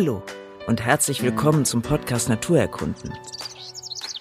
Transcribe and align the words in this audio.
Hallo 0.00 0.22
und 0.66 0.80
herzlich 0.80 1.22
willkommen 1.22 1.66
zum 1.66 1.82
Podcast 1.82 2.30
Naturerkunden. 2.30 3.12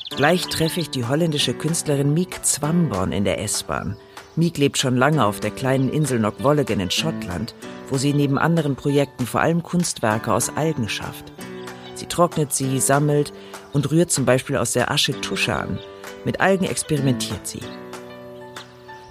Gleich 0.09 0.45
treffe 0.47 0.81
ich 0.81 0.89
die 0.89 1.05
holländische 1.05 1.53
Künstlerin 1.53 2.13
Miek 2.13 2.43
Zwamborn 2.43 3.13
in 3.13 3.23
der 3.23 3.41
S-Bahn. 3.41 3.95
Miek 4.35 4.57
lebt 4.57 4.77
schon 4.77 4.97
lange 4.97 5.23
auf 5.23 5.39
der 5.39 5.51
kleinen 5.51 5.87
Insel 5.87 6.19
Knockwollegen 6.19 6.81
in 6.81 6.91
Schottland, 6.91 7.55
wo 7.89 7.97
sie 7.97 8.13
neben 8.13 8.37
anderen 8.37 8.75
Projekten 8.75 9.25
vor 9.25 9.39
allem 9.39 9.63
Kunstwerke 9.63 10.33
aus 10.33 10.51
Algen 10.53 10.89
schafft. 10.89 11.31
Sie 11.95 12.07
trocknet 12.07 12.51
sie, 12.51 12.81
sammelt 12.81 13.31
und 13.71 13.89
rührt 13.89 14.11
zum 14.11 14.25
Beispiel 14.25 14.57
aus 14.57 14.73
der 14.73 14.91
Asche 14.91 15.21
Tusche 15.21 15.55
an. 15.55 15.79
Mit 16.25 16.41
Algen 16.41 16.65
experimentiert 16.65 17.47
sie. 17.47 17.61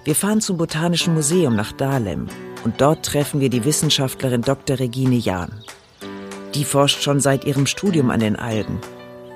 Wir 0.03 0.13
fahren 0.13 0.39
zum 0.39 0.57
Botanischen 0.57 1.15
Museum 1.15 1.55
nach 1.55 1.71
Dahlem 1.71 2.27
und 2.63 2.79
dort 2.79 3.07
treffen 3.07 3.41
wir 3.41 3.49
die 3.49 3.65
Wissenschaftlerin 3.65 4.43
Dr. 4.43 4.77
Regine 4.77 5.15
Jahn. 5.15 5.63
Die 6.55 6.63
forscht 6.63 7.03
schon 7.03 7.19
seit 7.19 7.45
ihrem 7.45 7.67
Studium 7.67 8.09
an 8.09 8.19
den 8.19 8.35
Algen. 8.35 8.79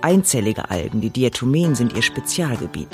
Einzellige 0.02 0.72
Algen, 0.72 0.99
die 0.99 1.12
Diatomen, 1.12 1.76
sind 1.76 1.95
ihr 1.95 2.02
Spezialgebiet. 2.02 2.89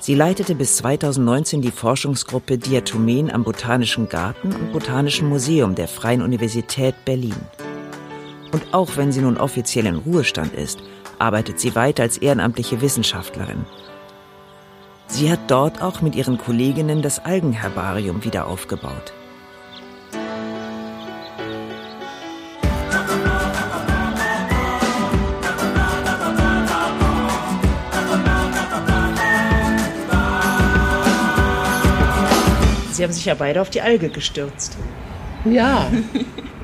Sie 0.00 0.14
leitete 0.14 0.54
bis 0.54 0.76
2019 0.76 1.60
die 1.60 1.72
Forschungsgruppe 1.72 2.56
Diatomen 2.56 3.30
am 3.30 3.44
Botanischen 3.44 4.08
Garten 4.08 4.54
und 4.54 4.72
Botanischen 4.72 5.28
Museum 5.28 5.74
der 5.74 5.88
Freien 5.88 6.22
Universität 6.22 6.94
Berlin. 7.04 7.36
Und 8.52 8.72
auch 8.72 8.96
wenn 8.96 9.12
sie 9.12 9.20
nun 9.20 9.36
offiziell 9.36 9.86
in 9.86 9.96
Ruhestand 9.96 10.54
ist, 10.54 10.78
arbeitet 11.18 11.60
sie 11.60 11.74
weiter 11.74 12.04
als 12.04 12.16
ehrenamtliche 12.16 12.80
Wissenschaftlerin. 12.80 13.66
Sie 15.08 15.30
hat 15.30 15.50
dort 15.50 15.82
auch 15.82 16.00
mit 16.00 16.14
ihren 16.14 16.38
Kolleginnen 16.38 17.02
das 17.02 17.18
Algenherbarium 17.24 18.24
wieder 18.24 18.46
aufgebaut. 18.46 19.12
Sie 33.00 33.04
haben 33.04 33.14
sich 33.14 33.24
ja 33.24 33.34
beide 33.34 33.62
auf 33.62 33.70
die 33.70 33.80
Alge 33.80 34.10
gestürzt. 34.10 34.76
Ja, 35.46 35.90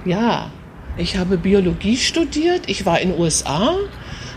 ja. 0.04 0.50
Ich 0.98 1.16
habe 1.16 1.38
Biologie 1.38 1.96
studiert. 1.96 2.68
Ich 2.68 2.84
war 2.84 3.00
in 3.00 3.12
den 3.12 3.18
USA, 3.18 3.74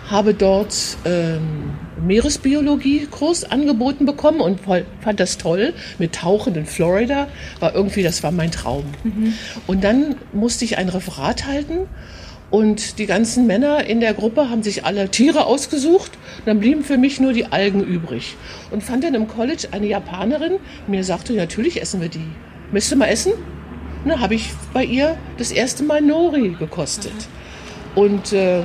habe 0.10 0.34
dort 0.34 0.96
ähm, 1.04 1.72
Meeresbiologie-Kurs 2.02 3.52
angeboten 3.52 4.06
bekommen 4.06 4.40
und 4.40 4.62
fand 4.62 5.20
das 5.20 5.38
toll 5.38 5.74
mit 5.98 6.16
Tauchen 6.16 6.56
in 6.56 6.66
Florida. 6.66 7.28
War 7.60 7.76
irgendwie, 7.76 8.02
das 8.02 8.24
war 8.24 8.32
mein 8.32 8.52
Traum. 8.52 8.86
Mhm. 9.04 9.34
Und 9.68 9.84
dann 9.84 10.16
musste 10.32 10.64
ich 10.64 10.78
ein 10.78 10.88
Referat 10.88 11.48
halten 11.48 11.80
und 12.52 12.98
die 12.98 13.06
ganzen 13.06 13.46
Männer 13.46 13.86
in 13.86 14.00
der 14.00 14.14
Gruppe 14.14 14.50
haben 14.50 14.64
sich 14.64 14.86
alle 14.86 15.10
Tiere 15.10 15.46
ausgesucht. 15.46 16.12
Und 16.40 16.48
dann 16.48 16.60
blieben 16.60 16.84
für 16.84 16.98
mich 16.98 17.20
nur 17.20 17.34
die 17.34 17.46
Algen 17.46 17.84
übrig. 17.84 18.36
Und 18.72 18.84
fand 18.84 19.04
dann 19.04 19.14
im 19.14 19.28
College 19.28 19.68
eine 19.72 19.88
Japanerin, 19.88 20.54
mir 20.88 21.04
sagte, 21.04 21.34
natürlich 21.34 21.82
essen 21.82 22.02
wir 22.02 22.10
die. 22.10 22.26
Möchtest 22.72 22.94
du 22.94 22.96
mal 22.98 23.08
essen? 23.08 23.34
Dann 24.06 24.20
habe 24.20 24.34
ich 24.34 24.52
bei 24.74 24.84
ihr 24.84 25.18
das 25.38 25.52
erste 25.52 25.84
Mal 25.84 26.02
Nori 26.02 26.56
gekostet. 26.58 27.14
Und, 27.94 28.34
äh, 28.34 28.64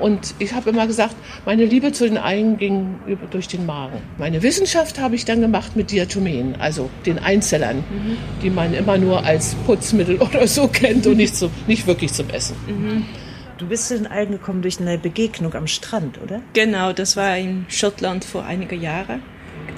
und 0.00 0.34
ich 0.38 0.52
habe 0.52 0.70
immer 0.70 0.86
gesagt, 0.86 1.16
meine 1.44 1.64
Liebe 1.64 1.90
zu 1.92 2.04
den 2.04 2.18
Algen 2.18 2.56
ging 2.56 2.96
über, 3.06 3.26
durch 3.26 3.48
den 3.48 3.66
Magen. 3.66 3.98
Meine 4.18 4.42
Wissenschaft 4.42 5.00
habe 5.00 5.14
ich 5.14 5.24
dann 5.24 5.40
gemacht 5.40 5.74
mit 5.74 5.90
Diatomen, 5.90 6.56
also 6.60 6.90
den 7.06 7.18
Einzellern, 7.18 7.78
mhm. 7.78 8.16
die 8.42 8.50
man 8.50 8.74
immer 8.74 8.98
nur 8.98 9.24
als 9.24 9.54
Putzmittel 9.66 10.16
oder 10.20 10.46
so 10.46 10.68
kennt 10.68 11.06
und 11.06 11.16
nicht, 11.16 11.34
so, 11.34 11.50
nicht 11.66 11.86
wirklich 11.86 12.12
zum 12.12 12.28
Essen. 12.30 12.56
Mhm. 12.66 13.04
Du 13.56 13.66
bist 13.66 13.86
zu 13.86 13.96
den 13.96 14.08
Algen 14.08 14.32
gekommen 14.32 14.62
durch 14.62 14.80
eine 14.80 14.98
Begegnung 14.98 15.54
am 15.54 15.68
Strand, 15.68 16.20
oder? 16.20 16.40
Genau, 16.54 16.92
das 16.92 17.16
war 17.16 17.36
in 17.36 17.66
Schottland 17.68 18.24
vor 18.24 18.44
einigen 18.44 18.80
Jahren. 18.80 19.22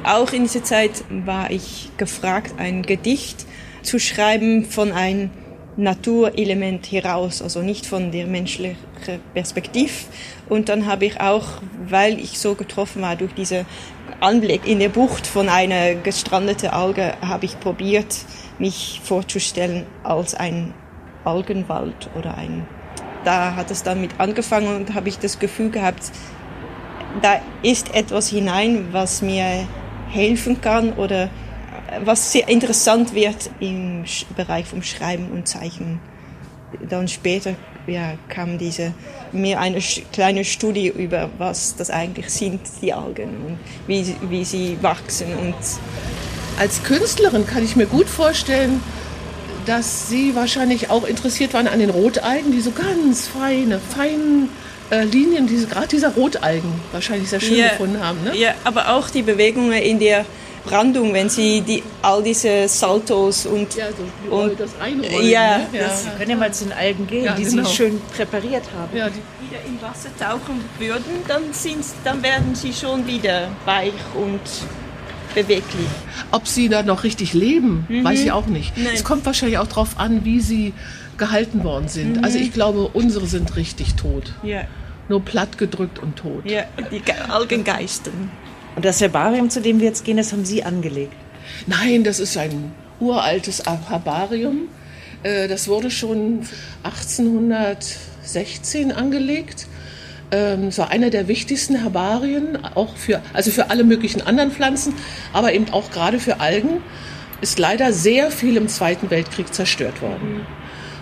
Auch 0.03 0.33
in 0.33 0.45
dieser 0.45 0.65
Zeit 0.65 1.05
war 1.11 1.51
ich 1.51 1.91
gefragt, 1.99 2.55
ein 2.57 2.83
Gedicht 2.83 3.45
zu 3.83 3.99
schreiben 3.99 4.65
von 4.65 4.93
einem 4.93 5.31
Naturelement 5.77 6.91
heraus, 6.91 7.43
also 7.43 7.61
nicht 7.61 7.85
von 7.85 8.13
der 8.13 8.27
menschlichen 8.27 8.79
Perspektive. 9.35 9.93
Und 10.49 10.71
dann 10.71 10.87
habe 10.87 11.05
ich 11.05 11.21
auch, 11.21 11.61
weil 11.87 12.19
ich 12.19 12.39
so 12.39 12.55
getroffen 12.55 13.03
war 13.03 13.17
durch 13.17 13.35
diesen 13.35 13.67
Anblick 14.21 14.67
in 14.67 14.79
der 14.79 14.89
Bucht 14.89 15.27
von 15.27 15.51
einer 15.51 15.97
gestrandeten 15.97 16.71
Alge, 16.71 17.15
habe 17.21 17.45
ich 17.45 17.61
probiert, 17.61 18.17
mich 18.59 19.03
vorzustellen 19.05 19.85
als 20.03 20.35
ein 20.35 20.73
Algenwald 21.25 22.09
oder 22.17 22.39
ein 22.39 22.67
da 23.27 23.57
hat 23.57 23.71
es 23.73 23.83
dann 23.83 24.01
mit 24.01 24.13
angefangen 24.19 24.77
und 24.77 24.95
habe 24.95 25.09
ich 25.09 25.19
das 25.19 25.39
Gefühl 25.41 25.71
gehabt, 25.71 26.13
da 27.23 27.41
ist 27.63 27.95
etwas 27.95 28.29
hinein, 28.29 28.89
was 28.93 29.21
mir 29.21 29.67
helfen 30.11 30.61
kann 30.61 30.93
oder 30.93 31.29
was 32.05 32.31
sehr 32.31 32.49
interessant 32.49 33.15
wird 33.15 33.51
im 33.59 34.05
Bereich 34.37 34.67
vom 34.67 34.83
Schreiben 34.83 35.31
und 35.33 35.49
Zeichnen. 35.49 35.99
Dann 36.89 37.09
später 37.09 37.55
ja, 37.87 38.15
kam 38.29 38.59
diese 38.59 38.93
mir 39.33 39.61
eine 39.61 39.81
kleine 40.13 40.45
Studie 40.45 40.89
über 40.89 41.31
was 41.39 41.77
das 41.77 41.91
eigentlich 41.91 42.31
sind, 42.31 42.61
die 42.83 42.93
Algen 42.93 43.31
und 43.47 43.59
wie, 43.87 44.15
wie 44.29 44.45
sie 44.45 44.79
wachsen. 44.83 45.33
Und 45.39 45.55
Als 46.59 46.83
Künstlerin 46.83 47.47
kann 47.47 47.65
ich 47.65 47.77
mir 47.77 47.87
gut 47.87 48.09
vorstellen, 48.09 48.81
dass 49.67 50.09
Sie 50.09 50.35
wahrscheinlich 50.35 50.91
auch 50.91 51.05
interessiert 51.05 51.53
waren 51.55 51.69
an 51.69 51.81
den 51.81 51.91
Rotalgen, 51.91 52.53
die 52.53 52.61
so 52.61 52.71
ganz 52.71 53.29
feine, 53.29 53.79
feinen 53.79 54.49
äh, 54.91 55.05
Linien, 55.05 55.47
diese, 55.47 55.67
gerade 55.67 55.89
dieser 55.89 56.15
Rotalgen 56.15 56.73
wahrscheinlich 56.93 57.29
sehr 57.29 57.41
schön 57.41 57.59
ja, 57.59 57.69
gefunden 57.71 58.01
haben. 58.01 58.23
Ne? 58.25 58.37
Ja, 58.37 58.55
aber 58.65 58.93
auch 58.95 59.11
die 59.11 59.23
Bewegungen 59.23 59.73
in 59.73 59.99
der 59.99 60.25
Brandung, 60.65 61.13
wenn 61.15 61.29
Sie 61.29 61.61
die, 61.61 61.83
all 62.03 62.23
diese 62.23 62.69
Saltos 62.69 63.47
und, 63.47 63.75
ja, 63.75 63.87
so 63.91 64.35
und 64.35 64.59
das 64.59 64.71
einrollen. 64.81 65.29
Ja, 65.29 65.59
ne? 65.59 65.67
ja. 65.73 65.91
Sie 65.91 66.09
können 66.19 66.31
ja 66.31 66.37
mal 66.37 66.53
zu 66.53 66.65
den 66.65 66.73
Algen 66.73 67.07
gehen, 67.07 67.25
ja, 67.25 67.35
die 67.35 67.45
genau. 67.45 67.65
Sie 67.65 67.75
schön 67.75 68.01
präpariert 68.17 68.65
haben. 68.77 68.97
Ja, 68.97 69.09
die 69.09 69.23
wieder 69.49 69.63
im 69.65 69.81
Wasser 69.81 70.11
tauchen 70.19 70.65
würden, 70.79 71.05
dann, 71.29 71.53
sind, 71.53 71.85
dann 72.05 72.23
werden 72.23 72.55
sie 72.55 72.73
schon 72.73 73.07
wieder 73.07 73.49
weich 73.65 73.93
und 74.15 74.41
beweglich. 75.37 75.87
Ob 76.33 76.49
sie 76.49 76.69
da 76.69 76.83
noch 76.83 77.05
richtig 77.05 77.35
leben, 77.35 77.87
mhm. 77.89 78.03
weiß 78.03 78.21
ich 78.21 78.33
auch 78.33 78.47
nicht. 78.47 78.77
Nein. 78.77 78.89
Es 78.93 79.05
kommt 79.05 79.25
wahrscheinlich 79.27 79.59
auch 79.59 79.69
darauf 79.69 80.01
an, 80.01 80.25
wie 80.25 80.41
sie 80.41 80.73
gehalten 81.19 81.63
worden 81.63 81.89
sind. 81.89 82.17
Mhm. 82.17 82.25
Also 82.25 82.39
ich 82.39 82.53
glaube, 82.53 82.89
unsere 82.93 83.27
sind 83.27 83.55
richtig 83.55 83.95
tot. 83.95 84.33
Ja. 84.43 84.63
Nur 85.09 85.25
platt 85.25 85.59
gedrückt 85.59 86.01
und 86.01 86.17
tot. 86.17 86.51
Ja, 86.51 86.65
die 86.91 87.01
Algengeisten. 87.29 88.31
Und 88.75 88.85
das 88.85 89.01
Herbarium, 89.01 89.51
zu 89.51 89.61
dem 89.61 89.79
wir 89.79 89.87
jetzt 89.87 90.05
gehen, 90.05 90.17
das 90.17 90.33
haben 90.33 90.45
Sie 90.45 90.65
angelegt? 90.65 91.15
Nein, 91.67 92.03
das 92.03 92.19
ist 92.19 92.37
ein 92.37 92.73
uraltes 92.99 93.63
Herbarium. 93.89 94.63
Äh, 95.23 95.47
das 95.49 95.69
wurde 95.69 95.91
schon 95.91 96.41
1816 96.83 98.91
angelegt 98.91 99.69
ähm, 100.31 100.77
war 100.77 100.91
einer 100.91 101.11
der 101.11 101.29
wichtigsten 101.29 101.77
Herbarien, 101.77 102.59
auch 102.75 102.97
für, 102.97 103.23
also 103.33 103.51
für 103.51 103.71
alle 103.71 103.85
möglichen 103.85 104.23
anderen 104.23 104.51
Pflanzen, 104.51 104.95
aber 105.33 105.53
eben 105.53 105.73
auch 105.73 105.91
gerade 105.91 106.19
für 106.19 106.41
Algen, 106.41 106.81
ist 107.41 107.59
leider 107.59 107.93
sehr 107.93 108.31
viel 108.31 108.57
im 108.57 108.69
Zweiten 108.69 109.11
Weltkrieg 109.11 109.53
zerstört 109.53 110.01
worden. 110.03 110.47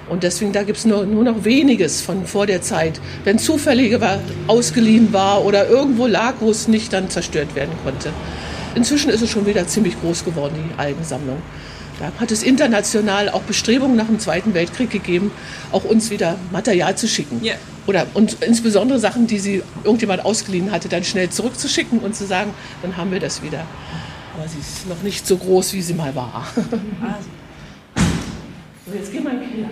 Und 0.09 0.23
deswegen, 0.23 0.53
da 0.53 0.63
gibt 0.65 0.79
es 0.79 0.85
nur, 0.85 1.07
nur 1.07 1.25
noch 1.25 1.45
weniges 1.45 2.03
von 2.03 2.27
vor 2.27 2.47
der 2.47 2.61
Zeit. 2.61 3.01
Wenn 3.25 3.39
zufällig 3.39 3.99
war, 4.01 4.21
ausgeliehen 4.47 5.13
war 5.13 5.45
oder 5.45 5.69
irgendwo 5.69 6.07
lag, 6.07 6.35
wo 6.41 6.51
es 6.51 6.69
nicht 6.69 6.93
dann 6.93 7.09
zerstört 7.09 7.55
werden 7.55 7.73
konnte. 7.83 8.11
Inzwischen 8.75 9.11
ist 9.11 9.23
es 9.23 9.31
schon 9.31 9.47
wieder 9.47 9.67
ziemlich 9.67 9.99
groß 10.01 10.25
geworden, 10.25 10.57
die 10.57 10.79
Algensammlung. 10.79 11.39
Da 11.99 12.13
hat 12.19 12.31
es 12.31 12.43
international 12.43 13.29
auch 13.29 13.43
Bestrebungen 13.43 13.97
nach 13.97 14.07
dem 14.07 14.19
Zweiten 14.19 14.55
Weltkrieg 14.55 14.91
gegeben, 14.91 15.31
auch 15.73 15.85
uns 15.85 16.11
wieder 16.11 16.37
Material 16.51 16.97
zu 16.97 17.07
schicken. 17.07 17.41
Yeah. 17.43 17.57
Oder 17.87 18.07
und 18.15 18.43
insbesondere 18.43 18.99
Sachen, 18.99 19.27
die 19.27 19.39
sie 19.39 19.63
irgendjemand 19.85 20.25
ausgeliehen 20.25 20.73
hatte, 20.73 20.89
dann 20.89 21.05
schnell 21.05 21.31
zurückzuschicken 21.31 22.01
und 22.01 22.17
zu 22.17 22.27
sagen, 22.27 22.53
dann 22.83 22.97
haben 22.97 23.13
wir 23.13 23.21
das 23.21 23.43
wieder. 23.43 23.65
Aber 24.37 24.49
sie 24.49 24.59
ist 24.59 24.89
noch 24.89 25.03
nicht 25.03 25.27
so 25.27 25.37
groß, 25.37 25.75
wie 25.75 25.83
sie 25.83 25.95
mal 25.95 26.15
war. 26.15 26.47
So, 28.87 28.93
jetzt 28.93 29.13
geh 29.13 29.21
mal 29.21 29.33
in 29.33 29.41
den 29.41 29.51
Keller. 29.51 29.69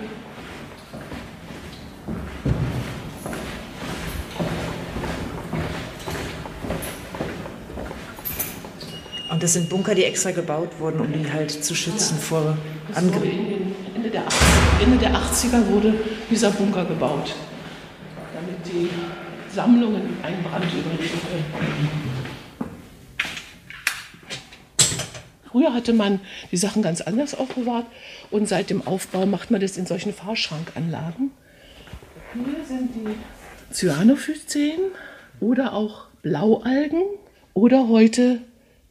Das 9.43 9.55
sind 9.55 9.69
Bunker, 9.69 9.97
die 9.97 10.05
extra 10.05 10.31
gebaut 10.31 10.71
wurden, 10.79 11.01
um 11.01 11.13
die 11.13 11.33
halt 11.33 11.51
zu 11.51 11.75
schützen 11.75 12.17
ja. 12.17 12.23
vor 12.23 12.57
Angriffen. 12.95 13.75
Ende 13.93 14.09
der, 14.09 14.25
80, 14.25 14.41
Ende 14.85 14.99
der 14.99 15.15
80er 15.17 15.67
wurde 15.67 15.95
dieser 16.31 16.53
Bunker 16.53 16.85
gebaut, 16.85 17.35
damit 18.33 18.65
die 18.65 18.89
Sammlungen 19.53 20.17
einen 20.23 20.45
Brand 20.45 20.67
überleben 20.73 21.21
können. 21.29 21.91
Früher 25.51 25.75
hatte 25.75 25.93
man 25.93 26.21
die 26.53 26.57
Sachen 26.57 26.83
ganz 26.83 27.01
anders 27.01 27.35
aufbewahrt 27.35 27.87
und 28.31 28.49
seit 28.49 28.71
dem 28.71 28.87
Aufbau 28.87 29.27
macht 29.27 29.51
man 29.51 29.61
das 29.61 29.77
in 29.77 29.87
solchen 29.87 30.15
Fahrschrankanlagen. 30.15 31.33
Hier 32.33 32.65
sind 32.65 32.91
die 32.95 33.75
Cyanophyzen 33.75 34.93
oder 35.41 35.73
auch 35.73 36.05
Blaualgen 36.23 37.03
oder 37.55 37.89
heute 37.89 38.43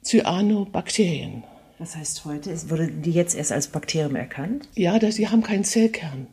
Cyanobakterien. 0.03 1.43
Was 1.79 1.95
heißt 1.95 2.25
heute? 2.25 2.69
Wurde 2.69 2.87
die 2.87 3.11
jetzt 3.11 3.35
erst 3.35 3.51
als 3.51 3.67
Bakterium 3.67 4.15
erkannt? 4.15 4.69
Ja, 4.75 4.99
das, 4.99 5.15
die 5.15 5.29
haben 5.29 5.41
keinen 5.41 5.63
Zellkern. 5.63 6.27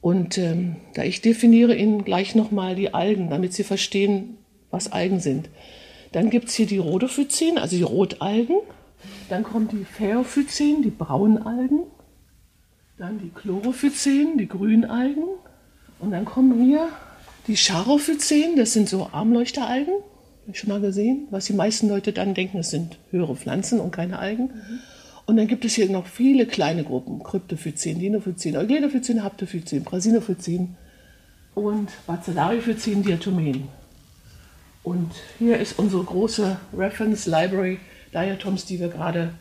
Und 0.00 0.36
ähm, 0.38 0.76
da 0.94 1.02
ich 1.02 1.20
definiere 1.20 1.76
Ihnen 1.76 2.04
gleich 2.04 2.34
nochmal 2.34 2.74
die 2.74 2.92
Algen, 2.92 3.30
damit 3.30 3.52
Sie 3.52 3.64
verstehen, 3.64 4.38
was 4.70 4.90
Algen 4.90 5.20
sind. 5.20 5.48
Dann 6.10 6.28
gibt 6.28 6.48
es 6.48 6.54
hier 6.54 6.66
die 6.66 6.78
Rhodophyzen, 6.78 7.58
also 7.58 7.76
die 7.76 7.82
Rotalgen. 7.82 8.56
Dann 9.28 9.42
kommen 9.42 9.68
die 9.68 9.84
Phaeophyzen, 9.84 10.82
die 10.82 10.90
braunen 10.90 11.38
Algen. 11.38 11.84
Dann 12.98 13.18
die 13.18 13.30
Chlorophyzen, 13.30 14.38
die 14.38 14.48
grünen 14.48 14.84
Algen. 14.84 15.24
Und 15.98 16.10
dann 16.10 16.24
kommen 16.24 16.64
hier 16.64 16.88
die 17.46 17.56
Charophyzen, 17.56 18.56
das 18.56 18.72
sind 18.72 18.88
so 18.88 19.08
Armleuchteralgen. 19.12 19.94
Schon 20.52 20.70
mal 20.70 20.80
gesehen, 20.80 21.28
was 21.30 21.46
die 21.46 21.52
meisten 21.52 21.88
Leute 21.88 22.12
dann 22.12 22.34
denken, 22.34 22.58
es 22.58 22.70
sind 22.70 22.98
höhere 23.10 23.36
Pflanzen 23.36 23.80
und 23.80 23.92
keine 23.92 24.18
Algen. 24.18 24.44
Mhm. 24.44 24.78
Und 25.24 25.36
dann 25.36 25.46
gibt 25.46 25.64
es 25.64 25.74
hier 25.74 25.88
noch 25.88 26.06
viele 26.06 26.46
kleine 26.46 26.82
Gruppen: 26.82 27.22
Kryptophyzen, 27.22 27.98
Dinophyzen, 28.00 28.56
Euglenophizin, 28.56 29.22
Haptophyzen, 29.22 29.84
Prasinophyzen 29.84 30.76
und 31.54 31.88
Bacillariophyzen, 32.06 33.02
Diatomen. 33.02 33.68
Und 34.82 35.12
hier 35.38 35.58
ist 35.58 35.78
unsere 35.78 36.02
große 36.02 36.56
Reference 36.76 37.26
Library 37.26 37.78
Diatoms, 38.12 38.64
die 38.66 38.80
wir 38.80 38.88
gerade 38.88 39.34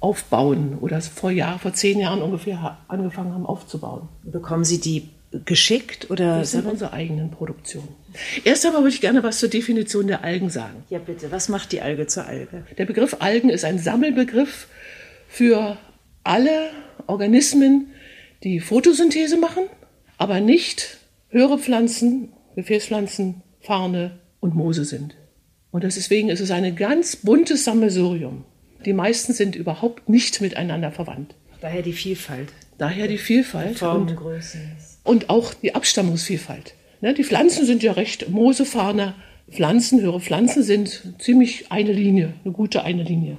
aufbauen 0.00 0.78
oder 0.80 1.00
vor, 1.00 1.30
Jahr, 1.30 1.58
vor 1.58 1.72
zehn 1.72 1.98
Jahren 1.98 2.22
ungefähr 2.22 2.78
angefangen 2.86 3.32
haben 3.32 3.46
aufzubauen. 3.46 4.08
Bekommen 4.22 4.64
Sie 4.64 4.80
die 4.80 5.08
geschickt 5.44 6.10
oder? 6.10 6.38
Das 6.38 6.52
sind 6.52 6.66
unsere 6.66 6.92
eigenen 6.92 7.30
Produktionen. 7.30 7.88
Erst 8.44 8.64
einmal 8.64 8.82
würde 8.82 8.94
ich 8.94 9.00
gerne 9.00 9.22
was 9.22 9.38
zur 9.38 9.48
Definition 9.48 10.06
der 10.06 10.24
Algen 10.24 10.50
sagen. 10.50 10.84
Ja, 10.88 10.98
bitte. 10.98 11.30
Was 11.30 11.48
macht 11.48 11.72
die 11.72 11.82
Alge 11.82 12.06
zur 12.06 12.26
Alge? 12.26 12.64
Der 12.78 12.86
Begriff 12.86 13.16
Algen 13.20 13.50
ist 13.50 13.64
ein 13.64 13.78
Sammelbegriff 13.78 14.68
für 15.28 15.76
alle 16.24 16.70
Organismen, 17.06 17.88
die 18.42 18.60
Photosynthese 18.60 19.36
machen, 19.36 19.64
aber 20.18 20.40
nicht 20.40 20.98
höhere 21.28 21.58
Pflanzen, 21.58 22.32
Gefäßpflanzen, 22.54 23.42
Farne 23.60 24.18
und 24.40 24.54
Moose 24.54 24.84
sind. 24.84 25.16
Und 25.70 25.82
deswegen 25.82 26.30
ist 26.30 26.40
es 26.40 26.50
ein 26.50 26.74
ganz 26.76 27.16
buntes 27.16 27.64
Sammelsurium. 27.64 28.44
Die 28.84 28.92
meisten 28.92 29.32
sind 29.32 29.56
überhaupt 29.56 30.08
nicht 30.08 30.40
miteinander 30.40 30.92
verwandt. 30.92 31.34
Daher 31.60 31.82
die 31.82 31.92
Vielfalt. 31.92 32.52
Daher 32.78 33.08
die 33.08 33.18
Vielfalt. 33.18 33.78
Formen, 33.78 34.08
und, 34.08 34.16
Größen. 34.16 34.60
Und 35.06 35.30
auch 35.30 35.54
die 35.54 35.74
Abstammungsvielfalt. 35.74 36.74
Ne, 37.00 37.14
die 37.14 37.24
Pflanzen 37.24 37.66
sind 37.66 37.82
ja 37.82 37.92
recht 37.92 38.28
Mosefarner. 38.28 39.14
Pflanzen, 39.50 40.00
höhere 40.00 40.20
Pflanzen 40.20 40.62
sind 40.62 41.14
ziemlich 41.18 41.70
eine 41.70 41.92
Linie, 41.92 42.32
eine 42.44 42.52
gute 42.52 42.82
eine 42.82 43.04
Linie. 43.04 43.36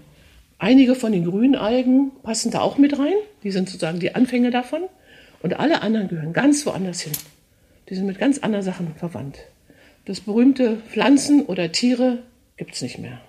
Einige 0.57 0.95
von 0.95 1.11
den 1.11 1.25
grünen 1.25 1.55
Algen 1.55 2.11
passen 2.23 2.51
da 2.51 2.61
auch 2.61 2.77
mit 2.77 2.97
rein. 2.97 3.13
Die 3.43 3.51
sind 3.51 3.69
sozusagen 3.69 3.99
die 3.99 4.15
Anfänge 4.15 4.49
davon. 4.49 4.81
Und 5.43 5.59
alle 5.59 5.81
anderen 5.81 6.07
gehören 6.07 6.33
ganz 6.33 6.65
woanders 6.65 7.01
hin. 7.01 7.13
Die 7.89 7.95
sind 7.95 8.05
mit 8.05 8.17
ganz 8.17 8.39
anderen 8.39 8.63
Sachen 8.63 8.95
verwandt. 8.95 9.37
Das 10.05 10.21
berühmte 10.21 10.77
Pflanzen 10.89 11.45
oder 11.45 11.71
Tiere 11.71 12.19
gibt 12.55 12.73
es 12.73 12.81
nicht 12.81 12.97
mehr. 12.97 13.19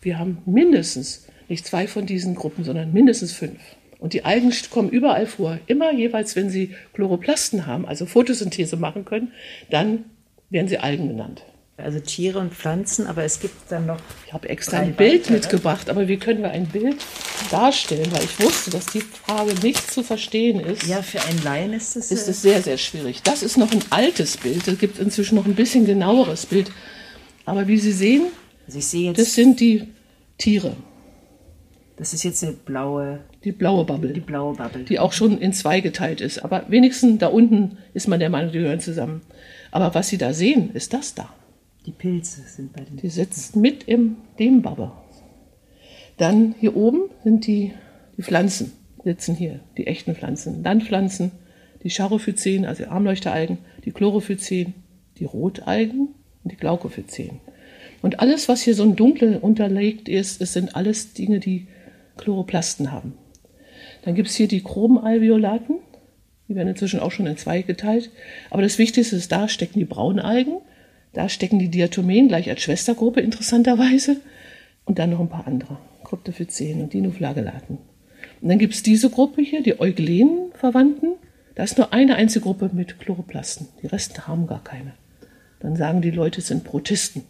Wir 0.00 0.18
haben 0.18 0.38
mindestens 0.46 1.26
nicht 1.48 1.66
zwei 1.66 1.86
von 1.86 2.06
diesen 2.06 2.34
Gruppen, 2.34 2.64
sondern 2.64 2.92
mindestens 2.92 3.32
fünf. 3.32 3.60
Und 3.98 4.12
die 4.12 4.24
Algen 4.24 4.52
kommen 4.70 4.90
überall 4.90 5.26
vor. 5.26 5.58
Immer 5.66 5.92
jeweils, 5.92 6.36
wenn 6.36 6.50
sie 6.50 6.74
Chloroplasten 6.94 7.66
haben, 7.66 7.86
also 7.86 8.06
Photosynthese 8.06 8.76
machen 8.76 9.04
können, 9.04 9.32
dann 9.70 10.04
werden 10.50 10.68
sie 10.68 10.78
Algen 10.78 11.08
genannt. 11.08 11.42
Also 11.76 12.00
Tiere 12.00 12.40
und 12.40 12.52
Pflanzen, 12.52 13.06
aber 13.06 13.22
es 13.22 13.38
gibt 13.38 13.54
dann 13.70 13.86
noch. 13.86 14.00
Ich 14.26 14.32
habe 14.32 14.48
extra 14.48 14.78
ein 14.78 14.94
Bild 14.94 15.22
weitere. 15.22 15.34
mitgebracht, 15.34 15.90
aber 15.90 16.08
wie 16.08 16.16
können 16.16 16.42
wir 16.42 16.50
ein 16.50 16.66
Bild 16.66 16.96
darstellen? 17.52 18.10
Weil 18.10 18.24
ich 18.24 18.40
wusste, 18.40 18.70
dass 18.72 18.86
die 18.86 19.00
Frage 19.00 19.54
nicht 19.62 19.92
zu 19.92 20.02
verstehen 20.02 20.58
ist. 20.58 20.88
Ja, 20.88 21.02
für 21.02 21.22
einen 21.22 21.40
Laien 21.44 21.72
ist 21.72 21.94
es. 21.94 22.10
Ist 22.10 22.26
es 22.26 22.42
sehr, 22.42 22.62
sehr 22.62 22.78
schwierig. 22.78 23.22
Das 23.22 23.44
ist 23.44 23.56
noch 23.56 23.70
ein 23.70 23.84
altes 23.90 24.38
Bild. 24.38 24.66
Es 24.66 24.78
gibt 24.80 24.98
inzwischen 24.98 25.36
noch 25.36 25.46
ein 25.46 25.54
bisschen 25.54 25.86
genaueres 25.86 26.46
Bild. 26.46 26.72
Aber 27.44 27.68
wie 27.68 27.78
Sie 27.78 27.92
sehen, 27.92 28.26
also 28.66 29.12
das 29.12 29.34
sind 29.34 29.60
die 29.60 29.88
Tiere. 30.36 30.76
Das 31.96 32.12
ist 32.12 32.24
jetzt 32.24 32.42
eine 32.42 32.54
blaue. 32.54 33.20
Die 33.48 33.52
blaue 33.52 33.86
Bubble. 33.86 34.12
Die 34.12 34.20
blaue 34.20 34.54
Bubble. 34.54 34.84
Die 34.84 34.98
auch 34.98 35.14
schon 35.14 35.38
in 35.38 35.54
zwei 35.54 35.80
geteilt 35.80 36.20
ist. 36.20 36.44
Aber 36.44 36.66
wenigstens 36.68 37.16
da 37.18 37.28
unten 37.28 37.78
ist 37.94 38.06
man 38.06 38.20
der 38.20 38.28
Meinung, 38.28 38.52
die 38.52 38.58
gehören 38.58 38.80
zusammen. 38.80 39.22
Aber 39.70 39.94
was 39.94 40.08
Sie 40.08 40.18
da 40.18 40.34
sehen, 40.34 40.70
ist 40.74 40.92
das 40.92 41.14
da. 41.14 41.30
Die 41.86 41.92
Pilze 41.92 42.42
sind 42.42 42.74
bei 42.74 42.82
den. 42.82 42.98
Die 42.98 43.08
sitzen 43.08 43.62
mit 43.62 43.84
im 43.84 44.16
dem 44.38 44.60
Babbe. 44.60 44.92
Dann 46.18 46.56
hier 46.60 46.76
oben 46.76 47.08
sind 47.24 47.46
die, 47.46 47.72
die 48.18 48.22
Pflanzen, 48.22 48.72
sitzen 49.02 49.34
hier, 49.34 49.60
die 49.78 49.86
echten 49.86 50.14
Pflanzen. 50.14 50.62
Landpflanzen, 50.62 51.30
die 51.82 51.88
Charophyzen, 51.88 52.66
also 52.66 52.84
Armleuchteralgen, 52.84 53.56
die 53.86 53.92
Chlorophyzen, 53.92 54.74
die 55.16 55.24
Rotalgen 55.24 56.08
und 56.44 56.52
die 56.52 56.56
Glaukophyzen. 56.56 57.40
Und 58.02 58.20
alles, 58.20 58.46
was 58.46 58.60
hier 58.60 58.74
so 58.74 58.82
ein 58.82 58.94
dunkel 58.94 59.38
unterlegt 59.38 60.06
ist, 60.06 60.42
es 60.42 60.52
sind 60.52 60.76
alles 60.76 61.14
Dinge, 61.14 61.40
die 61.40 61.66
Chloroplasten 62.18 62.92
haben. 62.92 63.14
Dann 64.02 64.14
gibt 64.14 64.28
es 64.28 64.36
hier 64.36 64.48
die 64.48 64.62
Chromalveolaten, 64.62 65.76
die 66.48 66.54
werden 66.54 66.68
inzwischen 66.68 67.00
auch 67.00 67.12
schon 67.12 67.26
in 67.26 67.36
zwei 67.36 67.62
geteilt. 67.62 68.10
Aber 68.50 68.62
das 68.62 68.78
Wichtigste 68.78 69.16
ist, 69.16 69.30
da 69.30 69.48
stecken 69.48 69.78
die 69.78 69.84
Braunalgen, 69.84 70.58
da 71.12 71.28
stecken 71.28 71.58
die 71.58 71.68
Diatomen 71.68 72.28
gleich 72.28 72.48
als 72.48 72.62
Schwestergruppe 72.62 73.20
interessanterweise 73.20 74.16
und 74.84 74.98
dann 74.98 75.10
noch 75.10 75.20
ein 75.20 75.28
paar 75.28 75.46
andere, 75.46 75.78
Kryptophyzen 76.04 76.80
und 76.80 76.92
Dinoflagellaten. 76.92 77.78
Und 78.40 78.48
dann 78.48 78.58
gibt 78.58 78.74
es 78.74 78.82
diese 78.82 79.10
Gruppe 79.10 79.42
hier, 79.42 79.62
die 79.62 79.78
Euglenen-Verwandten. 79.78 81.14
Da 81.54 81.64
ist 81.64 81.76
nur 81.76 81.92
eine 81.92 82.16
einzige 82.16 82.44
Gruppe 82.44 82.70
mit 82.72 82.98
Chloroplasten. 82.98 83.68
Die 83.82 83.88
Resten 83.88 84.26
haben 84.26 84.46
gar 84.46 84.62
keine. 84.62 84.94
Dann 85.60 85.76
sagen 85.76 86.02
die 86.02 86.10
Leute, 86.10 86.40
es 86.40 86.46
sind 86.46 86.64
Protisten. 86.64 87.24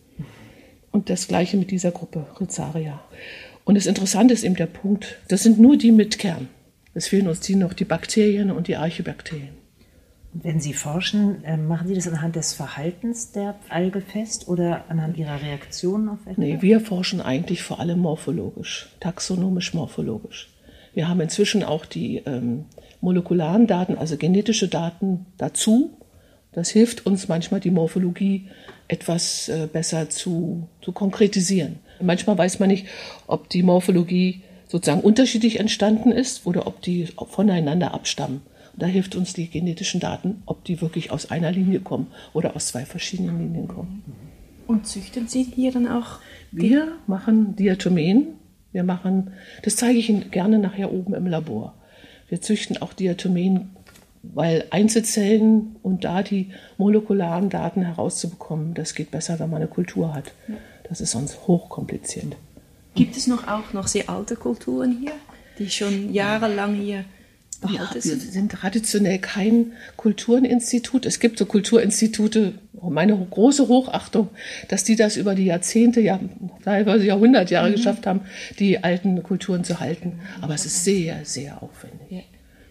Und 0.90 1.10
das 1.10 1.28
gleiche 1.28 1.56
mit 1.56 1.70
dieser 1.70 1.90
Gruppe, 1.90 2.26
Rizaria. 2.38 3.00
Und 3.64 3.76
das 3.76 3.86
Interessante 3.86 4.34
ist 4.34 4.44
eben 4.44 4.56
der 4.56 4.66
Punkt, 4.66 5.18
das 5.28 5.42
sind 5.42 5.58
nur 5.58 5.76
die 5.76 5.92
mit 5.92 6.18
Kern. 6.18 6.48
Es 6.94 7.08
fehlen 7.08 7.28
uns 7.28 7.40
die 7.40 7.54
noch 7.54 7.74
die 7.74 7.84
Bakterien 7.84 8.50
und 8.50 8.68
die 8.68 8.76
Archibakterien. 8.76 9.58
Wenn 10.32 10.60
Sie 10.60 10.74
forschen, 10.74 11.42
ähm, 11.44 11.66
machen 11.66 11.88
Sie 11.88 11.94
das 11.94 12.06
anhand 12.06 12.36
des 12.36 12.52
Verhaltens 12.52 13.32
der 13.32 13.54
Alge 13.70 14.00
fest 14.00 14.46
oder 14.46 14.84
anhand 14.88 15.16
ihrer 15.16 15.42
Reaktionen 15.42 16.08
auf 16.08 16.18
etwas? 16.22 16.38
Nee, 16.38 16.58
wir 16.60 16.80
forschen 16.80 17.20
eigentlich 17.20 17.62
vor 17.62 17.80
allem 17.80 18.00
morphologisch, 18.00 18.90
taxonomisch-morphologisch. 19.00 20.50
Wir 20.94 21.08
haben 21.08 21.20
inzwischen 21.20 21.62
auch 21.62 21.86
die 21.86 22.18
ähm, 22.26 22.66
molekularen 23.00 23.66
Daten, 23.66 23.96
also 23.96 24.16
genetische 24.16 24.68
Daten 24.68 25.26
dazu. 25.38 25.96
Das 26.52 26.68
hilft 26.70 27.06
uns 27.06 27.28
manchmal, 27.28 27.60
die 27.60 27.70
Morphologie 27.70 28.48
etwas 28.88 29.48
äh, 29.48 29.68
besser 29.72 30.10
zu, 30.10 30.68
zu 30.82 30.92
konkretisieren. 30.92 31.78
Manchmal 32.00 32.36
weiß 32.36 32.58
man 32.58 32.68
nicht, 32.68 32.86
ob 33.26 33.48
die 33.48 33.62
Morphologie 33.62 34.42
sozusagen 34.68 35.00
unterschiedlich 35.00 35.58
entstanden 35.58 36.12
ist 36.12 36.46
oder 36.46 36.66
ob 36.66 36.80
die 36.82 37.06
voneinander 37.06 37.94
abstammen. 37.94 38.42
Da 38.76 38.86
hilft 38.86 39.16
uns 39.16 39.32
die 39.32 39.48
genetischen 39.48 39.98
Daten, 39.98 40.42
ob 40.46 40.64
die 40.64 40.80
wirklich 40.80 41.10
aus 41.10 41.30
einer 41.32 41.50
Linie 41.50 41.80
kommen 41.80 42.08
oder 42.32 42.54
aus 42.54 42.68
zwei 42.68 42.84
verschiedenen 42.84 43.38
Linien 43.38 43.66
kommen. 43.66 44.04
Und 44.68 44.86
züchten 44.86 45.26
Sie 45.26 45.42
hier 45.42 45.72
dann 45.72 45.88
auch? 45.88 46.20
Wir 46.52 46.92
machen 47.06 47.56
Diatomen. 47.56 48.28
Wir 48.70 48.84
machen, 48.84 49.32
das 49.62 49.76
zeige 49.76 49.98
ich 49.98 50.10
Ihnen 50.10 50.30
gerne 50.30 50.58
nachher 50.58 50.92
oben 50.92 51.14
im 51.14 51.26
Labor. 51.26 51.74
Wir 52.28 52.40
züchten 52.42 52.76
auch 52.80 52.92
Diatomen, 52.92 53.70
weil 54.22 54.66
Einzelzellen 54.70 55.76
und 55.82 56.04
da 56.04 56.22
die 56.22 56.50
molekularen 56.76 57.48
Daten 57.48 57.82
herauszubekommen, 57.82 58.74
das 58.74 58.94
geht 58.94 59.10
besser, 59.10 59.38
wenn 59.40 59.48
man 59.50 59.62
eine 59.62 59.70
Kultur 59.70 60.14
hat. 60.14 60.32
Das 60.88 61.00
ist 61.00 61.12
sonst 61.12 61.46
hochkompliziert. 61.46 62.36
Gibt 62.94 63.16
es 63.16 63.26
noch 63.26 63.46
auch 63.46 63.72
noch 63.72 63.86
sehr 63.86 64.08
alte 64.08 64.36
Kulturen 64.36 64.98
hier, 65.00 65.12
die 65.58 65.70
schon 65.70 66.12
jahrelang 66.12 66.74
hier 66.74 67.04
ja, 67.66 67.90
wir 67.92 68.00
sind 68.00 68.52
traditionell 68.52 69.18
kein 69.18 69.72
Kultureninstitut. 69.96 71.06
Es 71.06 71.18
gibt 71.18 71.38
so 71.38 71.46
Kulturinstitute, 71.46 72.54
meine 72.80 73.16
große 73.16 73.66
Hochachtung, 73.66 74.28
dass 74.68 74.84
die 74.84 74.94
das 74.94 75.16
über 75.16 75.34
die 75.34 75.46
Jahrzehnte, 75.46 76.00
ja, 76.00 76.20
teilweise 76.62 77.04
Jahrhundertjahre 77.04 77.70
mhm. 77.70 77.74
geschafft 77.74 78.06
haben, 78.06 78.20
die 78.60 78.84
alten 78.84 79.22
Kulturen 79.24 79.64
zu 79.64 79.80
halten. 79.80 80.20
Aber 80.40 80.54
es 80.54 80.66
ist 80.66 80.84
sehr, 80.84 81.24
sehr 81.24 81.60
aufwendig. 81.62 82.10
Ja. 82.10 82.20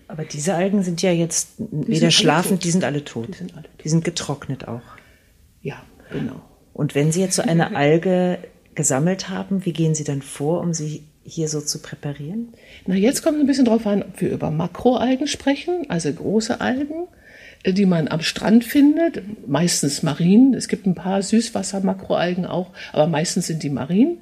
Aber 0.07 0.23
diese 0.23 0.55
Algen 0.55 0.83
sind 0.83 1.01
ja 1.01 1.11
jetzt 1.11 1.49
die 1.57 1.87
weder 1.89 2.09
schlafend, 2.09 2.63
die 2.63 2.71
sind 2.71 2.85
alle 2.85 3.03
tot. 3.03 3.27
Die 3.27 3.37
sind, 3.37 3.53
alle 3.55 3.63
tot. 3.63 3.83
die 3.83 3.89
sind 3.89 4.05
getrocknet 4.05 4.69
auch. 4.69 4.81
Ja, 5.61 5.83
genau. 6.13 6.41
Und 6.71 6.95
wenn 6.95 7.11
Sie 7.11 7.19
jetzt 7.19 7.35
so 7.35 7.41
eine 7.41 7.75
Alge 7.75 8.39
gesammelt 8.77 9.27
haben, 9.27 9.65
wie 9.65 9.73
gehen 9.73 9.95
Sie 9.95 10.05
dann 10.05 10.21
vor, 10.21 10.61
um 10.61 10.73
sie 10.73 11.03
hier 11.25 11.49
so 11.49 11.59
zu 11.59 11.79
präparieren? 11.81 12.53
Na, 12.85 12.95
jetzt 12.95 13.23
kommt 13.23 13.35
es 13.35 13.41
ein 13.41 13.47
bisschen 13.47 13.65
darauf 13.65 13.85
an, 13.85 14.03
ob 14.03 14.21
wir 14.21 14.31
über 14.31 14.51
Makroalgen 14.51 15.27
sprechen, 15.27 15.85
also 15.89 16.13
große 16.13 16.61
Algen. 16.61 17.07
die 17.65 17.87
man 17.87 18.07
am 18.07 18.21
Strand 18.21 18.63
findet, 18.63 19.47
meistens 19.47 20.03
marin. 20.03 20.53
Es 20.53 20.67
gibt 20.67 20.85
ein 20.85 20.93
paar 20.95 21.21
Süßwasser-Makroalgen 21.21 22.45
auch, 22.45 22.69
aber 22.93 23.07
meistens 23.07 23.47
sind 23.47 23.63
die 23.63 23.71
marin. 23.71 24.19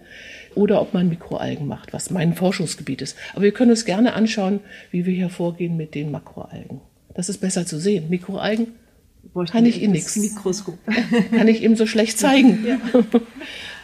Oder 0.55 0.81
ob 0.81 0.93
man 0.93 1.09
Mikroalgen 1.09 1.67
macht, 1.67 1.91
was 1.91 2.09
mein 2.09 2.33
Forschungsgebiet 2.33 3.01
ist. 3.01 3.17
Aber 3.33 3.43
wir 3.43 3.51
können 3.51 3.71
uns 3.71 3.83
gerne 3.83 4.13
anschauen, 4.13 4.61
wie 4.89 5.05
wir 5.05 5.13
hier 5.13 5.29
vorgehen 5.29 5.75
mit 5.75 5.95
den 5.95 6.11
Makroalgen. 6.11 6.79
Das 7.13 7.27
ist 7.27 7.39
besser 7.39 7.65
zu 7.65 7.77
sehen. 7.77 8.09
Mikroalgen 8.09 8.67
kann 9.51 9.65
ich 9.65 9.81
Ihnen 9.81 9.91
nichts. 9.91 10.15
Mikroskop. 10.15 10.77
Kann 11.35 11.49
ich 11.49 11.61
ihm 11.61 11.75
so 11.75 11.85
schlecht 11.85 12.17
zeigen. 12.17 12.65
Ja. 12.65 12.79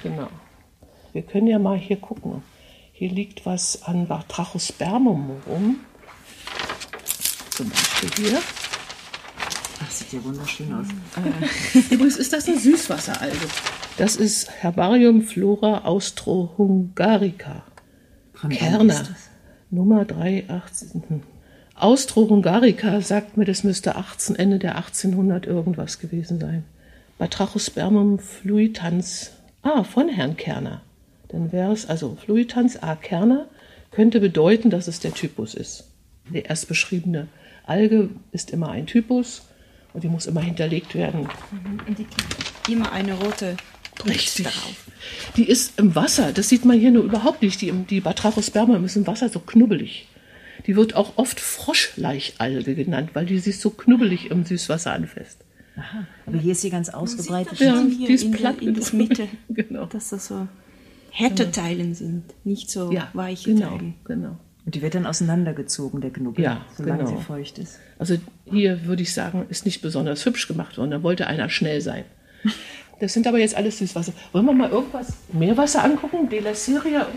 genau. 0.01 0.29
Wir 1.13 1.21
können 1.21 1.47
ja 1.47 1.59
mal 1.59 1.77
hier 1.77 1.97
gucken. 1.97 2.43
Hier 2.93 3.09
liegt 3.09 3.45
was 3.45 3.83
an 3.83 4.07
Batrachospermum 4.07 5.41
rum. 5.47 5.79
Zum 7.49 7.69
Beispiel 7.69 8.09
hier. 8.25 8.39
Das 9.79 9.99
sieht 9.99 10.13
ja 10.13 10.23
wunderschön 10.23 10.73
aus. 10.73 10.85
Äh, 11.17 11.93
übrigens 11.93 12.17
ist 12.17 12.31
das 12.31 12.47
eine 12.47 12.59
Süßwasseralge. 12.59 13.35
Das 13.97 14.15
ist 14.15 14.49
Herbarium 14.49 15.23
Flora 15.23 15.79
Austro-Hungarica. 15.79 17.63
Kerner. 18.49 19.03
Nummer 19.69 20.05
318. 20.05 21.03
Hm. 21.07 21.23
Austro-Hungarica 21.75 23.01
sagt 23.01 23.37
mir, 23.37 23.45
das 23.45 23.63
müsste 23.63 23.95
18, 23.95 24.35
Ende 24.35 24.59
der 24.59 24.75
1800 24.75 25.47
irgendwas 25.47 25.99
gewesen 25.99 26.39
sein. 26.39 26.63
Batrachospermum 27.17 28.19
fluitans. 28.19 29.31
Ah, 29.63 29.83
von 29.83 30.09
Herrn 30.09 30.37
Kerner. 30.37 30.81
Dann 31.31 31.51
wäre 31.51 31.71
es, 31.71 31.87
also 31.87 32.17
Fluitans 32.23 32.81
A. 32.81 32.95
Kerner 32.95 33.47
könnte 33.91 34.19
bedeuten, 34.19 34.69
dass 34.69 34.87
es 34.87 34.99
der 34.99 35.13
Typus 35.13 35.53
ist. 35.53 35.85
Die 36.29 36.39
erst 36.39 36.67
beschriebene 36.67 37.27
Alge 37.65 38.09
ist 38.31 38.51
immer 38.51 38.69
ein 38.71 38.85
Typus 38.85 39.43
und 39.93 40.03
die 40.03 40.07
muss 40.07 40.25
immer 40.25 40.41
hinterlegt 40.41 40.95
werden. 40.95 41.21
Mhm. 41.21 41.79
Und 41.87 41.97
die 41.97 42.05
kriegt 42.05 42.69
immer 42.69 42.91
eine 42.91 43.13
rote 43.13 43.55
Richtig. 44.05 44.45
Darauf. 44.45 44.87
Die 45.35 45.47
ist 45.47 45.77
im 45.79 45.95
Wasser, 45.95 46.31
das 46.31 46.49
sieht 46.49 46.65
man 46.65 46.79
hier 46.79 46.91
nur 46.91 47.03
überhaupt 47.03 47.41
nicht. 47.41 47.61
Die, 47.61 47.71
die 47.71 48.01
Batrachosperma 48.01 48.77
ist 48.77 48.95
im 48.95 49.05
Wasser 49.05 49.29
so 49.29 49.39
knubbelig. 49.39 50.07
Die 50.65 50.75
wird 50.75 50.95
auch 50.95 51.17
oft 51.17 51.39
Froschleichalge 51.39 52.75
genannt, 52.75 53.11
weil 53.13 53.25
die 53.25 53.39
sich 53.39 53.59
so 53.59 53.69
knubbelig 53.71 54.31
im 54.31 54.45
Süßwasser 54.45 54.93
anfasst. 54.93 55.39
Aha, 55.75 56.05
aber 56.25 56.37
hier 56.37 56.51
ist 56.51 56.61
sie 56.61 56.69
ganz 56.69 56.89
ausgebreitet. 56.89 57.59
Ja, 57.59 57.81
die 57.83 58.11
ist 58.11 58.31
platt 58.31 58.61
in 58.61 58.73
der 58.73 58.93
Mitte, 58.93 59.27
genau. 59.49 59.85
das 59.85 60.09
so 60.09 60.47
härte 61.11 61.43
genau. 61.43 61.51
Teilen 61.51 61.93
sind, 61.93 62.23
nicht 62.43 62.71
so 62.71 62.91
ja, 62.91 63.09
weiche 63.13 63.53
genau, 63.53 63.69
Teilen. 63.69 63.93
Genau. 64.05 64.37
Und 64.65 64.75
die 64.75 64.81
wird 64.81 64.95
dann 64.95 65.05
auseinandergezogen, 65.05 66.01
der 66.01 66.11
Knubbel, 66.11 66.43
ja, 66.43 66.65
solange 66.75 67.03
genau. 67.03 67.17
sie 67.17 67.23
feucht 67.23 67.57
ist. 67.57 67.79
Also 67.99 68.17
hier 68.45 68.85
würde 68.85 69.01
ich 69.01 69.13
sagen, 69.13 69.45
ist 69.49 69.65
nicht 69.65 69.81
besonders 69.81 70.25
hübsch 70.25 70.47
gemacht 70.47 70.77
worden. 70.77 70.91
Da 70.91 71.03
wollte 71.03 71.27
einer 71.27 71.49
schnell 71.49 71.81
sein. 71.81 72.05
Das 72.99 73.13
sind 73.13 73.25
aber 73.25 73.39
jetzt 73.39 73.55
alles 73.55 73.79
Süßwasser. 73.79 74.13
Wollen 74.31 74.45
wir 74.45 74.53
mal 74.53 74.69
irgendwas 74.69 75.13
Meerwasser 75.33 75.83
angucken? 75.83 76.29
Delaceria, 76.29 77.07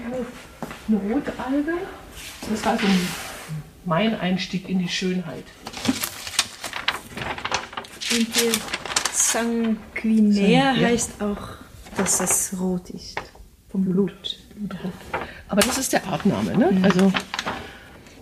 eine 0.89 0.97
Rotalge. 0.97 1.75
Das 2.51 2.65
war 2.65 2.79
so 2.79 2.87
mein 3.85 4.19
Einstieg 4.19 4.69
in 4.71 4.79
die 4.79 4.89
Schönheit. 4.89 5.45
Und 8.11 8.37
hier 8.37 8.53
sanguinär 9.13 10.73
ja. 10.73 10.87
heißt 10.89 11.21
auch, 11.23 11.59
dass 11.99 12.21
es 12.21 12.59
rot 12.59 12.89
ist. 12.89 13.34
Vom 13.75 13.85
Blut. 13.87 14.39
Blutrot. 14.55 14.93
Aber 15.49 15.61
das 15.61 15.79
ist 15.79 15.93
der 15.93 16.07
Artname, 16.07 16.57
ne? 16.57 16.71
Mhm. 16.71 16.85
Also 16.85 17.13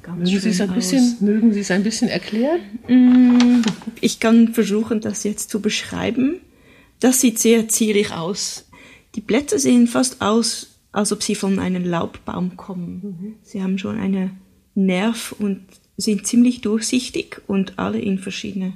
mögen 0.09 0.27
Sie, 0.41 0.49
es 0.49 0.63
ein 0.63 0.73
bisschen, 0.73 1.17
mögen 1.21 1.53
Sie 1.53 1.61
es 1.61 1.71
ein 1.71 1.83
bisschen 1.83 2.09
erklären? 2.09 2.61
Mm, 2.89 3.61
ich 4.01 4.19
kann 4.19 4.55
versuchen, 4.55 5.03
das 5.03 5.25
jetzt 5.25 5.51
zu 5.51 5.61
beschreiben. 5.61 6.41
Das 7.01 7.21
sieht 7.21 7.39
sehr 7.39 7.69
zierlich 7.69 8.13
aus. 8.13 8.67
Die 9.15 9.21
Blätter 9.21 9.59
sehen 9.59 9.89
fast 9.89 10.23
aus, 10.23 10.79
als 10.91 11.13
ob 11.13 11.23
sie 11.23 11.35
von 11.35 11.59
einem 11.59 11.85
Laubbaum 11.85 12.57
kommen. 12.57 13.01
Mhm. 13.03 13.35
Sie 13.43 13.63
haben 13.63 13.77
schon 13.77 13.99
einen 13.99 14.39
Nerv 14.75 15.35
und 15.39 15.67
sind 15.99 16.27
ziemlich 16.27 16.63
durchsichtig 16.63 17.43
und 17.47 17.79
alle 17.79 17.99
in 17.99 18.19
verschiedene 18.19 18.73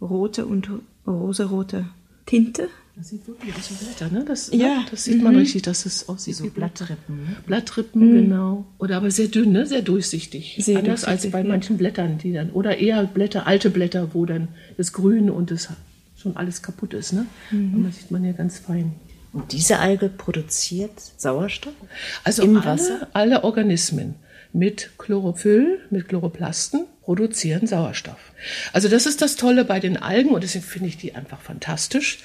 rote 0.00 0.46
und 0.46 0.70
rosarote 1.06 1.84
Tinte. 2.24 2.70
Das 2.96 3.08
sieht 3.08 3.26
wirklich 3.26 3.52
aus 3.56 3.70
wie 3.70 3.84
Blätter, 3.84 4.08
ne? 4.08 4.24
Das, 4.24 4.50
ja. 4.52 4.66
Ne? 4.66 4.86
das 4.90 5.04
sieht 5.04 5.20
man 5.20 5.32
mhm. 5.32 5.40
richtig, 5.40 5.62
dass 5.62 5.84
es 5.84 6.08
aussieht 6.08 6.36
so 6.36 6.44
wie 6.44 6.50
Blattrippen. 6.50 7.16
Ne? 7.16 7.36
Blattrippen, 7.44 8.08
mhm. 8.08 8.14
genau. 8.14 8.66
Oder 8.78 8.98
aber 8.98 9.10
sehr 9.10 9.26
dünn, 9.26 9.50
ne? 9.50 9.66
Sehr 9.66 9.82
durchsichtig. 9.82 10.56
Sehr 10.60 10.78
Anders 10.78 11.00
durchsichtig, 11.00 11.24
als 11.24 11.32
bei 11.32 11.40
ja. 11.40 11.48
manchen 11.48 11.76
Blättern, 11.76 12.18
die 12.18 12.32
dann, 12.32 12.50
oder 12.50 12.78
eher 12.78 13.04
Blätter, 13.04 13.48
alte 13.48 13.70
Blätter, 13.70 14.14
wo 14.14 14.26
dann 14.26 14.48
das 14.76 14.92
Grün 14.92 15.28
und 15.28 15.50
das 15.50 15.68
schon 16.16 16.36
alles 16.36 16.62
kaputt 16.62 16.94
ist. 16.94 17.12
Ne? 17.12 17.26
Mhm. 17.50 17.84
Das 17.84 17.96
sieht 17.96 18.10
man 18.12 18.24
ja 18.24 18.32
ganz 18.32 18.60
fein. 18.60 18.92
Und 19.32 19.50
diese 19.50 19.80
Alge 19.80 20.08
produziert 20.08 20.92
Sauerstoff 21.16 21.74
also 22.22 22.44
im 22.44 22.56
alle, 22.56 22.64
Wasser? 22.64 23.08
Alle 23.12 23.42
Organismen 23.42 24.14
mit 24.54 24.92
Chlorophyll, 24.98 25.80
mit 25.90 26.08
Chloroplasten 26.08 26.86
produzieren 27.02 27.66
Sauerstoff. 27.66 28.32
Also 28.72 28.88
das 28.88 29.04
ist 29.04 29.20
das 29.20 29.36
Tolle 29.36 29.64
bei 29.64 29.78
den 29.78 29.98
Algen 29.98 30.30
und 30.30 30.42
deswegen 30.42 30.64
finde 30.64 30.88
ich 30.88 30.96
die 30.96 31.14
einfach 31.14 31.40
fantastisch. 31.42 32.20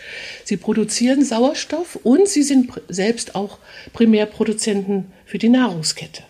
Sie 0.46 0.56
produzieren 0.56 1.26
Sauerstoff 1.26 1.98
und 2.04 2.30
sie 2.30 2.44
sind 2.44 2.72
selbst 2.88 3.36
auch 3.36 3.58
Primärproduzenten 3.92 5.12
für 5.26 5.38
die 5.38 5.50
Nahrungskette. 5.50 6.24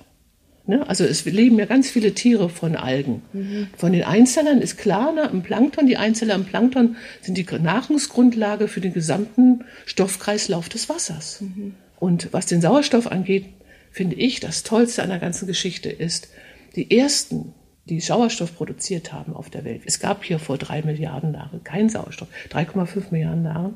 Ne? 0.66 0.88
Also 0.88 1.04
es 1.04 1.26
leben 1.26 1.60
ja 1.60 1.66
ganz 1.66 1.92
viele 1.92 2.14
Tiere 2.14 2.50
von 2.50 2.76
Algen. 2.76 3.22
Mhm. 3.34 3.68
Von 3.78 3.92
den 3.92 4.04
Einzellern 4.04 4.62
ist 4.62 4.78
klar, 4.78 5.12
ne, 5.12 5.30
im 5.32 5.44
Plankton, 5.44 5.86
die 5.86 5.98
Einzeller 5.98 6.36
im 6.36 6.46
Plankton 6.46 6.96
sind 7.22 7.38
die 7.38 7.46
Nahrungsgrundlage 7.46 8.68
für 8.68 8.80
den 8.80 8.94
gesamten 8.94 9.66
Stoffkreislauf 9.86 10.70
des 10.70 10.88
Wassers. 10.88 11.42
Mhm. 11.42 11.76
Und 12.00 12.30
was 12.32 12.46
den 12.46 12.62
Sauerstoff 12.62 13.12
angeht, 13.12 13.46
finde 13.92 14.16
ich, 14.16 14.40
das 14.40 14.64
Tollste 14.64 15.04
an 15.04 15.10
der 15.10 15.20
ganzen 15.20 15.48
Geschichte 15.48 15.90
ist, 15.90 16.30
die 16.76 16.98
ersten, 16.98 17.54
die 17.86 18.00
Sauerstoff 18.00 18.56
produziert 18.56 19.12
haben 19.12 19.36
auf 19.36 19.50
der 19.50 19.66
Welt. 19.66 19.82
Es 19.86 20.00
gab 20.00 20.24
hier 20.24 20.40
vor 20.40 20.58
drei 20.58 20.82
Milliarden 20.82 21.34
Jahren 21.34 21.64
keinen 21.64 21.90
Sauerstoff. 21.90 22.28
3,5 22.52 23.06
Milliarden 23.12 23.46
Jahren 23.46 23.76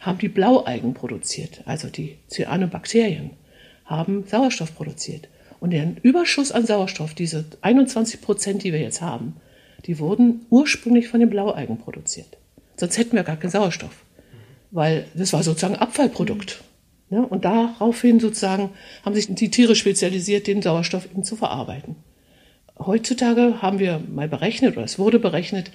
haben 0.00 0.18
die 0.18 0.28
Blaualgen 0.28 0.94
produziert, 0.94 1.62
also 1.66 1.88
die 1.88 2.18
Cyanobakterien 2.28 3.30
haben 3.84 4.24
Sauerstoff 4.26 4.74
produziert. 4.74 5.28
Und 5.60 5.70
der 5.70 5.94
Überschuss 6.02 6.52
an 6.52 6.66
Sauerstoff, 6.66 7.14
diese 7.14 7.44
21 7.60 8.20
Prozent, 8.20 8.64
die 8.64 8.72
wir 8.72 8.80
jetzt 8.80 9.00
haben, 9.00 9.36
die 9.86 9.98
wurden 9.98 10.46
ursprünglich 10.50 11.08
von 11.08 11.20
den 11.20 11.30
Blaualgen 11.30 11.78
produziert. 11.78 12.36
Sonst 12.76 12.98
hätten 12.98 13.16
wir 13.16 13.22
gar 13.22 13.36
keinen 13.36 13.50
Sauerstoff, 13.50 14.04
weil 14.70 15.06
das 15.14 15.32
war 15.32 15.42
sozusagen 15.42 15.76
Abfallprodukt. 15.76 16.64
Ja, 17.14 17.20
und 17.20 17.44
daraufhin 17.44 18.18
sozusagen 18.18 18.70
haben 19.04 19.14
sich 19.14 19.32
die 19.32 19.48
Tiere 19.48 19.76
spezialisiert, 19.76 20.48
den 20.48 20.62
Sauerstoff 20.62 21.06
eben 21.06 21.22
zu 21.22 21.36
verarbeiten. 21.36 21.94
Heutzutage 22.76 23.62
haben 23.62 23.78
wir 23.78 24.00
mal 24.12 24.26
berechnet, 24.26 24.76
oder 24.76 24.84
es 24.84 24.98
wurde 24.98 25.20
berechnet, 25.20 25.70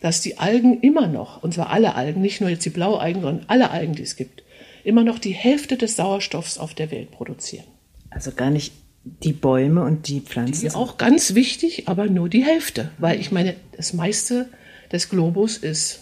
dass 0.00 0.22
die 0.22 0.38
Algen 0.38 0.80
immer 0.80 1.06
noch, 1.06 1.40
und 1.40 1.54
zwar 1.54 1.70
alle 1.70 1.94
Algen, 1.94 2.20
nicht 2.20 2.40
nur 2.40 2.50
jetzt 2.50 2.64
die 2.64 2.70
Blaualgen, 2.70 3.22
sondern 3.22 3.44
alle 3.46 3.70
Algen, 3.70 3.94
die 3.94 4.02
es 4.02 4.16
gibt, 4.16 4.42
immer 4.82 5.04
noch 5.04 5.20
die 5.20 5.30
Hälfte 5.30 5.76
des 5.76 5.94
Sauerstoffs 5.94 6.58
auf 6.58 6.74
der 6.74 6.90
Welt 6.90 7.12
produzieren. 7.12 7.66
Also 8.10 8.32
gar 8.32 8.50
nicht 8.50 8.72
die 9.04 9.32
Bäume 9.32 9.84
und 9.84 10.08
die 10.08 10.20
Pflanzen. 10.20 10.68
Die 10.68 10.74
auch 10.74 10.98
ganz 10.98 11.36
wichtig, 11.36 11.86
aber 11.86 12.06
nur 12.06 12.28
die 12.28 12.44
Hälfte. 12.44 12.90
Weil 12.98 13.20
ich 13.20 13.30
meine, 13.30 13.54
das 13.76 13.92
meiste 13.92 14.48
des 14.90 15.08
Globus 15.08 15.58
ist 15.58 16.00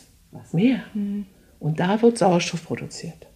Meer. 0.53 0.85
Und 1.59 1.81
da 1.81 2.01
wird 2.01 2.17
Sauerstoff 2.17 2.65
produziert. 2.65 3.27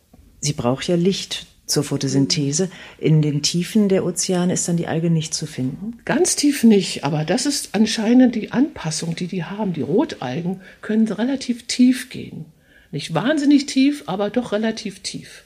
Sie 0.45 0.53
braucht 0.53 0.87
ja 0.89 0.95
Licht 0.95 1.47
zur 1.65 1.85
Photosynthese. 1.85 2.71
In 2.99 3.23
den 3.23 3.41
Tiefen 3.41 3.89
der 3.89 4.05
Ozeane 4.05 4.53
ist 4.53 4.69
dann 4.69 4.77
die 4.77 4.87
Alge 4.87 5.09
nicht 5.09 5.33
zu 5.33 5.47
finden? 5.47 6.01
Ganz 6.05 6.37
tief 6.37 6.65
nicht, 6.65 7.03
aber 7.03 7.25
das 7.25 7.47
ist 7.47 7.71
anscheinend 7.73 8.35
die 8.35 8.53
Anpassung, 8.53 9.17
die 9.17 9.27
die 9.27 9.45
haben. 9.45 9.73
Die 9.73 9.81
Rotalgen 9.81 10.61
können 10.83 11.11
relativ 11.11 11.67
tief 11.67 12.11
gehen. 12.11 12.45
Nicht 12.91 13.15
wahnsinnig 13.15 13.65
tief, 13.65 14.03
aber 14.05 14.29
doch 14.29 14.53
relativ 14.53 15.01
tief. 15.01 15.45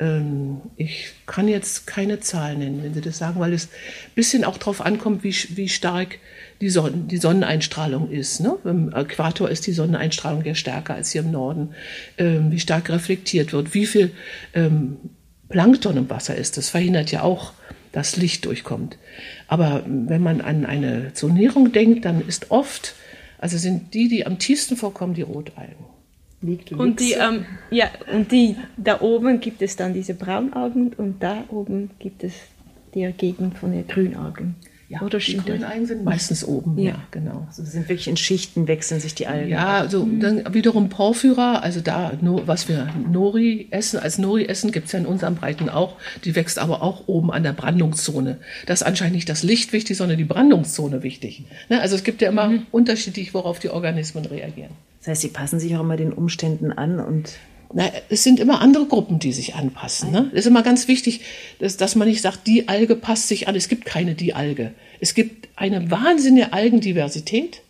Ähm, 0.00 0.60
ich 0.76 1.12
kann 1.26 1.46
jetzt 1.46 1.86
keine 1.86 2.18
Zahl 2.18 2.56
nennen, 2.56 2.82
wenn 2.82 2.94
Sie 2.94 3.00
das 3.00 3.18
sagen, 3.18 3.38
weil 3.38 3.52
es 3.52 3.66
ein 3.66 4.14
bisschen 4.16 4.44
auch 4.44 4.58
darauf 4.58 4.80
ankommt, 4.80 5.22
wie, 5.22 5.36
wie 5.50 5.68
stark 5.68 6.18
die, 6.60 6.70
Sonne, 6.70 6.92
die 6.96 7.16
Sonneneinstrahlung 7.18 8.10
ist. 8.10 8.40
Ne? 8.40 8.56
Im 8.64 8.92
Äquator 8.92 9.48
ist 9.48 9.66
die 9.66 9.72
Sonneneinstrahlung 9.72 10.44
ja 10.44 10.54
stärker 10.54 10.94
als 10.94 11.12
hier 11.12 11.22
im 11.22 11.30
Norden. 11.30 11.70
Ähm, 12.18 12.50
wie 12.50 12.60
stark 12.60 12.90
reflektiert 12.90 13.52
wird, 13.52 13.74
wie 13.74 13.86
viel 13.86 14.12
ähm, 14.54 14.96
Plankton 15.48 15.96
im 15.96 16.10
Wasser 16.10 16.34
ist. 16.34 16.56
Das 16.56 16.68
verhindert 16.68 17.10
ja 17.10 17.22
auch, 17.22 17.52
dass 17.92 18.16
Licht 18.16 18.44
durchkommt. 18.44 18.98
Aber 19.48 19.84
wenn 19.86 20.22
man 20.22 20.40
an 20.40 20.66
eine 20.66 21.12
Zonierung 21.14 21.72
denkt, 21.72 22.04
dann 22.04 22.26
ist 22.26 22.50
oft, 22.50 22.94
also 23.38 23.56
sind 23.56 23.94
die, 23.94 24.08
die 24.08 24.26
am 24.26 24.38
tiefsten 24.38 24.76
vorkommen, 24.76 25.14
die 25.14 25.22
Rotalgen 25.22 25.86
liegt 26.42 26.72
und 26.72 27.00
die, 27.00 27.12
ähm, 27.12 27.46
ja, 27.70 27.86
und 28.12 28.30
die, 28.30 28.56
da 28.76 29.00
oben 29.00 29.40
gibt 29.40 29.62
es 29.62 29.76
dann 29.76 29.94
diese 29.94 30.14
Braunalgen 30.14 30.92
und 30.92 31.22
da 31.22 31.44
oben 31.48 31.90
gibt 31.98 32.24
es 32.24 32.34
die 32.94 33.10
Gegend 33.16 33.58
von 33.58 33.72
den 33.72 33.86
Grünalgen. 33.86 34.56
Ja, 34.88 35.02
Oder 35.02 35.18
die 35.18 35.36
grünen 35.36 35.62
das? 35.62 35.70
Algen 35.70 35.86
sind 35.86 36.04
meistens 36.04 36.44
oben, 36.44 36.78
ja, 36.78 36.90
Ja. 36.92 37.02
genau. 37.10 37.44
Also 37.48 37.64
sie 37.64 37.70
sind 37.72 37.88
wirklich 37.88 38.06
in 38.06 38.16
Schichten, 38.16 38.68
wechseln 38.68 39.00
sich 39.00 39.16
die 39.16 39.26
Algen. 39.26 39.48
Ja, 39.48 39.78
also 39.80 40.06
dann 40.20 40.54
wiederum 40.54 40.88
Porphyra, 40.90 41.56
also 41.56 41.80
da, 41.80 42.12
no, 42.20 42.42
was 42.46 42.68
wir 42.68 42.88
Nori 43.10 43.66
essen, 43.70 43.98
als 43.98 44.18
Nori 44.18 44.46
essen, 44.46 44.70
gibt's 44.70 44.92
ja 44.92 45.00
in 45.00 45.06
unseren 45.06 45.34
Breiten 45.34 45.68
auch, 45.68 45.96
die 46.24 46.36
wächst 46.36 46.60
aber 46.60 46.82
auch 46.82 47.08
oben 47.08 47.32
an 47.32 47.42
der 47.42 47.52
Brandungszone. 47.52 48.38
Da 48.66 48.72
ist 48.74 48.84
anscheinend 48.84 49.16
nicht 49.16 49.28
das 49.28 49.42
Licht 49.42 49.72
wichtig, 49.72 49.96
sondern 49.96 50.18
die 50.18 50.24
Brandungszone 50.24 51.02
wichtig. 51.02 51.44
Ne? 51.68 51.80
Also 51.80 51.96
es 51.96 52.04
gibt 52.04 52.22
ja 52.22 52.28
immer 52.28 52.52
unterschiedlich, 52.70 53.34
worauf 53.34 53.58
die 53.58 53.70
Organismen 53.70 54.24
reagieren. 54.24 54.70
Das 55.00 55.08
heißt, 55.08 55.22
sie 55.22 55.28
passen 55.28 55.58
sich 55.58 55.74
auch 55.76 55.80
immer 55.80 55.96
den 55.96 56.12
Umständen 56.12 56.70
an 56.72 57.00
und 57.00 57.32
Na, 57.72 57.90
es 58.08 58.22
sind 58.22 58.40
immer 58.40 58.60
andere 58.60 58.86
Gruppen, 58.86 59.18
die 59.18 59.32
sich 59.32 59.54
anpassen. 59.54 60.10
Ne? 60.10 60.30
Es 60.32 60.40
ist 60.40 60.46
immer 60.46 60.62
ganz 60.62 60.88
wichtig, 60.88 61.20
dass, 61.58 61.76
dass 61.76 61.96
man 61.96 62.08
nicht 62.08 62.22
sagt, 62.22 62.46
die 62.46 62.68
Alge 62.68 62.96
passt 62.96 63.28
sich 63.28 63.48
an. 63.48 63.54
Es 63.54 63.68
gibt 63.68 63.84
keine 63.84 64.14
die 64.14 64.34
Alge. 64.34 64.72
Es 65.00 65.14
gibt 65.14 65.48
eine 65.56 65.90
wahnsinnige 65.90 66.52
Algendiversität. 66.52 67.62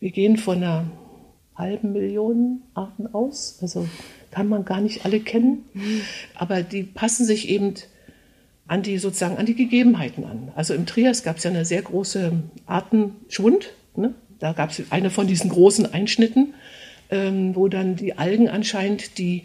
Wir 0.00 0.10
gehen 0.10 0.36
von 0.36 0.56
einer 0.56 0.90
halben 1.54 1.92
Million 1.92 2.62
Arten 2.74 3.06
aus. 3.06 3.58
Also 3.62 3.88
kann 4.30 4.48
man 4.48 4.64
gar 4.64 4.80
nicht 4.80 5.04
alle 5.04 5.20
kennen. 5.20 5.64
Aber 6.34 6.62
die 6.62 6.82
passen 6.82 7.24
sich 7.24 7.48
eben 7.48 7.74
an 8.66 8.82
die 8.82 8.98
sozusagen 8.98 9.36
an 9.36 9.46
die 9.46 9.54
Gegebenheiten 9.54 10.24
an. 10.24 10.52
Also 10.56 10.74
im 10.74 10.86
Trias 10.86 11.22
gab 11.22 11.36
es 11.36 11.44
ja 11.44 11.50
eine 11.50 11.64
sehr 11.64 11.82
große 11.82 12.32
Artenschwund. 12.66 13.72
Ne? 13.94 14.14
Da 14.38 14.52
gab 14.52 14.70
es 14.70 14.82
eine 14.90 15.10
von 15.10 15.26
diesen 15.26 15.50
großen 15.50 15.92
Einschnitten, 15.92 16.54
ähm, 17.10 17.54
wo 17.54 17.68
dann 17.68 17.96
die 17.96 18.16
Algen 18.18 18.48
anscheinend 18.48 19.18
die 19.18 19.44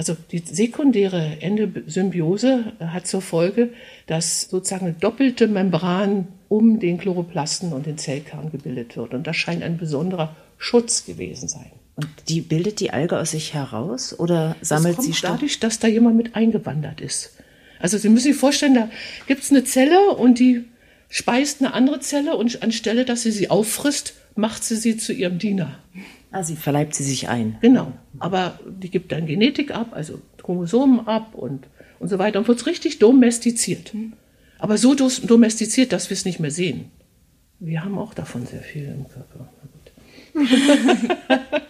also 0.00 0.16
die 0.32 0.38
sekundäre 0.38 1.42
Endosymbiose 1.42 2.72
hat 2.80 3.06
zur 3.06 3.20
Folge, 3.20 3.68
dass 4.06 4.48
sozusagen 4.48 4.86
eine 4.86 4.94
doppelte 4.94 5.46
Membran 5.46 6.28
um 6.48 6.80
den 6.80 6.96
Chloroplasten 6.96 7.74
und 7.74 7.84
den 7.84 7.98
Zellkern 7.98 8.50
gebildet 8.50 8.96
wird. 8.96 9.12
Und 9.12 9.26
das 9.26 9.36
scheint 9.36 9.62
ein 9.62 9.76
besonderer 9.76 10.34
Schutz 10.56 11.04
gewesen 11.04 11.48
sein. 11.48 11.70
Und 11.96 12.08
die 12.28 12.40
bildet 12.40 12.80
die 12.80 12.92
Alge 12.92 13.18
aus 13.18 13.32
sich 13.32 13.52
heraus 13.52 14.18
oder 14.18 14.56
Das 14.60 14.70
sammelt 14.70 14.96
kommt 14.96 15.06
sie 15.06 15.12
Stoff? 15.12 15.32
dadurch, 15.32 15.60
dass 15.60 15.80
da 15.80 15.88
jemand 15.88 16.16
mit 16.16 16.34
eingewandert 16.34 17.02
ist. 17.02 17.34
Also 17.78 17.98
Sie 17.98 18.08
müssen 18.08 18.32
sich 18.32 18.36
vorstellen, 18.36 18.74
da 18.74 18.88
gibt 19.26 19.42
es 19.42 19.50
eine 19.50 19.64
Zelle 19.64 20.12
und 20.12 20.38
die 20.38 20.64
speist 21.10 21.60
eine 21.60 21.74
andere 21.74 22.00
Zelle 22.00 22.36
und 22.36 22.62
anstelle, 22.62 23.04
dass 23.04 23.22
sie 23.22 23.32
sie 23.32 23.50
auffrisst, 23.50 24.14
macht 24.34 24.64
sie 24.64 24.76
sie 24.76 24.96
zu 24.96 25.12
ihrem 25.12 25.38
Diener. 25.38 25.78
Ah, 26.32 26.42
sie 26.42 26.56
verleibt 26.56 26.94
sie 26.94 27.02
sich 27.02 27.28
ein. 27.28 27.58
Genau. 27.60 27.92
Aber 28.18 28.58
die 28.66 28.90
gibt 28.90 29.12
dann 29.12 29.26
Genetik 29.26 29.74
ab, 29.74 29.88
also 29.92 30.20
Chromosomen 30.38 31.06
ab 31.06 31.34
und, 31.34 31.66
und 31.98 32.08
so 32.08 32.18
weiter 32.18 32.38
und 32.38 32.48
wird 32.48 32.66
richtig 32.66 32.98
domestiziert. 32.98 33.92
Aber 34.58 34.78
so 34.78 34.94
domestiziert, 34.94 35.92
dass 35.92 36.10
wir 36.10 36.14
es 36.14 36.24
nicht 36.24 36.38
mehr 36.38 36.50
sehen. 36.50 36.90
Wir 37.58 37.84
haben 37.84 37.98
auch 37.98 38.14
davon 38.14 38.46
sehr 38.46 38.62
viel 38.62 38.84
im 38.84 39.06
Körper. 39.08 39.48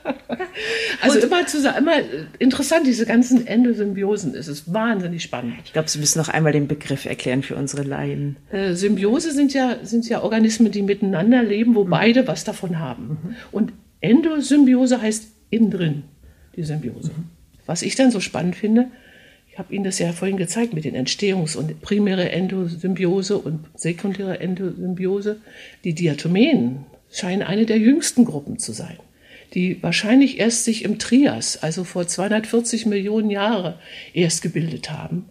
Also 1.02 1.18
immer, 1.18 1.46
zu, 1.46 1.58
immer 1.58 1.98
äh, 1.98 2.26
interessant, 2.38 2.86
diese 2.86 3.06
ganzen 3.06 3.46
Endosymbiosen. 3.46 4.34
Es 4.34 4.48
ist 4.48 4.72
wahnsinnig 4.72 5.22
spannend. 5.22 5.54
Ich 5.64 5.72
glaube, 5.72 5.88
Sie 5.88 5.98
müssen 5.98 6.18
noch 6.18 6.28
einmal 6.28 6.52
den 6.52 6.68
Begriff 6.68 7.06
erklären 7.06 7.42
für 7.42 7.56
unsere 7.56 7.82
Laien. 7.82 8.36
Äh, 8.50 8.74
Symbiose 8.74 9.32
sind 9.32 9.54
ja, 9.54 9.76
sind 9.82 10.08
ja 10.08 10.22
Organismen, 10.22 10.70
die 10.70 10.82
miteinander 10.82 11.42
leben, 11.42 11.74
wo 11.74 11.84
beide 11.84 12.26
was 12.28 12.44
davon 12.44 12.78
haben. 12.78 13.36
Und 13.50 13.72
Endosymbiose 14.00 15.00
heißt 15.00 15.28
innen 15.50 15.70
drin, 15.70 16.02
die 16.56 16.62
Symbiose. 16.62 17.10
Was 17.66 17.82
ich 17.82 17.94
dann 17.94 18.10
so 18.10 18.20
spannend 18.20 18.56
finde, 18.56 18.90
ich 19.50 19.58
habe 19.58 19.74
Ihnen 19.74 19.84
das 19.84 19.98
ja 19.98 20.12
vorhin 20.12 20.36
gezeigt 20.36 20.74
mit 20.74 20.84
den 20.84 20.94
Entstehungs- 20.94 21.56
und 21.56 21.82
primäre 21.82 22.30
Endosymbiose 22.30 23.36
und 23.36 23.66
sekundäre 23.74 24.40
Endosymbiose. 24.40 25.40
Die 25.84 25.94
Diatomeen 25.94 26.84
scheinen 27.10 27.42
eine 27.42 27.66
der 27.66 27.78
jüngsten 27.78 28.24
Gruppen 28.24 28.58
zu 28.58 28.72
sein, 28.72 28.96
die 29.54 29.82
wahrscheinlich 29.82 30.38
erst 30.38 30.64
sich 30.64 30.84
im 30.84 30.98
Trias, 30.98 31.62
also 31.62 31.82
vor 31.84 32.06
240 32.06 32.86
Millionen 32.86 33.30
Jahren, 33.30 33.74
erst 34.14 34.42
gebildet 34.42 34.90
haben. 34.90 35.26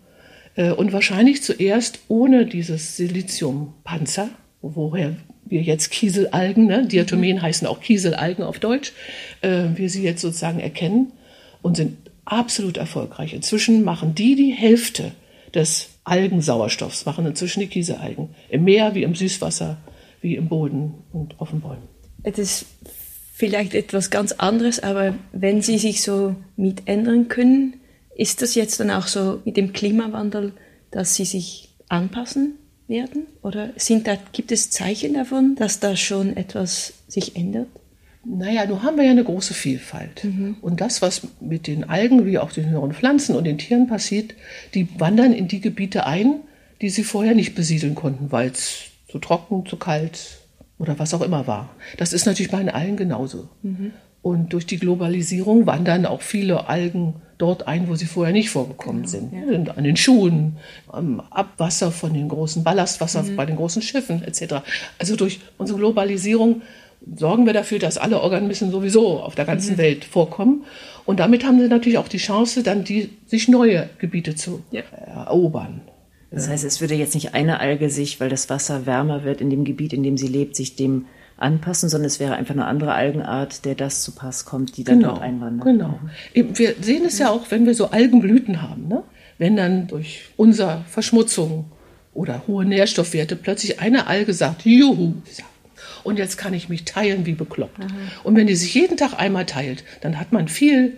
Äh, 0.55 0.71
Und 0.71 0.91
wahrscheinlich 0.91 1.41
zuerst 1.41 1.99
ohne 2.09 2.45
dieses 2.45 2.97
Siliziumpanzer, 2.97 4.29
woher 4.61 5.15
wir 5.49 5.61
jetzt 5.61 5.89
Kieselalgen, 5.89 6.67
ne? 6.67 6.85
Diatomeen 6.85 7.41
heißen 7.41 7.67
auch 7.67 7.81
Kieselalgen 7.81 8.43
auf 8.43 8.59
Deutsch, 8.59 8.93
äh, 9.41 9.65
wir 9.75 9.89
sie 9.89 10.03
jetzt 10.03 10.21
sozusagen 10.21 10.59
erkennen 10.59 11.11
und 11.61 11.77
sind 11.77 11.97
absolut 12.25 12.77
erfolgreich. 12.77 13.33
Inzwischen 13.33 13.83
machen 13.83 14.15
die 14.15 14.35
die 14.35 14.51
Hälfte 14.51 15.11
des 15.53 15.89
Algensauerstoffs, 16.03 17.05
machen 17.05 17.25
inzwischen 17.25 17.59
die 17.59 17.67
Kieselalgen. 17.67 18.29
Im 18.49 18.63
Meer 18.63 18.95
wie 18.95 19.03
im 19.03 19.15
Süßwasser, 19.15 19.77
wie 20.21 20.35
im 20.35 20.47
Boden 20.47 20.93
und 21.11 21.39
auf 21.39 21.49
den 21.49 21.61
Bäumen. 21.61 21.87
Es 22.23 22.37
ist 22.37 22.65
vielleicht 23.33 23.73
etwas 23.73 24.09
ganz 24.09 24.33
anderes, 24.33 24.79
aber 24.79 25.15
wenn 25.31 25.61
Sie 25.61 25.77
sich 25.77 26.01
so 26.03 26.35
mit 26.55 26.83
ändern 26.85 27.29
können, 27.29 27.75
ist 28.15 28.41
das 28.41 28.53
jetzt 28.53 28.79
dann 28.79 28.91
auch 28.91 29.07
so 29.07 29.41
mit 29.45 29.57
dem 29.57 29.73
Klimawandel, 29.73 30.53
dass 30.91 31.15
Sie 31.15 31.25
sich 31.25 31.69
anpassen 31.87 32.58
werden? 32.89 33.27
Oder 33.41 33.69
sind 33.77 34.07
da, 34.07 34.17
gibt 34.31 34.51
es 34.51 34.71
Zeichen 34.71 35.13
davon, 35.13 35.55
dass 35.55 35.79
da 35.79 35.95
schon 35.95 36.35
etwas 36.35 36.93
sich 37.07 37.35
ändert? 37.35 37.67
Naja, 38.25 38.65
nun 38.65 38.83
haben 38.83 38.97
wir 38.97 39.05
ja 39.05 39.11
eine 39.11 39.23
große 39.23 39.53
Vielfalt. 39.53 40.27
Und 40.61 40.81
das, 40.81 41.01
was 41.01 41.25
mit 41.39 41.67
den 41.67 41.85
Algen 41.85 42.25
wie 42.25 42.37
auch 42.37 42.51
den 42.51 42.69
höheren 42.69 42.93
Pflanzen 42.93 43.35
und 43.35 43.45
den 43.45 43.57
Tieren 43.57 43.87
passiert, 43.87 44.33
die 44.73 44.87
wandern 44.99 45.31
in 45.31 45.47
die 45.47 45.61
Gebiete 45.61 46.05
ein, 46.05 46.41
die 46.81 46.89
sie 46.89 47.03
vorher 47.03 47.33
nicht 47.33 47.55
besiedeln 47.55 47.95
konnten, 47.95 48.31
weil 48.31 48.49
es 48.49 48.81
zu 49.07 49.19
trocken, 49.19 49.65
zu 49.65 49.77
kalt 49.77 50.39
oder 50.77 50.99
was 50.99 51.13
auch 51.13 51.21
immer 51.21 51.47
war. 51.47 51.75
Das 51.97 52.11
ist 52.11 52.25
natürlich 52.25 52.51
bei 52.51 52.59
den 52.59 52.69
Algen 52.69 52.97
genauso. 52.97 53.47
Und 54.21 54.51
durch 54.51 54.65
die 54.65 54.79
Globalisierung 54.79 55.65
wandern 55.65 56.05
auch 56.05 56.21
viele 56.21 56.67
Algen 56.67 57.15
dort 57.39 57.67
ein, 57.67 57.87
wo 57.89 57.95
sie 57.95 58.05
vorher 58.05 58.33
nicht 58.33 58.51
vorgekommen 58.51 59.07
sind. 59.07 59.31
Sind 59.31 59.75
An 59.75 59.83
den 59.83 59.97
Schuhen, 59.97 60.57
am 60.87 61.21
Abwasser 61.31 61.91
von 61.91 62.13
den 62.13 62.29
großen 62.29 62.63
Ballastwasser 62.63 63.25
bei 63.35 63.45
den 63.47 63.55
großen 63.55 63.81
Schiffen 63.81 64.21
etc. 64.21 64.55
Also 64.99 65.15
durch 65.15 65.39
unsere 65.57 65.79
Globalisierung 65.79 66.61
sorgen 67.15 67.45
wir 67.45 67.53
dafür, 67.53 67.79
dass 67.79 67.97
alle 67.97 68.21
Organismen 68.21 68.71
sowieso 68.71 69.21
auf 69.21 69.33
der 69.33 69.45
ganzen 69.45 69.77
Welt 69.77 70.03
vorkommen. 70.05 70.65
Und 71.05 71.19
damit 71.21 71.45
haben 71.45 71.59
sie 71.59 71.67
natürlich 71.69 71.97
auch 71.97 72.09
die 72.09 72.17
Chance, 72.17 72.61
dann 72.61 72.83
die, 72.83 73.09
sich 73.25 73.47
neue 73.47 73.89
Gebiete 73.99 74.35
zu 74.35 74.61
Ja. 74.69 74.81
erobern. 75.07 75.81
Das 76.31 76.47
heißt, 76.47 76.63
es 76.63 76.79
würde 76.81 76.93
jetzt 76.93 77.15
nicht 77.15 77.33
eine 77.33 77.59
Alge 77.59 77.89
sich, 77.89 78.19
weil 78.19 78.29
das 78.29 78.49
Wasser 78.51 78.85
wärmer 78.85 79.23
wird 79.23 79.41
in 79.41 79.49
dem 79.49 79.63
Gebiet, 79.63 79.93
in 79.93 80.03
dem 80.03 80.17
sie 80.17 80.27
lebt, 80.27 80.55
sich 80.55 80.75
dem 80.75 81.05
anpassen, 81.41 81.89
sondern 81.89 82.07
es 82.07 82.19
wäre 82.19 82.35
einfach 82.35 82.53
eine 82.53 82.65
andere 82.65 82.93
Algenart, 82.93 83.65
der 83.65 83.75
das 83.75 84.03
zu 84.03 84.11
Pass 84.13 84.45
kommt, 84.45 84.77
die 84.77 84.83
dann 84.83 84.99
dort 85.01 85.21
einwandert. 85.21 85.65
Genau. 85.65 85.99
Wir 86.33 86.75
sehen 86.81 87.05
es 87.05 87.19
ja 87.19 87.29
auch, 87.29 87.49
wenn 87.49 87.65
wir 87.65 87.73
so 87.73 87.91
Algenblüten 87.91 88.61
haben. 88.61 88.87
Ne? 88.87 89.03
Wenn 89.37 89.55
dann 89.55 89.87
durch 89.87 90.29
unsere 90.35 90.83
Verschmutzung 90.87 91.65
oder 92.13 92.43
hohe 92.47 92.65
Nährstoffwerte 92.65 93.35
plötzlich 93.35 93.79
eine 93.79 94.07
Alge 94.07 94.33
sagt, 94.33 94.65
juhu, 94.65 95.13
und 96.03 96.17
jetzt 96.17 96.37
kann 96.37 96.53
ich 96.53 96.69
mich 96.69 96.85
teilen 96.85 97.25
wie 97.25 97.33
bekloppt. 97.33 97.79
Und 98.23 98.35
wenn 98.35 98.47
die 98.47 98.55
sich 98.55 98.73
jeden 98.73 98.97
Tag 98.97 99.13
einmal 99.17 99.45
teilt, 99.45 99.83
dann 100.01 100.19
hat 100.19 100.31
man 100.31 100.47
viel, 100.47 100.97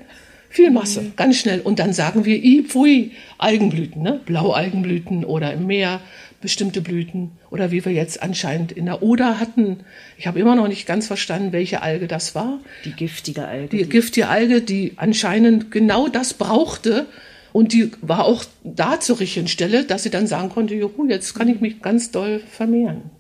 viel 0.49 0.71
Masse, 0.71 1.11
ganz 1.15 1.37
schnell. 1.37 1.61
Und 1.61 1.79
dann 1.79 1.93
sagen 1.93 2.25
wir, 2.25 2.43
i, 2.43 2.63
pfui, 2.63 3.11
Algenblüten, 3.37 4.01
ne? 4.01 4.19
Blaualgenblüten 4.25 5.25
oder 5.25 5.53
im 5.53 5.67
Meer 5.67 6.01
bestimmte 6.41 6.81
Blüten. 6.81 7.31
Oder 7.49 7.71
wie 7.71 7.83
wir 7.85 7.91
jetzt 7.91 8.21
anscheinend 8.21 8.71
in 8.71 8.85
der 8.85 9.01
Oder 9.03 9.39
hatten. 9.39 9.81
Ich 10.17 10.27
habe 10.27 10.39
immer 10.39 10.55
noch 10.55 10.67
nicht 10.67 10.85
ganz 10.85 11.07
verstanden, 11.07 11.51
welche 11.51 11.81
Alge 11.81 12.07
das 12.07 12.35
war 12.35 12.59
Die 12.85 12.91
giftige 12.93 13.47
Alge. 13.47 13.77
die 13.77 13.87
giftige 13.89 14.27
Alge, 14.27 14.61
die 14.61 14.93
anscheinend 14.97 15.71
genau 15.71 16.07
das 16.07 16.33
brauchte. 16.33 17.05
Und 17.53 17.73
die 17.73 17.91
war 18.01 18.25
auch 18.25 18.45
da 18.63 18.99
zur 18.99 19.19
richtigen 19.19 19.47
Stelle, 19.47 19.83
dass 19.83 20.03
sie 20.03 20.09
dann 20.09 20.25
sagen 20.27 20.49
konnte, 20.49 20.73
juhu, 20.73 21.07
jetzt 21.07 21.33
kann 21.33 21.49
ich 21.49 21.59
mich 21.59 21.81
ganz 21.81 22.11
doll 22.11 22.39
vermehren. 22.49 23.11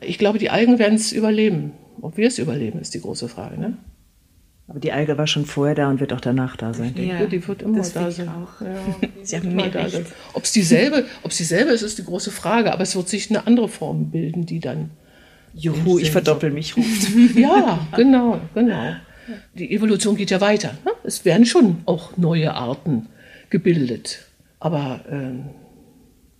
Ich 0.00 0.18
glaube, 0.18 0.38
die 0.38 0.50
Algen 0.50 0.78
werden 0.78 0.94
es 0.94 1.12
überleben. 1.12 1.72
Ob 2.00 2.16
wir 2.16 2.28
es 2.28 2.38
überleben, 2.38 2.78
ist 2.78 2.94
die 2.94 3.00
große 3.00 3.28
Frage. 3.28 3.58
Ne? 3.58 3.76
Aber 4.68 4.80
die 4.80 4.90
Alge 4.90 5.16
war 5.16 5.28
schon 5.28 5.46
vorher 5.46 5.76
da 5.76 5.88
und 5.88 6.00
wird 6.00 6.12
auch 6.12 6.20
danach 6.20 6.56
da 6.56 6.74
sein. 6.74 6.92
Ja, 6.96 7.24
die 7.26 7.46
wird 7.46 7.62
immer 7.62 7.78
das 7.78 7.92
da 7.92 8.10
sein. 8.10 8.28
auch. 8.28 8.60
Ja, 8.60 8.76
Sie 9.22 9.36
haben 9.36 9.44
immer 9.50 9.62
mehr 9.62 9.70
da 9.70 9.88
sein. 9.88 10.06
Ob 10.32 10.42
es 10.42 10.52
dieselbe, 10.52 11.04
ob 11.22 11.30
es 11.30 11.36
dieselbe 11.36 11.70
ist, 11.70 11.82
ist 11.82 11.98
die 11.98 12.04
große 12.04 12.32
Frage. 12.32 12.72
Aber 12.72 12.82
es 12.82 12.96
wird 12.96 13.08
sich 13.08 13.30
eine 13.30 13.46
andere 13.46 13.68
Form 13.68 14.10
bilden, 14.10 14.44
die 14.44 14.58
dann 14.58 14.90
Juhu, 15.54 15.98
ich 15.98 16.10
verdoppel 16.10 16.50
mich, 16.50 16.76
ruft. 16.76 17.08
Ja, 17.36 17.86
genau, 17.96 18.40
genau. 18.54 18.96
Die 19.54 19.72
Evolution 19.72 20.16
geht 20.16 20.30
ja 20.30 20.40
weiter. 20.40 20.74
Ne? 20.84 20.92
Es 21.04 21.24
werden 21.24 21.46
schon 21.46 21.82
auch 21.86 22.16
neue 22.16 22.52
Arten 22.54 23.08
gebildet. 23.50 24.26
Aber 24.58 25.04
ähm, 25.10 25.50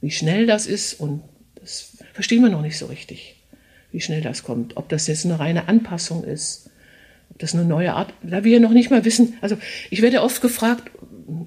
wie 0.00 0.10
schnell 0.10 0.46
das 0.46 0.66
ist, 0.66 0.94
und 0.94 1.22
das 1.60 1.96
verstehen 2.12 2.42
wir 2.42 2.50
noch 2.50 2.62
nicht 2.62 2.78
so 2.78 2.86
richtig, 2.86 3.36
wie 3.92 4.00
schnell 4.00 4.20
das 4.20 4.42
kommt. 4.42 4.76
Ob 4.76 4.88
das 4.88 5.06
jetzt 5.06 5.24
eine 5.24 5.38
reine 5.38 5.68
Anpassung 5.68 6.24
ist, 6.24 6.70
das 7.38 7.54
eine 7.54 7.64
neue 7.64 7.94
Art, 7.94 8.12
da 8.22 8.44
wir 8.44 8.54
ja 8.54 8.60
noch 8.60 8.70
nicht 8.70 8.90
mal 8.90 9.04
wissen. 9.04 9.34
Also 9.40 9.56
ich 9.90 10.02
werde 10.02 10.22
oft 10.22 10.40
gefragt, 10.40 10.90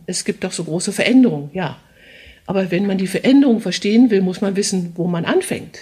es 0.05 0.25
gibt 0.25 0.43
doch 0.43 0.51
so 0.51 0.63
große 0.63 0.91
Veränderungen, 0.91 1.49
ja. 1.53 1.77
Aber 2.45 2.71
wenn 2.71 2.87
man 2.87 2.97
die 2.97 3.07
Veränderung 3.07 3.59
verstehen 3.59 4.09
will, 4.09 4.21
muss 4.21 4.41
man 4.41 4.55
wissen, 4.55 4.93
wo 4.95 5.07
man 5.07 5.25
anfängt. 5.25 5.79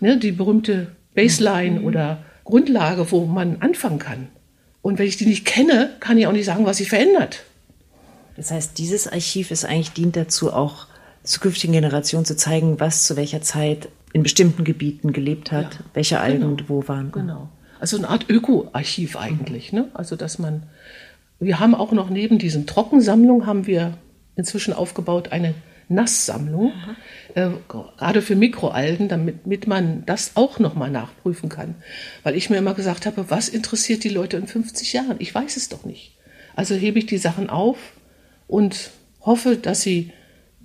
Ne, 0.00 0.18
die 0.18 0.32
berühmte 0.32 0.88
Baseline 1.14 1.80
mhm. 1.80 1.86
oder 1.86 2.24
Grundlage, 2.44 3.10
wo 3.10 3.24
man 3.24 3.62
anfangen 3.62 3.98
kann. 3.98 4.28
Und 4.82 4.98
wenn 4.98 5.06
ich 5.06 5.16
die 5.16 5.26
nicht 5.26 5.44
kenne, 5.44 5.90
kann 6.00 6.18
ich 6.18 6.26
auch 6.26 6.32
nicht 6.32 6.44
sagen, 6.44 6.66
was 6.66 6.76
sich 6.76 6.88
verändert. 6.88 7.44
Das 8.36 8.50
heißt, 8.50 8.78
dieses 8.78 9.08
Archiv 9.08 9.50
ist 9.50 9.64
eigentlich 9.64 9.92
dient 9.92 10.16
dazu, 10.16 10.52
auch 10.52 10.86
zukünftigen 11.22 11.72
Generationen 11.72 12.24
zu 12.24 12.36
zeigen, 12.36 12.78
was 12.78 13.04
zu 13.04 13.16
welcher 13.16 13.42
Zeit 13.42 13.88
in 14.12 14.22
bestimmten 14.22 14.64
Gebieten 14.64 15.12
gelebt 15.12 15.50
hat, 15.50 15.74
ja, 15.74 15.80
welche 15.94 16.20
Algen 16.20 16.56
genau, 16.56 16.68
wo 16.68 16.88
waren. 16.88 17.12
Genau. 17.12 17.48
Also 17.80 17.96
eine 17.96 18.08
Art 18.08 18.28
Ökoarchiv 18.28 19.16
eigentlich. 19.16 19.72
Ne? 19.72 19.88
Also 19.94 20.16
dass 20.16 20.38
man, 20.38 20.64
wir 21.38 21.60
haben 21.60 21.74
auch 21.74 21.92
noch 21.92 22.10
neben 22.10 22.38
diesen 22.38 22.66
Trockensammlungen 22.66 23.46
haben 23.46 23.66
wir 23.66 23.98
inzwischen 24.36 24.72
aufgebaut 24.72 25.32
eine 25.32 25.54
Nasssammlung, 25.88 26.72
äh, 27.34 27.50
gerade 27.68 28.20
für 28.20 28.34
Mikroalgen, 28.34 29.08
damit, 29.08 29.44
damit 29.44 29.66
man 29.66 30.04
das 30.04 30.32
auch 30.34 30.58
nochmal 30.58 30.90
nachprüfen 30.90 31.48
kann. 31.48 31.76
Weil 32.24 32.34
ich 32.34 32.50
mir 32.50 32.56
immer 32.56 32.74
gesagt 32.74 33.06
habe, 33.06 33.30
was 33.30 33.48
interessiert 33.48 34.02
die 34.02 34.08
Leute 34.08 34.36
in 34.36 34.48
50 34.48 34.92
Jahren? 34.92 35.16
Ich 35.20 35.34
weiß 35.34 35.56
es 35.56 35.68
doch 35.68 35.84
nicht. 35.84 36.16
Also 36.56 36.74
hebe 36.74 36.98
ich 36.98 37.06
die 37.06 37.18
Sachen 37.18 37.50
auf 37.50 37.78
und 38.48 38.90
hoffe, 39.20 39.56
dass 39.56 39.82
sie 39.82 40.12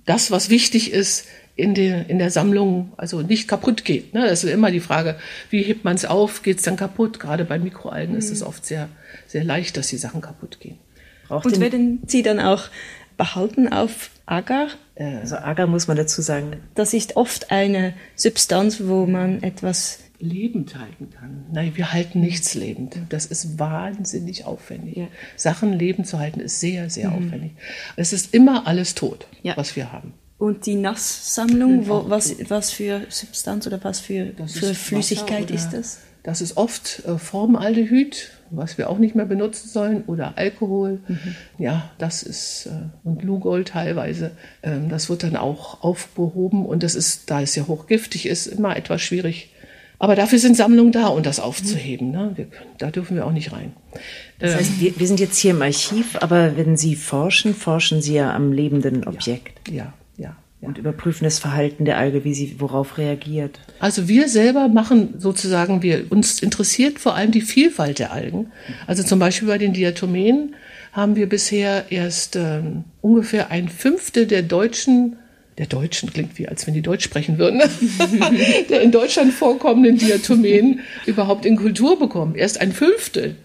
das, 0.06 0.30
was 0.32 0.50
wichtig 0.50 0.92
ist, 0.92 1.26
in 1.54 1.74
der, 1.74 2.08
in 2.08 2.18
der 2.18 2.30
Sammlung 2.30 2.92
also 2.96 3.20
nicht 3.22 3.46
kaputt 3.46 3.84
geht. 3.84 4.14
Ne? 4.14 4.26
Das 4.26 4.42
ist 4.44 4.50
immer 4.50 4.70
die 4.70 4.80
Frage, 4.80 5.16
wie 5.50 5.62
hebt 5.62 5.84
man 5.84 5.96
es 5.96 6.04
auf, 6.04 6.42
geht 6.42 6.58
es 6.58 6.64
dann 6.64 6.76
kaputt? 6.76 7.20
Gerade 7.20 7.44
bei 7.44 7.58
Mikroalgen 7.58 8.12
mhm. 8.12 8.18
ist 8.18 8.30
es 8.30 8.42
oft 8.42 8.64
sehr, 8.64 8.88
sehr 9.26 9.44
leicht, 9.44 9.76
dass 9.76 9.88
die 9.88 9.98
Sachen 9.98 10.20
kaputt 10.20 10.60
gehen. 10.60 10.78
Braucht 11.28 11.46
Und 11.46 11.60
werden 11.60 12.02
sie 12.06 12.22
dann 12.22 12.40
auch 12.40 12.64
behalten 13.16 13.68
auf 13.72 14.10
Agar? 14.26 14.68
Also 14.96 15.36
Agar 15.36 15.66
muss 15.66 15.88
man 15.88 15.96
dazu 15.96 16.22
sagen. 16.22 16.56
Das 16.74 16.94
ist 16.94 17.16
oft 17.16 17.50
eine 17.50 17.94
Substanz, 18.16 18.82
wo 18.84 19.06
man 19.06 19.42
etwas 19.42 20.00
lebend 20.18 20.78
halten 20.78 21.10
kann. 21.10 21.46
Nein, 21.52 21.72
wir 21.74 21.92
halten 21.92 22.20
nichts 22.20 22.54
lebend. 22.54 22.96
Das 23.08 23.26
ist 23.26 23.58
wahnsinnig 23.58 24.44
aufwendig. 24.44 24.96
Ja. 24.96 25.08
Sachen 25.36 25.72
lebend 25.72 26.06
zu 26.06 26.18
halten 26.18 26.40
ist 26.40 26.60
sehr, 26.60 26.88
sehr 26.90 27.10
mhm. 27.10 27.16
aufwendig. 27.26 27.52
Es 27.96 28.12
ist 28.12 28.32
immer 28.32 28.66
alles 28.66 28.94
tot, 28.94 29.26
ja. 29.42 29.56
was 29.56 29.74
wir 29.74 29.92
haben. 29.92 30.14
Und 30.42 30.66
die 30.66 30.74
Nasssammlung, 30.74 31.86
wo, 31.86 32.06
was, 32.08 32.34
was 32.50 32.72
für 32.72 33.02
Substanz 33.10 33.64
oder 33.68 33.78
was 33.84 34.00
für, 34.00 34.32
für 34.48 34.74
Flüssigkeit 34.74 35.52
ist 35.52 35.70
das? 35.70 36.00
Das 36.24 36.40
ist 36.40 36.56
oft 36.56 37.04
äh, 37.06 37.16
Formaldehyd, 37.16 38.32
was 38.50 38.76
wir 38.76 38.90
auch 38.90 38.98
nicht 38.98 39.14
mehr 39.14 39.24
benutzen 39.24 39.68
sollen, 39.68 40.02
oder 40.08 40.36
Alkohol. 40.36 40.98
Mhm. 41.06 41.36
Ja, 41.58 41.92
das 41.98 42.24
ist, 42.24 42.66
äh, 42.66 42.88
und 43.08 43.22
Lugol 43.22 43.62
teilweise. 43.62 44.32
Ähm, 44.64 44.88
das 44.88 45.08
wird 45.08 45.22
dann 45.22 45.36
auch 45.36 45.84
aufgehoben 45.84 46.66
und 46.66 46.82
das 46.82 46.96
ist, 46.96 47.30
da 47.30 47.40
es 47.40 47.54
ja 47.54 47.68
hochgiftig 47.68 48.26
ist, 48.26 48.48
immer 48.48 48.76
etwas 48.76 49.00
schwierig 49.00 49.50
aber 50.00 50.16
dafür 50.16 50.40
sind 50.40 50.56
Sammlungen 50.56 50.90
da, 50.90 51.06
um 51.06 51.22
das 51.22 51.38
aufzuheben. 51.38 52.10
Ne? 52.10 52.32
Wir, 52.34 52.48
da 52.76 52.90
dürfen 52.90 53.14
wir 53.14 53.24
auch 53.24 53.30
nicht 53.30 53.52
rein. 53.52 53.72
Das 54.40 54.56
heißt, 54.56 54.80
wir, 54.80 54.98
wir, 54.98 55.06
sind 55.06 55.20
jetzt 55.20 55.38
hier 55.38 55.52
im 55.52 55.62
Archiv, 55.62 56.16
aber 56.20 56.56
wenn 56.56 56.76
Sie 56.76 56.96
forschen, 56.96 57.54
forschen 57.54 58.02
Sie 58.02 58.14
ja 58.14 58.34
am 58.34 58.50
lebenden 58.50 59.06
Objekt. 59.06 59.68
Ja, 59.68 59.74
ja. 59.76 59.92
Und 60.62 60.78
überprüfen 60.78 61.24
das 61.24 61.40
Verhalten 61.40 61.84
der 61.84 61.98
Alge, 61.98 62.22
wie 62.22 62.34
sie 62.34 62.56
worauf 62.60 62.96
reagiert. 62.96 63.58
Also 63.80 64.06
wir 64.06 64.28
selber 64.28 64.68
machen 64.68 65.14
sozusagen, 65.18 65.82
wir 65.82 66.06
uns 66.10 66.40
interessiert 66.40 67.00
vor 67.00 67.16
allem 67.16 67.32
die 67.32 67.40
Vielfalt 67.40 67.98
der 67.98 68.12
Algen. 68.12 68.52
Also 68.86 69.02
zum 69.02 69.18
Beispiel 69.18 69.48
bei 69.48 69.58
den 69.58 69.72
Diatomeen 69.72 70.54
haben 70.92 71.16
wir 71.16 71.28
bisher 71.28 71.86
erst 71.90 72.36
ähm, 72.36 72.84
ungefähr 73.00 73.50
ein 73.50 73.68
Fünftel 73.68 74.26
der 74.26 74.42
deutschen 74.42 75.16
der 75.58 75.66
Deutschen 75.66 76.10
klingt 76.10 76.38
wie, 76.38 76.48
als 76.48 76.66
wenn 76.66 76.74
die 76.74 76.80
Deutsch 76.80 77.04
sprechen 77.04 77.36
würden, 77.38 77.60
der 78.70 78.80
in 78.80 78.90
Deutschland 78.90 79.32
vorkommenden 79.32 79.98
Diatomeen 79.98 80.80
überhaupt 81.04 81.44
in 81.44 81.56
Kultur 81.56 81.98
bekommen. 81.98 82.34
Erst 82.34 82.60
ein 82.60 82.72
Fünftel. 82.72 83.36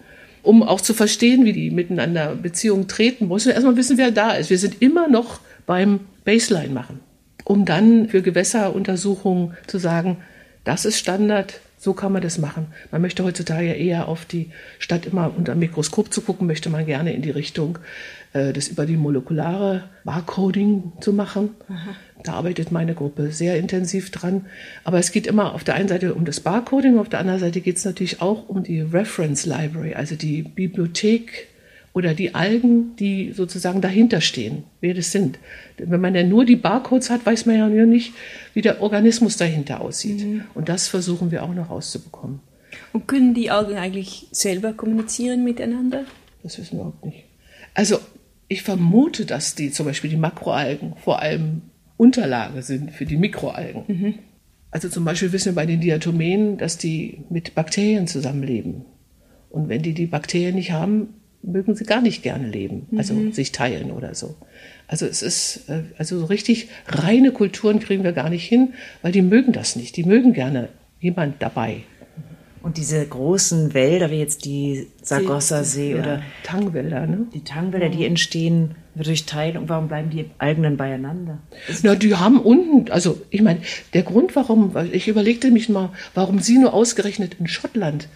Um 0.42 0.62
auch 0.62 0.80
zu 0.80 0.94
verstehen, 0.94 1.44
wie 1.44 1.52
die 1.52 1.70
miteinander 1.70 2.34
Beziehungen 2.34 2.88
treten, 2.88 3.26
muss 3.26 3.44
man 3.44 3.54
erstmal 3.54 3.76
wissen, 3.76 3.98
wer 3.98 4.10
da 4.10 4.32
ist. 4.32 4.48
Wir 4.48 4.58
sind 4.58 4.80
immer 4.80 5.08
noch 5.08 5.40
beim 5.66 6.00
Baseline 6.24 6.72
machen, 6.72 7.00
um 7.48 7.64
dann 7.64 8.10
für 8.10 8.20
Gewässeruntersuchungen 8.20 9.56
zu 9.66 9.78
sagen, 9.78 10.18
das 10.64 10.84
ist 10.84 10.98
Standard, 10.98 11.60
so 11.78 11.94
kann 11.94 12.12
man 12.12 12.20
das 12.20 12.36
machen. 12.36 12.66
Man 12.90 13.00
möchte 13.00 13.24
heutzutage 13.24 13.72
eher 13.72 14.06
auf 14.08 14.26
die, 14.26 14.50
statt 14.78 15.06
immer 15.06 15.32
unter 15.34 15.54
dem 15.54 15.60
Mikroskop 15.60 16.12
zu 16.12 16.20
gucken, 16.20 16.46
möchte 16.46 16.68
man 16.68 16.84
gerne 16.84 17.14
in 17.14 17.22
die 17.22 17.30
Richtung 17.30 17.78
äh, 18.34 18.52
das 18.52 18.68
über 18.68 18.84
die 18.84 18.98
molekulare 18.98 19.84
Barcoding 20.04 20.92
zu 21.00 21.14
machen. 21.14 21.50
Aha. 21.68 21.96
Da 22.22 22.32
arbeitet 22.34 22.70
meine 22.70 22.94
Gruppe 22.94 23.32
sehr 23.32 23.56
intensiv 23.56 24.10
dran. 24.10 24.44
Aber 24.84 24.98
es 24.98 25.10
geht 25.10 25.26
immer 25.26 25.54
auf 25.54 25.64
der 25.64 25.76
einen 25.76 25.88
Seite 25.88 26.14
um 26.14 26.26
das 26.26 26.40
Barcoding, 26.40 26.98
auf 26.98 27.08
der 27.08 27.20
anderen 27.20 27.40
Seite 27.40 27.62
geht 27.62 27.78
es 27.78 27.84
natürlich 27.86 28.20
auch 28.20 28.50
um 28.50 28.62
die 28.62 28.82
Reference 28.82 29.46
Library, 29.46 29.94
also 29.94 30.16
die 30.16 30.42
Bibliothek 30.42 31.48
oder 31.98 32.14
die 32.14 32.36
Algen, 32.36 32.94
die 32.94 33.32
sozusagen 33.32 33.80
dahinter 33.80 34.20
stehen, 34.20 34.62
wer 34.80 34.94
das 34.94 35.10
sind. 35.10 35.40
Wenn 35.78 36.00
man 36.00 36.14
ja 36.14 36.22
nur 36.22 36.44
die 36.44 36.54
Barcodes 36.54 37.10
hat, 37.10 37.26
weiß 37.26 37.44
man 37.46 37.58
ja 37.58 37.68
nicht, 37.68 38.12
wie 38.54 38.62
der 38.62 38.80
Organismus 38.80 39.36
dahinter 39.36 39.80
aussieht. 39.80 40.24
Mhm. 40.24 40.44
Und 40.54 40.68
das 40.68 40.86
versuchen 40.86 41.32
wir 41.32 41.42
auch 41.42 41.52
noch 41.52 41.70
rauszubekommen. 41.70 42.38
Und 42.92 43.08
können 43.08 43.34
die 43.34 43.50
Algen 43.50 43.76
eigentlich 43.76 44.28
selber 44.30 44.74
kommunizieren 44.74 45.42
miteinander? 45.42 46.04
Das 46.44 46.56
wissen 46.60 46.78
wir 46.78 46.86
auch 46.86 47.04
nicht. 47.04 47.24
Also 47.74 47.98
ich 48.46 48.62
vermute, 48.62 49.26
dass 49.26 49.56
die 49.56 49.72
zum 49.72 49.86
Beispiel 49.86 50.10
die 50.10 50.16
Makroalgen 50.16 50.94
vor 51.02 51.20
allem 51.20 51.62
Unterlage 51.96 52.62
sind 52.62 52.92
für 52.92 53.06
die 53.06 53.16
Mikroalgen. 53.16 53.82
Mhm. 53.88 54.14
Also 54.70 54.88
zum 54.88 55.04
Beispiel 55.04 55.32
wissen 55.32 55.46
wir 55.46 55.56
bei 55.56 55.66
den 55.66 55.80
Diatomeen, 55.80 56.58
dass 56.58 56.78
die 56.78 57.24
mit 57.28 57.56
Bakterien 57.56 58.06
zusammenleben. 58.06 58.84
Und 59.50 59.68
wenn 59.68 59.82
die 59.82 59.94
die 59.94 60.06
Bakterien 60.06 60.54
nicht 60.54 60.70
haben, 60.70 61.08
mögen 61.42 61.74
sie 61.74 61.84
gar 61.84 62.00
nicht 62.00 62.22
gerne 62.22 62.48
leben, 62.48 62.86
also 62.96 63.14
mhm. 63.14 63.32
sich 63.32 63.52
teilen 63.52 63.90
oder 63.90 64.14
so. 64.14 64.36
Also 64.86 65.06
es 65.06 65.22
ist, 65.22 65.68
äh, 65.68 65.82
also 65.98 66.18
so 66.18 66.26
richtig 66.26 66.68
reine 66.86 67.32
Kulturen 67.32 67.78
kriegen 67.78 68.04
wir 68.04 68.12
gar 68.12 68.30
nicht 68.30 68.44
hin, 68.44 68.74
weil 69.02 69.12
die 69.12 69.22
mögen 69.22 69.52
das 69.52 69.76
nicht. 69.76 69.96
Die 69.96 70.04
mögen 70.04 70.32
gerne 70.32 70.68
jemand 71.00 71.40
dabei. 71.40 71.82
Und 72.62 72.76
diese 72.76 73.06
großen 73.06 73.72
Wälder, 73.72 74.10
wie 74.10 74.18
jetzt 74.18 74.44
die 74.44 74.88
Sargossa-See 75.02 75.92
ja, 75.92 76.00
oder 76.00 76.22
Tangwälder, 76.42 77.06
ne? 77.06 77.26
Die 77.32 77.44
Tangwälder, 77.44 77.88
die 77.88 78.04
entstehen 78.04 78.74
durch 78.96 79.26
Teilung. 79.26 79.68
Warum 79.68 79.88
bleiben 79.88 80.10
die 80.10 80.26
Algen 80.38 80.64
dann 80.64 80.76
beieinander? 80.76 81.38
Na, 81.82 81.94
die 81.94 82.14
haben 82.16 82.40
unten, 82.40 82.90
also 82.90 83.20
ich 83.30 83.42
meine, 83.42 83.60
der 83.94 84.02
Grund, 84.02 84.34
warum, 84.34 84.74
weil 84.74 84.92
ich 84.94 85.06
überlegte 85.06 85.50
mich 85.50 85.68
mal, 85.68 85.90
warum 86.14 86.40
sie 86.40 86.58
nur 86.58 86.74
ausgerechnet 86.74 87.36
in 87.38 87.46
Schottland 87.46 88.08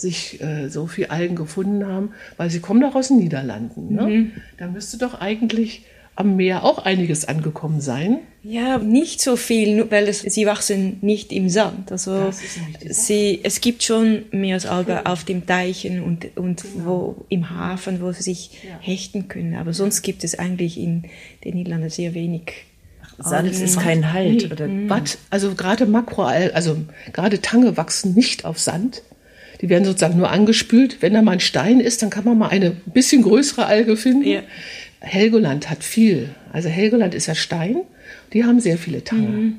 sich 0.00 0.40
äh, 0.40 0.68
so 0.68 0.86
viel 0.86 1.06
Algen 1.06 1.34
gefunden 1.34 1.86
haben, 1.86 2.10
weil 2.36 2.50
sie 2.50 2.60
kommen 2.60 2.80
doch 2.80 2.94
aus 2.94 3.08
den 3.08 3.18
Niederlanden. 3.18 3.94
Ne? 3.94 4.02
Mhm. 4.02 4.32
Da 4.56 4.68
müsste 4.68 4.98
doch 4.98 5.20
eigentlich 5.20 5.84
am 6.18 6.34
Meer 6.34 6.64
auch 6.64 6.84
einiges 6.84 7.26
angekommen 7.26 7.80
sein. 7.80 8.18
Ja, 8.42 8.78
nicht 8.78 9.20
so 9.20 9.36
viel, 9.36 9.88
weil 9.90 10.08
es, 10.08 10.20
sie 10.20 10.46
wachsen 10.46 10.98
nicht 11.00 11.32
im 11.32 11.48
Sand. 11.48 11.92
Also 11.92 12.32
sie, 12.88 13.38
es 13.44 13.60
gibt 13.60 13.84
schon 13.84 14.24
Meeresalgen 14.32 15.06
auf 15.06 15.22
den 15.22 15.46
Teichen 15.46 16.02
und, 16.02 16.36
und 16.36 16.62
genau. 16.62 16.84
wo, 16.84 17.26
im 17.28 17.50
Hafen, 17.50 18.00
wo 18.00 18.10
sie 18.10 18.22
sich 18.24 18.50
ja. 18.64 18.78
hechten 18.80 19.28
können. 19.28 19.54
Aber 19.54 19.72
sonst 19.72 20.02
gibt 20.02 20.24
es 20.24 20.36
eigentlich 20.36 20.76
in 20.76 21.04
den 21.44 21.54
Niederlanden 21.54 21.90
sehr 21.90 22.14
wenig. 22.14 22.64
Sand 23.18 23.50
ist 23.50 23.78
kein 23.78 24.12
Halt. 24.12 24.42
Nee. 24.42 24.52
Oder? 24.52 24.66
Mhm. 24.66 24.92
Also 25.30 25.54
gerade 25.54 25.86
Makroalgen, 25.86 26.54
also 26.54 26.76
gerade 27.12 27.40
Tange 27.40 27.76
wachsen 27.76 28.14
nicht 28.14 28.44
auf 28.44 28.58
Sand. 28.58 29.02
Die 29.60 29.68
werden 29.68 29.84
sozusagen 29.84 30.16
nur 30.16 30.30
angespült. 30.30 30.98
Wenn 31.00 31.14
da 31.14 31.22
mal 31.22 31.32
ein 31.32 31.40
Stein 31.40 31.80
ist, 31.80 32.02
dann 32.02 32.10
kann 32.10 32.24
man 32.24 32.38
mal 32.38 32.48
eine 32.48 32.70
bisschen 32.70 33.22
größere 33.22 33.66
Alge 33.66 33.96
finden. 33.96 34.28
Ja. 34.28 34.42
Helgoland 35.00 35.70
hat 35.70 35.84
viel. 35.84 36.30
Also 36.52 36.68
Helgoland 36.68 37.14
ist 37.14 37.26
ja 37.26 37.34
Stein. 37.34 37.82
Die 38.32 38.44
haben 38.44 38.60
sehr 38.60 38.78
viele 38.78 39.04
Tange. 39.04 39.28
Mhm. 39.28 39.58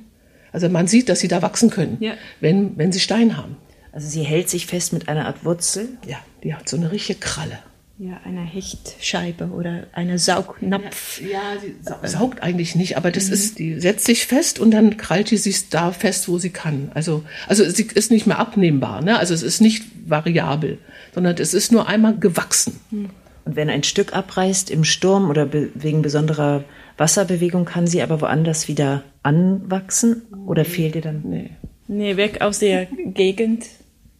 Also 0.51 0.69
man 0.69 0.87
sieht, 0.87 1.09
dass 1.09 1.19
sie 1.19 1.27
da 1.27 1.41
wachsen 1.41 1.69
können, 1.69 1.97
ja. 1.99 2.13
wenn, 2.39 2.77
wenn 2.77 2.91
sie 2.91 2.99
Stein 2.99 3.37
haben. 3.37 3.57
Also 3.91 4.07
sie 4.07 4.23
hält 4.23 4.49
sich 4.49 4.65
fest 4.65 4.93
mit 4.93 5.07
einer 5.07 5.25
Art 5.25 5.45
Wurzel? 5.45 5.89
Ja, 6.07 6.17
die 6.43 6.53
hat 6.53 6.69
so 6.69 6.77
eine 6.77 6.91
richtige 6.91 7.19
Kralle. 7.19 7.59
Ja, 8.01 8.21
eine 8.23 8.39
Hechtscheibe 8.39 9.47
oder 9.47 9.87
eine 9.91 10.17
Saugnapf. 10.17 11.19
Ja, 11.19 11.27
ja 11.27 11.41
sie 11.59 11.75
saugt 12.07 12.41
eigentlich 12.41 12.75
nicht, 12.75 12.95
aber 12.95 13.11
das 13.11 13.27
mhm. 13.27 13.33
ist, 13.33 13.59
die 13.59 13.77
setzt 13.81 14.05
sich 14.05 14.25
fest 14.25 14.57
und 14.57 14.71
dann 14.71 14.95
krallt 14.95 15.27
sie 15.27 15.35
sich 15.35 15.67
da 15.67 15.91
fest, 15.91 16.29
wo 16.29 16.37
sie 16.37 16.49
kann. 16.49 16.91
Also, 16.93 17.25
also 17.49 17.69
sie 17.69 17.83
ist 17.93 18.09
nicht 18.09 18.25
mehr 18.25 18.39
abnehmbar, 18.39 19.01
ne? 19.01 19.19
Also 19.19 19.33
es 19.33 19.43
ist 19.43 19.59
nicht 19.59 19.83
variabel, 20.05 20.77
sondern 21.13 21.35
es 21.39 21.53
ist 21.53 21.73
nur 21.73 21.89
einmal 21.89 22.17
gewachsen. 22.17 22.79
Mhm. 22.89 23.09
Und 23.43 23.57
wenn 23.57 23.69
ein 23.69 23.83
Stück 23.83 24.13
abreißt 24.13 24.69
im 24.69 24.85
Sturm 24.85 25.29
oder 25.29 25.45
be 25.45 25.69
wegen 25.73 26.01
besonderer 26.01 26.63
Wasserbewegung, 26.95 27.65
kann 27.65 27.85
sie 27.85 28.01
aber 28.01 28.21
woanders 28.21 28.69
wieder 28.69 29.03
anwachsen? 29.23 30.21
Oder 30.45 30.63
fehlt 30.63 30.95
ihr 30.95 31.01
dann? 31.01 31.23
Nee. 31.25 31.49
Nee, 31.89 32.15
weg 32.15 32.39
aus 32.39 32.59
der 32.59 32.85
Gegend 32.85 33.65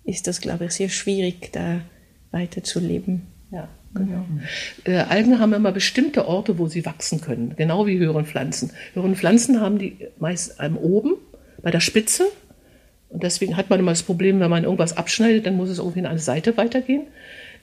ist 0.04 0.28
das, 0.28 0.42
glaube 0.42 0.66
ich, 0.66 0.72
sehr 0.72 0.90
schwierig, 0.90 1.54
da 1.54 1.80
weiter 2.32 2.62
zu 2.62 2.82
leben. 2.82 3.28
Ja, 3.52 3.68
genau. 3.96 4.26
Äh, 4.84 4.98
Algen 4.98 5.40
haben 5.40 5.54
immer 5.54 5.72
bestimmte 5.72 6.28
Orte, 6.28 6.58
wo 6.60 6.68
sie 6.68 6.86
wachsen 6.86 7.22
können, 7.22 7.56
genau 7.58 7.88
wie 7.88 7.98
höheren 7.98 8.26
Pflanzen. 8.26 8.72
Höheren 8.94 9.16
Pflanzen 9.16 9.60
haben 9.60 9.80
die 9.80 9.98
meist 10.20 10.60
einem 10.60 10.78
oben, 10.78 11.16
bei 11.62 11.72
der 11.72 11.80
Spitze. 11.80 12.26
Und 13.10 13.24
deswegen 13.24 13.58
hat 13.58 13.72
man 13.72 13.80
immer 13.80 13.92
das 13.92 14.04
Problem, 14.04 14.40
wenn 14.40 14.52
man 14.52 14.64
irgendwas 14.64 14.96
abschneidet, 14.96 15.48
dann 15.48 15.56
muss 15.56 15.70
es 15.70 15.80
irgendwie 15.80 16.00
in 16.00 16.06
eine 16.06 16.20
Seite 16.20 16.58
weitergehen. 16.58 17.08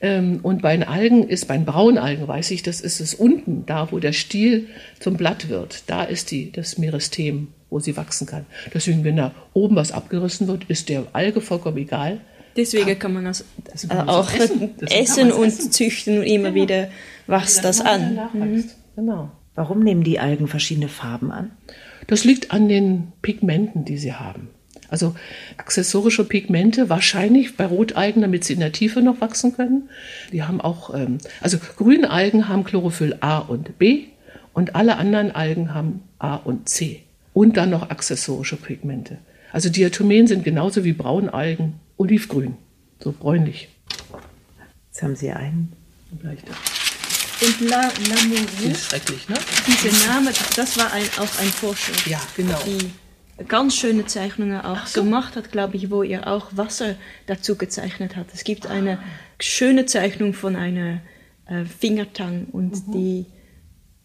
Ähm, 0.01 0.41
und 0.43 0.61
bei 0.61 0.77
den 0.77 0.87
Algen 0.87 1.29
ist, 1.29 1.47
bei 1.47 1.57
den 1.57 1.65
Braunalgen 1.65 2.27
weiß 2.27 2.51
ich, 2.51 2.63
das 2.63 2.81
ist 2.81 3.01
es 3.01 3.15
unten, 3.15 3.65
da 3.65 3.93
wo 3.93 3.99
der 3.99 4.13
Stiel 4.13 4.67
zum 4.99 5.17
Blatt 5.17 5.49
wird. 5.49 5.85
Da 5.87 6.03
ist 6.03 6.33
die, 6.33 6.51
das 6.51 6.79
Meristem, 6.79 7.49
wo 7.71 7.79
sie 7.79 7.97
wachsen 7.97 8.27
kann. 8.27 8.45
Deswegen, 8.75 9.05
wenn 9.05 9.17
da 9.17 9.35
oben 9.53 9.77
was 9.77 9.93
abgerissen 9.93 10.49
wird, 10.49 10.65
ist 10.65 10.89
der 10.89 11.05
Alge 11.13 11.41
vollkommen 11.41 11.79
egal. 11.79 12.21
Deswegen 12.57 12.99
kann 12.99 13.13
man 13.13 13.25
das, 13.25 13.45
das 13.65 13.85
äh, 13.85 13.95
auch 14.07 14.33
essen. 14.33 14.75
essen, 14.87 15.31
kann 15.31 15.39
und 15.39 15.49
essen. 15.49 15.73
züchten 15.73 16.19
und 16.19 16.25
immer 16.25 16.55
wieder 16.55 16.89
wächst 17.27 17.65
das 17.65 17.81
an. 17.81 18.15
Nachwächst. 18.15 18.77
Genau. 18.97 19.31
Warum 19.55 19.81
nehmen 19.81 20.05
die 20.05 20.19
Algen 20.19 20.49
verschiedene 20.49 20.89
Farben 20.89 21.31
an? 21.31 21.51
Das 22.07 22.25
liegt 22.25 22.53
an 22.53 22.69
den 22.69 23.13
Pigmenten, 23.23 23.85
die 23.85 23.99
sie 23.99 24.13
haben. 24.13 24.49
Also 24.89 25.17
accessorische 25.57 26.25
Pigmente, 26.25 26.89
wahrscheinlich 26.89 27.57
bei 27.57 27.67
Rotalgen, 27.67 28.23
damit 28.23 28.45
sie 28.45 28.53
in 28.53 28.61
der 28.61 28.73
Tiefe 28.73 29.03
noch 29.03 29.21
wachsen 29.21 29.57
können. 29.57 29.89
Die 30.33 30.45
haben 30.45 30.61
auch, 30.61 30.95
ähm, 30.95 31.19
also 31.41 31.59
grüne 31.77 32.11
Algen 32.11 32.49
haben 32.49 32.65
Chlorophyll 32.65 33.17
A 33.21 33.39
und 33.39 33.79
B 33.79 34.05
und 34.53 34.77
alle 34.77 34.97
anderen 34.97 35.33
Algen 35.33 35.75
haben 35.75 36.03
A 36.19 36.37
und 36.37 36.69
C. 36.69 37.03
Und 37.33 37.57
dann 37.57 37.71
noch 37.71 37.91
accessorische 37.91 38.57
Pigmente. 38.57 39.19
Also 39.53 39.69
Diatomen 39.69 40.27
sind 40.27 40.45
genauso 40.45 40.85
wie 40.85 40.93
Braunalgen 40.93 41.75
olivgrün, 41.97 42.57
so 43.03 43.13
bräunlich. 43.13 43.69
Jetzt 44.89 45.03
haben 45.03 45.17
Sie 45.17 45.31
einen. 45.31 45.73
Leichter. 46.23 46.53
Und 47.43 47.69
La, 47.69 47.83
Das 47.83 48.63
ist 48.65 48.85
schrecklich, 48.87 49.29
ne? 49.29 49.37
dieser 49.67 50.07
Name, 50.09 50.31
das 50.57 50.79
war 50.79 50.91
ein, 50.93 51.05
auch 51.19 51.39
ein 51.41 51.49
Forscher, 51.49 51.93
Ja, 52.09 52.21
genau. 52.35 52.59
die 52.65 53.45
ganz 53.45 53.77
schöne 53.77 54.07
Zeichnungen 54.07 54.59
auch 54.63 54.91
gemacht 54.95 55.37
hat, 55.37 55.53
glaube 55.53 55.77
ich, 55.77 55.91
wo 55.91 56.03
er 56.03 56.27
auch 56.29 56.47
Wasser 56.57 56.95
dazu 57.27 57.57
gezeichnet 57.57 58.17
hat. 58.17 58.29
Es 58.33 58.45
gibt 58.45 58.67
eine 58.67 58.99
schöne 59.39 59.85
Zeichnung 59.85 60.33
von 60.33 60.57
einer 60.57 61.03
äh, 61.47 61.67
Fingertang 61.67 62.47
und 62.53 62.89
Mhm. 62.89 62.93
die 62.93 63.27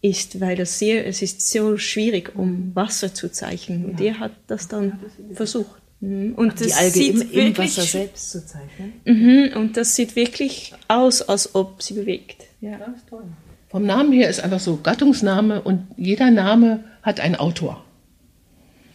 ist, 0.02 0.40
weil 0.40 0.56
das 0.56 0.78
sehr, 0.78 1.06
es 1.06 1.22
ist 1.22 1.48
so 1.50 1.78
schwierig, 1.78 2.32
um 2.34 2.74
Wasser 2.74 3.14
zu 3.14 3.30
zeichnen. 3.32 3.84
Und 3.86 4.00
er 4.00 4.18
hat 4.18 4.32
das 4.48 4.68
dann 4.68 4.98
versucht. 5.32 5.80
Mhm. 6.02 6.34
Und 6.34 6.58
Die 6.58 6.64
das 6.64 6.78
Alge 6.78 6.90
sieht 6.90 7.14
im, 7.14 7.20
im 7.22 7.32
wirklich 7.32 7.78
Wasser 7.78 7.82
selbst 7.82 8.30
zu 8.32 8.44
zeichnen. 8.44 8.92
Mhm, 9.04 9.56
und 9.56 9.76
das 9.76 9.94
sieht 9.94 10.16
wirklich 10.16 10.74
aus, 10.88 11.22
als 11.22 11.54
ob 11.54 11.80
sie 11.80 11.94
bewegt. 11.94 12.42
Ja. 12.60 12.78
Vom 13.68 13.86
Namen 13.86 14.12
her 14.12 14.28
ist 14.28 14.40
einfach 14.40 14.60
so 14.60 14.78
Gattungsname 14.82 15.62
und 15.62 15.86
jeder 15.96 16.30
Name 16.30 16.84
hat 17.02 17.20
einen 17.20 17.36
Autor. 17.36 17.84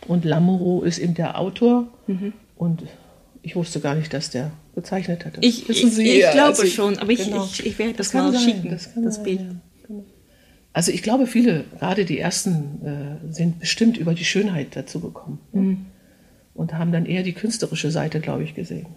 Und 0.05 0.25
Lamoureux 0.25 0.85
ist 0.85 0.99
eben 0.99 1.15
der 1.15 1.39
Autor 1.39 1.87
und 2.55 2.83
ich 3.41 3.55
wusste 3.55 3.79
gar 3.79 3.95
nicht, 3.95 4.13
dass 4.13 4.29
der 4.29 4.51
gezeichnet 4.75 5.25
hatte. 5.25 5.39
Ich, 5.41 5.67
Wissen 5.67 5.87
ich, 5.87 5.95
Sie, 5.95 6.09
ich 6.09 6.19
ja, 6.19 6.31
glaube 6.33 6.49
also 6.49 6.65
schon, 6.65 6.99
aber 6.99 7.11
ich, 7.11 7.23
genau. 7.23 7.45
ich, 7.45 7.65
ich 7.65 7.79
werde 7.79 7.93
das, 7.93 8.11
kann 8.11 8.25
mal 8.25 8.33
sein, 8.33 8.41
schicken, 8.41 8.69
das 8.69 8.93
das, 8.93 9.15
sein, 9.15 9.23
Bild. 9.23 9.39
ja, 9.39 9.55
genau. 9.87 10.05
Also 10.73 10.91
ich 10.91 11.01
glaube, 11.01 11.25
viele, 11.25 11.63
gerade 11.79 12.05
die 12.05 12.19
ersten, 12.19 12.85
äh, 12.85 13.33
sind 13.33 13.59
bestimmt 13.59 13.97
über 13.97 14.13
die 14.13 14.25
Schönheit 14.25 14.75
dazu 14.75 14.99
gekommen 14.99 15.39
ne? 15.53 15.77
Und 16.57 16.73
haben 16.73 16.91
dann 16.91 17.05
eher 17.05 17.23
die 17.23 17.33
künstlerische 17.33 17.91
Seite, 17.91 18.19
glaube 18.19 18.43
ich, 18.43 18.53
gesehen. 18.53 18.87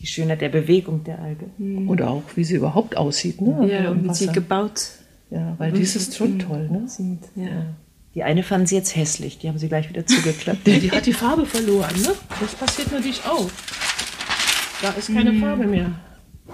Die 0.00 0.06
Schönheit 0.06 0.40
der 0.40 0.48
Bewegung 0.48 1.04
der 1.04 1.20
Alge. 1.20 1.46
Und 1.58 2.02
auch, 2.02 2.22
wie 2.34 2.44
sie 2.44 2.56
überhaupt 2.56 2.96
aussieht. 2.96 3.40
Ne? 3.40 3.54
Mhm. 3.62 3.68
Ja, 3.68 3.90
und 3.90 4.04
wie 4.04 4.14
sie 4.14 4.26
gebaut 4.28 4.90
ja, 5.30 5.54
weil 5.58 5.72
dies 5.72 5.96
ist 5.96 6.16
schon 6.16 6.38
toll. 6.38 6.68
Ne? 6.70 6.84
sind. 6.86 7.18
Ja. 7.34 7.74
Die 8.14 8.22
eine 8.22 8.44
fanden 8.44 8.66
Sie 8.66 8.76
jetzt 8.76 8.94
hässlich, 8.94 9.38
die 9.38 9.48
haben 9.48 9.58
Sie 9.58 9.66
gleich 9.68 9.88
wieder 9.88 10.06
zugeklappt. 10.06 10.60
Die 10.66 10.90
hat 10.90 11.04
die 11.04 11.12
Farbe 11.12 11.44
verloren, 11.46 11.94
ne? 12.00 12.10
Das 12.40 12.54
passiert 12.54 12.92
natürlich 12.92 13.22
auch. 13.24 13.50
Da 14.82 14.90
ist 14.90 15.12
keine 15.12 15.32
Mhm. 15.32 15.40
Farbe 15.40 15.66
mehr. 15.66 15.90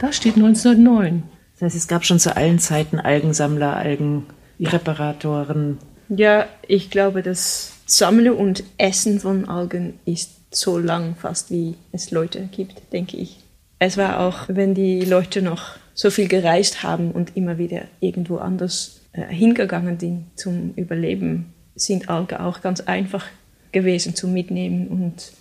Da 0.01 0.11
steht 0.13 0.37
1909. 0.37 1.23
Das 1.53 1.63
heißt, 1.67 1.77
es 1.77 1.87
gab 1.87 2.05
schon 2.07 2.19
zu 2.19 2.35
allen 2.35 2.59
Zeiten 2.59 2.99
Algensammler, 2.99 3.77
Algenpräparatoren. 3.77 5.77
ja, 6.09 6.47
ich 6.67 6.89
glaube, 6.91 7.23
das 7.23 7.75
Sammeln 7.93 8.33
und 8.33 8.65
Essen 8.79 9.21
von 9.21 9.47
Algen 9.51 9.99
ist 10.07 10.31
so 10.51 10.79
lang 10.79 11.15
fast, 11.15 11.51
wie 11.51 11.75
es 11.93 12.11
Leute 12.11 12.49
gibt, 12.51 12.91
denke 12.91 13.19
ich. 13.19 13.41
Es 13.79 13.99
war 13.99 14.21
auch, 14.21 14.49
wenn 14.49 14.75
die 14.75 15.03
Leute 15.03 15.43
noch 15.43 15.77
so 15.93 16.11
viel 16.11 16.27
gereist 16.27 16.83
haben 16.83 17.11
und 17.11 17.37
immer 17.37 17.59
wieder 17.59 17.83
irgendwo 18.01 18.39
anders 18.39 19.03
äh, 19.13 19.27
hingegangen 19.27 20.01
sind 20.01 20.25
zum 20.37 20.73
Überleben, 20.75 21.53
sind 21.75 22.09
Algen 22.09 22.37
auch 22.37 22.63
ganz 22.63 22.81
einfach 22.81 23.27
gewesen 23.73 24.15
zum 24.15 24.33
Mitnehmen 24.33 24.89
und 24.89 25.33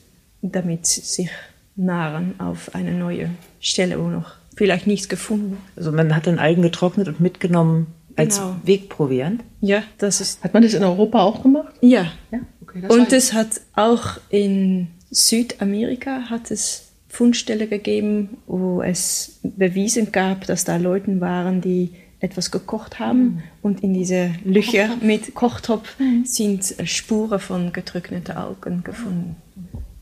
damit 0.41 0.87
sich 0.87 1.29
nahren 1.77 2.33
auf 2.37 2.75
eine 2.75 2.91
neue 2.91 3.29
Stelle, 3.61 3.97
wo 3.97 4.09
noch 4.09 4.33
vielleicht 4.57 4.87
nichts 4.87 5.07
gefunden. 5.07 5.57
Also 5.77 5.93
man 5.93 6.13
hat 6.13 6.27
dann 6.27 6.37
Algen 6.37 6.63
getrocknet 6.63 7.07
und 7.07 7.21
mitgenommen 7.21 7.87
als 8.15 8.37
Genau. 8.37 8.55
Wegproviant. 8.63 9.43
Ja, 9.61 9.83
das 9.97 10.21
ist 10.21 10.43
Hat 10.43 10.53
man 10.53 10.63
das 10.63 10.73
in 10.73 10.83
Europa 10.83 11.21
auch 11.21 11.43
gemacht? 11.43 11.73
ja. 11.81 12.11
Ja, 12.31 12.39
okay. 12.61 12.79
Das 12.81 12.91
Und 12.91 13.11
es 13.13 13.33
hat 13.33 13.61
auch 13.75 14.17
in 14.29 14.87
Südamerika 15.11 16.29
hat 16.29 16.51
es 16.51 16.87
Fundstelle 17.09 17.67
gegeben, 17.67 18.37
wo 18.47 18.81
es 18.81 19.39
bewiesen 19.43 20.11
gab, 20.13 20.47
dass 20.47 20.63
da 20.63 20.77
Leute 20.77 21.19
waren, 21.19 21.59
die 21.59 21.89
etwas 22.21 22.51
gekocht 22.51 22.99
haben 22.99 23.43
und 23.63 23.81
in 23.83 23.93
diese 23.93 24.31
Löcher 24.45 24.89
mit 25.01 25.33
Kochtopf 25.33 25.95
sind 26.23 26.79
äh, 26.79 26.85
Spuren 26.85 27.39
von 27.39 27.73
getrockneten 27.73 28.35
Algen 28.37 28.83
gefunden. 28.83 29.35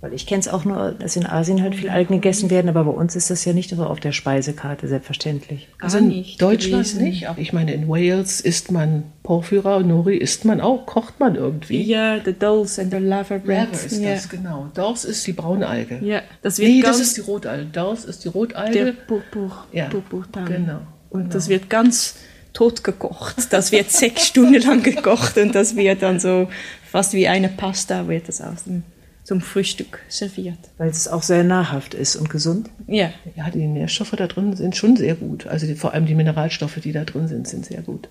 Weil 0.02 0.14
ich 0.14 0.26
kenne 0.26 0.40
es 0.40 0.48
auch 0.48 0.64
nur, 0.64 0.94
dass 0.94 1.18
in 1.18 1.26
Asien 1.26 1.62
halt 1.62 1.76
viel 1.76 1.90
Algen 1.90 2.14
gegessen 2.14 2.50
werden, 2.50 2.70
aber 2.70 2.86
bei 2.86 2.92
uns 2.92 3.18
ist 3.18 3.30
das 3.30 3.44
ja 3.44 3.52
nicht 3.52 3.70
so 3.70 3.84
auf 3.84 4.00
der 4.00 4.14
Speisekarte, 4.14 4.88
selbstverständlich. 4.88 5.68
Also 5.82 5.98
in 5.98 6.08
nicht 6.08 6.42
Deutschland 6.42 6.86
gewesen. 6.86 7.04
nicht. 7.04 7.28
Aber 7.28 7.38
ich 7.38 7.52
meine, 7.52 7.74
in 7.74 7.90
Wales 7.90 8.40
isst 8.40 8.72
man 8.72 9.04
Porphyra, 9.24 9.82
Nori 9.82 10.16
isst 10.16 10.46
man 10.46 10.62
auch, 10.62 10.86
kocht 10.86 11.20
man 11.20 11.36
irgendwie. 11.36 11.82
Ja, 11.84 12.18
the 12.24 12.32
dolls 12.32 12.80
and 12.80 12.92
the 12.92 12.98
lava 12.98 13.40
bread. 13.40 13.72
Lava 13.72 13.86
ist 13.86 14.00
ja. 14.00 14.14
das, 14.14 14.30
genau. 14.30 14.70
Dors 14.74 15.04
ist 15.04 15.28
die 15.28 15.34
Braunalge. 15.34 16.00
ja, 16.02 16.22
das 16.44 16.60
wird 16.60 16.70
Nee, 16.70 16.82
das 16.82 17.02
ist 17.02 17.18
die 17.18 17.22
Rotalge. 17.22 17.66
Dors 17.66 18.06
ist 18.06 18.20
die 18.24 18.30
der 18.30 18.34
Rotalge. 18.34 18.96
Purpur, 19.06 19.66
Ja, 19.74 19.90
Purpurtang. 19.90 20.46
genau, 20.46 20.80
Und 21.10 21.24
genau. 21.24 21.34
das 21.34 21.50
wird 21.50 21.70
ganz 21.70 22.16
tot 22.54 22.86
gekocht. 22.86 23.36
Das 23.52 23.74
wird 23.74 23.92
sechs 23.92 24.28
Stunden 24.28 24.62
lang 24.62 24.82
gekocht 24.82 25.38
und 25.38 25.54
das 25.54 25.76
wird 25.76 26.02
dann 26.02 26.22
so 26.22 26.48
fast 26.90 27.12
wie 27.14 27.28
eine 27.28 27.50
Pasta 27.50 28.08
wird 28.08 28.28
das 28.30 28.40
aus 28.42 28.64
dem, 28.64 28.84
zum 29.30 29.42
Frühstück 29.42 30.00
serviert. 30.10 30.58
Weil 30.80 30.90
es 30.90 31.08
auch 31.08 31.22
sehr 31.22 31.44
nahrhaft 31.44 31.94
ist 31.94 32.16
und 32.16 32.32
gesund. 32.32 32.72
Ja, 32.88 33.12
Ja, 33.36 33.52
die 33.52 33.68
Nährstoffe 33.68 34.16
da 34.18 34.26
drin 34.26 34.56
sind 34.56 34.76
schon 34.76 34.96
sehr 34.96 35.14
gut. 35.14 35.46
Also 35.46 35.68
die, 35.68 35.76
vor 35.76 35.94
allem 35.94 36.08
die 36.08 36.16
Mineralstoffe, 36.16 36.80
die 36.84 36.94
da 36.94 37.04
drin 37.04 37.28
sind, 37.28 37.48
sind 37.48 37.64
sehr 37.64 37.84
gut. 37.84 38.10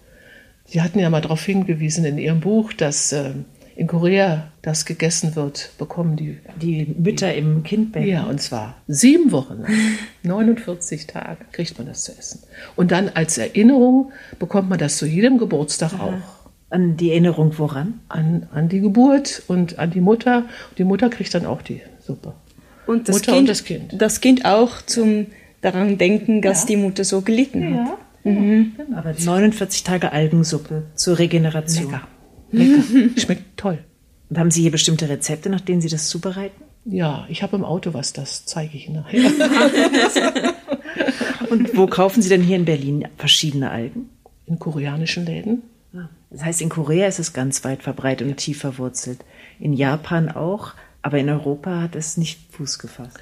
Sie 0.65 0.81
hatten 0.81 1.01
ja 1.01 1.11
mal 1.11 1.21
darauf 1.21 1.45
hingewiesen 1.45 2.05
in 2.05 2.19
Ihrem 2.19 2.39
Buch, 2.39 2.73
dass 2.73 3.13
ähm, 3.13 3.47
in 3.75 3.89
Korea 3.89 4.53
das 4.63 4.85
gegessen 4.85 5.35
wird, 5.35 5.71
bekommen 5.77 6.15
die. 6.15 6.39
Die 6.63 6.95
Mütter 6.97 7.35
im 7.35 7.65
Kindbecken. 7.65 8.09
Ja, 8.09 8.23
und 8.23 8.41
zwar 8.41 8.77
sieben 8.87 9.33
Wochen 9.33 9.63
lang, 9.63 9.73
49 10.23 11.09
Tage 11.09 11.47
kriegt 11.51 11.79
man 11.79 11.89
das 11.89 12.05
zu 12.05 12.13
essen. 12.17 12.45
Und 12.77 12.93
dann 12.93 13.09
als 13.09 13.39
Erinnerung 13.39 14.13
bekommt 14.39 14.69
man 14.69 14.79
das 14.79 14.99
zu 14.99 15.07
jedem 15.07 15.39
Geburtstag 15.39 15.95
auch. 15.95 16.13
An 16.71 16.97
die 16.97 17.11
Erinnerung 17.11 17.59
woran? 17.59 18.01
An, 18.09 18.47
an 18.53 18.69
die 18.69 18.81
Geburt 18.81 19.43
und 19.49 19.79
an 19.79 19.91
die 19.91 20.01
Mutter. 20.01 20.45
Die 20.77 20.85
Mutter 20.85 21.09
kriegt 21.09 21.33
dann 21.35 21.47
auch 21.47 21.63
die 21.63 21.81
Suppe. 22.01 22.35
und 22.87 23.09
das, 23.09 23.17
Mutter 23.17 23.33
kind, 23.33 23.41
und 23.41 23.49
das 23.49 23.65
Kind. 23.65 23.95
das 23.97 24.21
Kind 24.21 24.45
auch 24.45 24.83
zum 24.83 25.27
daran 25.61 25.99
denken, 25.99 26.43
dass 26.43 26.67
die 26.67 26.77
Mutter 26.77 27.05
so 27.05 27.23
gelitten 27.23 27.75
hat. 27.75 27.99
Aber 28.95 29.15
49 29.19 29.85
Tage 29.85 30.13
Algensuppe 30.13 30.85
zur 30.95 31.19
Regeneration. 31.19 31.91
Lecker. 31.91 32.09
Lecker. 32.51 32.83
Schmeckt 33.21 33.57
toll. 33.57 33.79
Und 34.29 34.39
haben 34.39 34.51
Sie 34.51 34.61
hier 34.63 34.71
bestimmte 34.71 35.09
Rezepte, 35.09 35.49
nach 35.49 35.63
denen 35.63 35.81
Sie 35.81 35.89
das 35.89 36.09
zubereiten? 36.09 36.65
Ja, 36.85 37.27
ich 37.29 37.43
habe 37.43 37.57
im 37.57 37.65
Auto 37.65 37.95
was, 37.95 38.13
das 38.13 38.45
zeige 38.45 38.77
ich 38.77 38.87
Ihnen 38.89 38.97
nachher. 38.97 39.31
Und 41.51 41.77
wo 41.77 41.87
kaufen 41.87 42.21
Sie 42.21 42.29
denn 42.29 42.43
hier 42.43 42.57
in 42.57 42.65
Berlin 42.67 43.09
verschiedene 43.17 43.71
Algen? 43.71 44.11
In 44.47 44.59
koreanischen 44.59 45.25
Läden. 45.25 45.63
Das 46.31 46.45
heißt, 46.45 46.61
in 46.61 46.69
Korea 46.69 47.07
ist 47.09 47.19
es 47.19 47.33
ganz 47.33 47.64
weit 47.64 47.83
verbreitet 47.83 48.27
und 48.29 48.37
tief 48.37 48.61
verwurzelt. 48.61 49.21
In 49.59 49.73
Japan 49.73 50.29
auch, 50.31 50.75
aber 51.03 51.19
in 51.19 51.29
Europa 51.31 51.81
hat 51.83 51.97
es 51.97 52.17
nicht 52.17 52.38
Fuß 52.53 52.79
gefasst. 52.79 53.17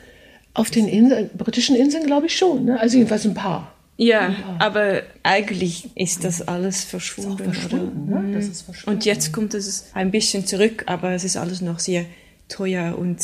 Auf 0.55 0.71
den 0.71 0.89
Inseln, 0.89 1.31
britischen 1.37 1.77
Inseln 1.77 2.07
glaube 2.07 2.27
ich 2.27 2.37
schon. 2.37 2.65
Ne? 2.65 2.81
Also 2.81 2.97
jedenfalls 2.97 3.25
ein 3.27 3.35
paar. 3.35 3.73
Ja, 3.99 4.35
aber 4.59 5.03
eigentlich 5.23 5.89
ist 5.95 6.25
das 6.25 6.47
alles 6.47 6.85
verschwunden. 6.85 7.45
verschwunden, 7.53 8.13
oder? 8.13 8.21
ne? 8.23 8.33
Das 8.35 8.45
Mhm. 8.47 8.51
ist 8.53 8.63
verschwunden. 8.63 8.97
Und 8.99 9.05
jetzt 9.07 9.33
kommt 9.33 9.55
es 9.55 9.87
ein 9.95 10.11
bisschen 10.11 10.45
zurück, 10.45 10.85
aber 10.87 11.13
es 11.13 11.25
ist 11.25 11.37
alles 11.37 11.61
noch 11.63 11.79
sehr 11.79 12.05
teuer 12.49 12.99
und 12.99 13.19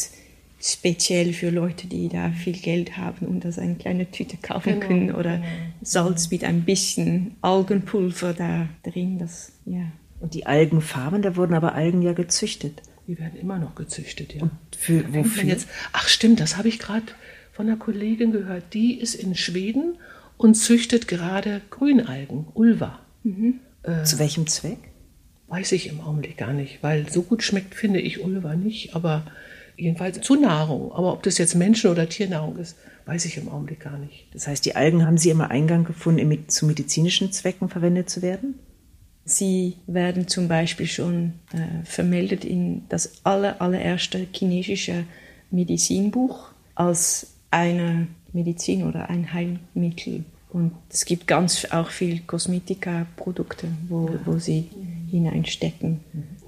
speziell 0.63 1.33
für 1.33 1.51
Leute, 1.51 1.89
die 1.89 2.09
da 2.09 2.31
viel 2.31 2.53
Geld 2.57 2.97
haben 2.97 3.27
und 3.27 3.45
das 3.45 3.59
eine 3.59 3.75
kleine 3.75 4.11
Tüte 4.11 4.37
kaufen 4.37 4.75
Genau, 4.75 4.87
können 4.87 5.13
oder 5.13 5.43
Salz 5.83 6.31
mit 6.31 6.45
ein 6.45 6.63
bisschen 6.63 7.35
Algenpulver 7.43 8.33
da 8.33 8.69
drin. 8.85 9.19
Das, 9.19 9.53
ja. 9.67 9.83
Und 10.21 10.35
die 10.35 10.47
Algenfarmen, 10.47 11.21
da 11.21 11.35
wurden 11.37 11.55
aber 11.55 11.75
Algen 11.75 12.01
ja 12.03 12.13
gezüchtet. 12.13 12.81
Die 13.09 13.19
werden 13.19 13.39
immer 13.41 13.59
noch 13.59 13.75
gezüchtet, 13.75 14.35
ja. 14.35 14.49
Für, 14.79 15.01
Fängt 15.01 15.13
man 15.13 15.25
wofür? 15.25 15.45
jetzt, 15.45 15.69
ach 15.93 16.07
stimmt, 16.07 16.39
das 16.39 16.57
habe 16.57 16.69
ich 16.69 16.79
gerade 16.79 17.07
von 17.53 17.67
einer 17.67 17.77
Kollegin 17.77 18.31
gehört. 18.31 18.73
Die 18.73 18.95
ist 18.95 19.15
in 19.17 19.35
Schweden 19.35 19.99
und 20.37 20.55
züchtet 20.55 21.09
gerade 21.09 21.61
Grünalgen, 21.71 22.47
Ulva. 22.55 23.01
Zu 24.05 24.19
welchem 24.21 24.47
Zweck? 24.47 24.79
Weiß 25.49 25.73
ich 25.73 25.89
im 25.89 26.01
Augenblick 26.01 26.37
gar 26.39 26.53
nicht, 26.53 26.83
weil 26.83 27.11
so 27.11 27.23
gut 27.23 27.43
schmeckt, 27.43 27.75
finde 27.75 28.01
ich 28.01 28.25
Ulva 28.25 28.55
nicht, 28.55 28.95
aber 28.95 29.25
jedenfalls 29.77 30.21
zu 30.21 30.37
Nahrung. 30.37 30.93
Aber 30.93 31.13
ob 31.13 31.23
das 31.23 31.39
jetzt 31.39 31.55
Menschen- 31.55 31.91
oder 31.91 32.09
Tiernahrung 32.09 32.57
ist, 32.57 32.77
weiß 33.07 33.25
ich 33.25 33.37
im 33.37 33.49
Augenblick 33.49 33.81
gar 33.81 33.99
nicht. 33.99 34.27
Das 34.33 34.47
heißt, 34.47 34.65
die 34.65 34.77
Algen 34.77 35.07
haben 35.07 35.19
sie 35.19 35.31
immer 35.31 35.51
Eingang 35.51 35.85
gefunden, 35.85 36.49
zu 36.49 36.67
medizinischen 36.67 37.33
Zwecken 37.33 37.69
verwendet 37.69 38.09
zu 38.11 38.23
werden? 38.23 38.55
Sie 39.25 39.77
werden 39.87 40.27
zum 40.27 40.49
Beispiel 40.49 40.87
schon 40.87 41.35
äh, 41.53 41.85
vermeldet 41.85 42.45
in 42.45 42.83
das 42.89 43.25
aller, 43.25 43.61
allererste 43.61 44.27
chinesische 44.33 45.05
Medizinbuch 45.51 46.49
als 46.75 47.35
eine 47.51 48.09
Medizin 48.33 48.85
oder 48.85 49.11
ein 49.11 49.33
Heilmittel. 49.33 50.25
Und 50.51 50.73
es 50.91 51.05
gibt 51.05 51.27
ganz 51.27 51.67
auch 51.71 51.89
viel 51.89 52.21
Kosmetika-Produkte, 52.21 53.69
wo, 53.89 54.11
wo 54.25 54.39
sie 54.39 54.69
hineinstecken. 55.11 56.01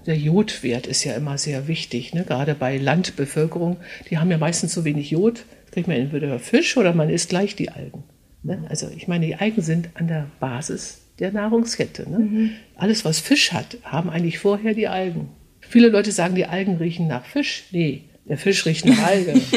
Der 0.07 0.17
Jodwert 0.17 0.87
ist 0.87 1.05
ja 1.05 1.15
immer 1.15 1.39
sehr 1.39 1.67
wichtig, 1.67 2.13
ne? 2.13 2.25
gerade 2.25 2.55
bei 2.55 2.77
Landbevölkerung. 2.77 3.79
Die 4.11 4.19
haben 4.19 4.31
ja 4.31 4.39
meistens 4.39 4.75
so 4.75 4.85
wenig 4.85 5.11
Jod, 5.11 5.45
das 5.65 5.73
kriegt 5.73 5.89
man 5.89 5.97
entweder 5.97 6.39
Fisch 6.39 6.77
oder 6.77 6.93
man 6.93 7.09
isst 7.09 7.31
gleich 7.31 7.57
die 7.57 7.71
Algen. 7.71 8.05
Ne? 8.43 8.65
Also 8.69 8.89
ich 8.95 9.09
meine, 9.09 9.27
die 9.27 9.37
Algen 9.37 9.63
sind 9.63 9.89
an 9.95 10.09
der 10.09 10.27
Basis 10.41 11.01
der 11.19 11.33
Nahrungskette. 11.33 12.09
Ne? 12.11 12.51
Alles, 12.77 13.05
was 13.05 13.19
Fisch 13.21 13.53
hat, 13.53 13.79
haben 13.83 14.11
eigentlich 14.11 14.39
vorher 14.39 14.75
die 14.75 14.89
Algen. 14.89 15.31
Viele 15.61 15.89
Leute 15.89 16.13
sagen, 16.13 16.35
die 16.35 16.47
Algen 16.47 16.77
riechen 16.77 17.09
nach 17.09 17.25
Fisch. 17.25 17.65
Nee, 17.71 18.03
der 18.27 18.37
Fisch 18.37 18.67
riecht 18.67 18.85
nach 18.85 19.03
Alge. 19.03 19.41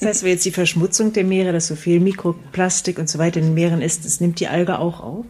Das 0.00 0.08
heißt, 0.08 0.22
wenn 0.22 0.30
jetzt 0.30 0.46
die 0.46 0.50
Verschmutzung 0.50 1.12
der 1.12 1.24
Meere, 1.24 1.52
dass 1.52 1.66
so 1.66 1.76
viel 1.76 2.00
Mikroplastik 2.00 2.98
und 2.98 3.10
so 3.10 3.18
weiter 3.18 3.38
in 3.38 3.48
den 3.48 3.54
Meeren 3.54 3.82
ist, 3.82 4.06
das 4.06 4.18
nimmt 4.18 4.40
die 4.40 4.48
Alge 4.48 4.78
auch 4.78 5.00
auf? 5.00 5.26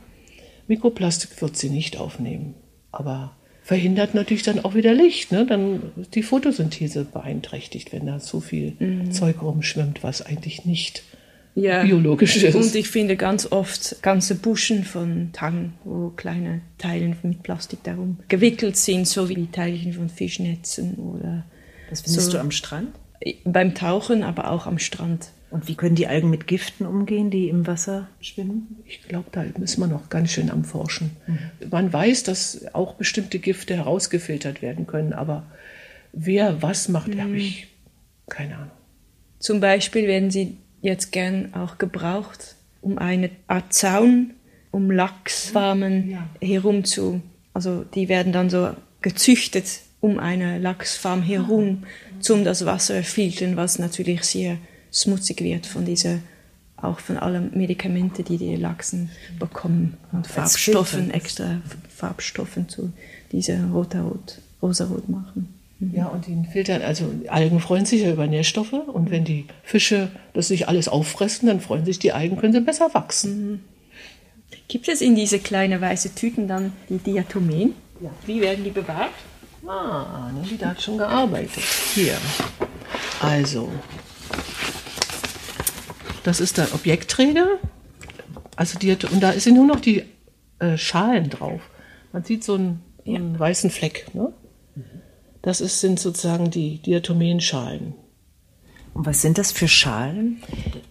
Mikroplastik 0.68 1.42
wird 1.42 1.56
sie 1.56 1.70
nicht 1.70 1.96
aufnehmen, 1.96 2.54
aber 2.92 3.36
verhindert 3.70 4.16
natürlich 4.16 4.42
dann 4.42 4.58
auch 4.64 4.74
wieder 4.74 4.92
Licht. 4.94 5.30
Ne? 5.30 5.46
Dann 5.46 5.92
ist 5.94 6.16
die 6.16 6.24
Photosynthese 6.24 7.04
beeinträchtigt, 7.04 7.92
wenn 7.92 8.04
da 8.04 8.18
so 8.18 8.40
viel 8.40 8.72
Zeug 9.12 9.42
rumschwimmt, 9.42 10.02
was 10.02 10.22
eigentlich 10.22 10.64
nicht 10.64 11.04
ja. 11.54 11.84
biologisch 11.84 12.42
ist. 12.42 12.56
Und 12.56 12.74
ich 12.74 12.88
finde 12.88 13.14
ganz 13.16 13.46
oft 13.52 14.02
ganze 14.02 14.34
Buschen 14.34 14.82
von 14.82 15.30
Tang, 15.32 15.74
wo 15.84 16.08
kleine 16.08 16.62
Teile 16.78 17.16
mit 17.22 17.44
Plastik 17.44 17.84
darum 17.84 18.18
gewickelt 18.26 18.76
sind, 18.76 19.06
so 19.06 19.28
wie 19.28 19.46
Teilchen 19.46 19.92
von 19.92 20.08
Fischnetzen 20.08 20.96
oder 20.96 21.44
Das 21.90 22.00
findest 22.00 22.26
So. 22.26 22.32
du 22.32 22.40
am 22.40 22.50
Strand? 22.50 22.88
beim 23.44 23.76
Tauchen, 23.76 24.24
aber 24.24 24.50
auch 24.50 24.66
am 24.66 24.80
Strand. 24.80 25.28
Und 25.50 25.66
wie 25.66 25.74
können 25.74 25.96
die 25.96 26.06
Algen 26.06 26.30
mit 26.30 26.46
Giften 26.46 26.86
umgehen, 26.86 27.30
die 27.30 27.48
im 27.48 27.66
Wasser 27.66 28.08
schwimmen? 28.20 28.76
Ich 28.86 29.02
glaube, 29.02 29.26
da 29.32 29.42
ist 29.42 29.78
man 29.78 29.90
noch 29.90 30.08
ganz 30.08 30.30
schön 30.30 30.50
am 30.50 30.64
Forschen. 30.64 31.10
Man 31.70 31.92
weiß, 31.92 32.22
dass 32.22 32.72
auch 32.72 32.94
bestimmte 32.94 33.40
Gifte 33.40 33.76
herausgefiltert 33.76 34.62
werden 34.62 34.86
können, 34.86 35.12
aber 35.12 35.46
wer 36.12 36.62
was 36.62 36.88
macht, 36.88 37.18
habe 37.18 37.36
ich 37.36 37.66
keine 38.28 38.56
Ahnung. 38.56 38.70
Zum 39.40 39.60
Beispiel 39.60 40.06
werden 40.06 40.30
sie 40.30 40.56
jetzt 40.82 41.10
gern 41.10 41.52
auch 41.54 41.78
gebraucht, 41.78 42.54
um 42.80 42.98
eine 42.98 43.30
Art 43.48 43.72
Zaun 43.72 44.34
um 44.70 44.90
Lachsfarmen 44.90 46.18
herum 46.40 46.84
zu, 46.84 47.20
also 47.52 47.82
die 47.82 48.08
werden 48.08 48.32
dann 48.32 48.50
so 48.50 48.70
gezüchtet 49.00 49.80
um 50.00 50.18
eine 50.18 50.58
Lachsfarm 50.58 51.22
herum, 51.22 51.84
um 52.28 52.44
das 52.44 52.64
Wasser 52.64 53.02
filtern, 53.02 53.56
was 53.56 53.78
natürlich 53.78 54.22
sehr 54.24 54.56
schmutzig 54.92 55.40
wird 55.42 55.66
von 55.66 55.84
dieser, 55.84 56.18
auch 56.76 56.98
von 57.00 57.16
allen 57.16 57.56
Medikamenten, 57.56 58.24
die 58.24 58.38
die 58.38 58.56
Lachsen 58.56 59.10
bekommen 59.38 59.96
und 60.12 60.26
Farbstoffen, 60.26 61.10
extra 61.10 61.60
Farbstoffen 61.94 62.68
zu 62.68 62.92
dieser 63.32 63.66
rosa-rot, 63.66 64.38
rosa-rot 64.62 65.08
machen. 65.08 65.54
Ja, 65.92 66.08
und 66.08 66.26
die 66.26 66.36
filtern, 66.52 66.82
also 66.82 67.10
Algen 67.28 67.58
freuen 67.58 67.86
sich 67.86 68.02
ja 68.02 68.12
über 68.12 68.26
Nährstoffe 68.26 68.74
und 68.74 69.10
wenn 69.10 69.24
die 69.24 69.46
Fische 69.62 70.10
das 70.34 70.48
sich 70.48 70.68
alles 70.68 70.88
auffressen, 70.88 71.48
dann 71.48 71.60
freuen 71.60 71.86
sich 71.86 71.98
die 71.98 72.12
Algen, 72.12 72.36
können 72.36 72.52
sie 72.52 72.60
besser 72.60 72.92
wachsen. 72.92 73.64
Gibt 74.68 74.88
es 74.88 75.00
in 75.00 75.14
diese 75.14 75.38
kleinen 75.38 75.80
weißen 75.80 76.14
Tüten 76.14 76.46
dann 76.46 76.72
die 76.90 76.98
Diatomen? 76.98 77.74
Ja. 78.00 78.10
Wie 78.26 78.40
werden 78.42 78.62
die 78.62 78.70
bewahrt? 78.70 79.10
Ah, 79.66 80.30
ne, 80.34 80.46
die 80.48 80.64
hat 80.64 80.80
schon 80.82 80.98
gearbeitet. 80.98 81.62
Hier. 81.94 82.16
Also, 83.20 83.70
das 86.24 86.40
ist 86.40 86.58
der 86.58 86.74
Objektträger. 86.74 87.46
Also 88.56 88.78
die 88.78 88.90
und 88.92 89.20
da 89.20 89.32
sind 89.32 89.54
nur 89.54 89.66
noch 89.66 89.80
die 89.80 90.04
äh, 90.58 90.76
Schalen 90.76 91.30
drauf. 91.30 91.60
Man 92.12 92.24
sieht 92.24 92.44
so 92.44 92.54
einen, 92.54 92.82
einen 93.06 93.38
weißen 93.38 93.70
Fleck. 93.70 94.06
Ne? 94.14 94.32
Das 95.42 95.60
ist, 95.60 95.80
sind 95.80 95.98
sozusagen 95.98 96.50
die 96.50 96.78
Diatomenschalen. 96.82 97.94
Und 98.92 99.06
was 99.06 99.22
sind 99.22 99.38
das 99.38 99.52
für 99.52 99.68
Schalen? 99.68 100.42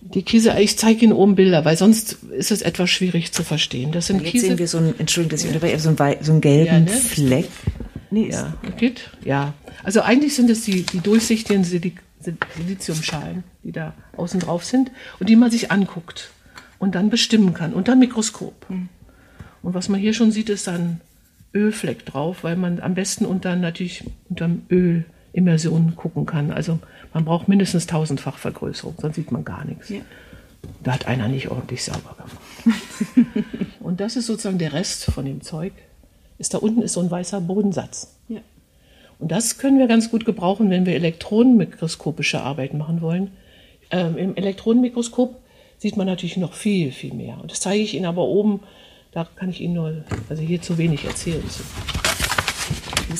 Die 0.01 0.23
Kiesel, 0.23 0.57
ich 0.57 0.77
zeige 0.77 1.03
Ihnen 1.03 1.13
oben 1.13 1.35
Bilder, 1.35 1.65
weil 1.65 1.77
sonst 1.77 2.13
ist 2.31 2.49
es 2.51 2.61
etwas 2.61 2.89
schwierig 2.89 3.33
zu 3.33 3.43
verstehen. 3.43 3.91
Das 3.91 4.07
sind 4.07 4.21
Jetzt 4.21 4.31
Kiesel. 4.31 4.49
sehen 4.49 4.57
wir 4.57 4.67
so 4.67 4.77
einen, 4.77 4.97
Entschuldigung, 4.99 5.31
dass 5.31 5.41
ich 5.41 5.47
unterbreche, 5.49 5.79
so 5.79 5.89
einen, 5.89 6.23
so 6.23 6.31
einen 6.31 6.41
gelben 6.41 6.65
Ja, 6.65 6.79
ne? 6.79 6.87
Fleck. 6.87 7.49
Nee, 8.09 8.29
Ja, 8.31 8.57
geht? 8.77 9.11
Ja. 9.23 9.53
Also 9.83 10.01
eigentlich 10.01 10.33
sind 10.35 10.49
es 10.49 10.63
die, 10.63 10.83
die 10.83 10.99
durchsichtigen 11.01 11.63
Sili- 12.23 12.37
Siliziumschalen, 12.57 13.43
die 13.63 13.71
da 13.71 13.93
außen 14.17 14.39
drauf 14.39 14.65
sind 14.65 14.91
und 15.19 15.29
die 15.29 15.35
man 15.35 15.51
sich 15.51 15.71
anguckt 15.71 16.31
und 16.79 16.95
dann 16.95 17.09
bestimmen 17.09 17.53
kann 17.53 17.73
unter 17.73 17.95
Mikroskop. 17.95 18.65
Und 18.69 18.89
was 19.73 19.89
man 19.89 19.99
hier 19.99 20.13
schon 20.13 20.31
sieht, 20.31 20.49
ist 20.49 20.67
ein 20.67 21.01
Ölfleck 21.53 22.05
drauf, 22.05 22.43
weil 22.43 22.55
man 22.55 22.79
am 22.79 22.93
besten 22.93 23.25
unter 23.25 23.55
natürlich 23.55 24.03
unterm 24.29 24.63
Öl 24.69 25.05
Immersion 25.33 25.95
gucken 25.95 26.25
kann. 26.25 26.51
Also 26.51 26.79
man 27.13 27.25
braucht 27.25 27.47
mindestens 27.47 27.87
tausendfach 27.87 28.37
Vergrößerung, 28.37 28.95
sonst 28.99 29.15
sieht 29.15 29.31
man 29.31 29.45
gar 29.45 29.65
nichts. 29.65 29.89
Ja. 29.89 30.01
Da 30.83 30.93
hat 30.93 31.07
einer 31.07 31.27
nicht 31.27 31.49
ordentlich 31.49 31.83
sauber 31.83 32.15
gemacht. 32.17 33.25
und 33.79 33.99
das 33.99 34.15
ist 34.15 34.25
sozusagen 34.25 34.57
der 34.57 34.73
Rest 34.73 35.05
von 35.05 35.25
dem 35.25 35.41
Zeug. 35.41 35.73
Ist 36.37 36.53
da 36.53 36.57
unten 36.57 36.81
ist 36.81 36.93
so 36.93 37.01
ein 37.01 37.11
weißer 37.11 37.41
Bodensatz. 37.41 38.15
Ja. 38.27 38.39
Und 39.19 39.31
das 39.31 39.57
können 39.57 39.77
wir 39.77 39.87
ganz 39.87 40.09
gut 40.09 40.25
gebrauchen, 40.25 40.69
wenn 40.69 40.85
wir 40.85 40.95
elektronenmikroskopische 40.95 42.41
Arbeit 42.41 42.73
machen 42.73 43.01
wollen. 43.01 43.31
Ähm, 43.91 44.17
Im 44.17 44.35
Elektronenmikroskop 44.35 45.37
sieht 45.77 45.97
man 45.97 46.07
natürlich 46.07 46.37
noch 46.37 46.53
viel, 46.53 46.91
viel 46.91 47.13
mehr. 47.13 47.37
Und 47.41 47.51
das 47.51 47.59
zeige 47.59 47.83
ich 47.83 47.93
Ihnen 47.93 48.05
aber 48.05 48.23
oben, 48.23 48.61
da 49.11 49.27
kann 49.35 49.49
ich 49.49 49.61
Ihnen 49.61 49.73
nur, 49.73 50.03
also 50.29 50.41
hier 50.41 50.61
zu 50.61 50.77
wenig 50.77 51.05
erzählen. 51.05 51.43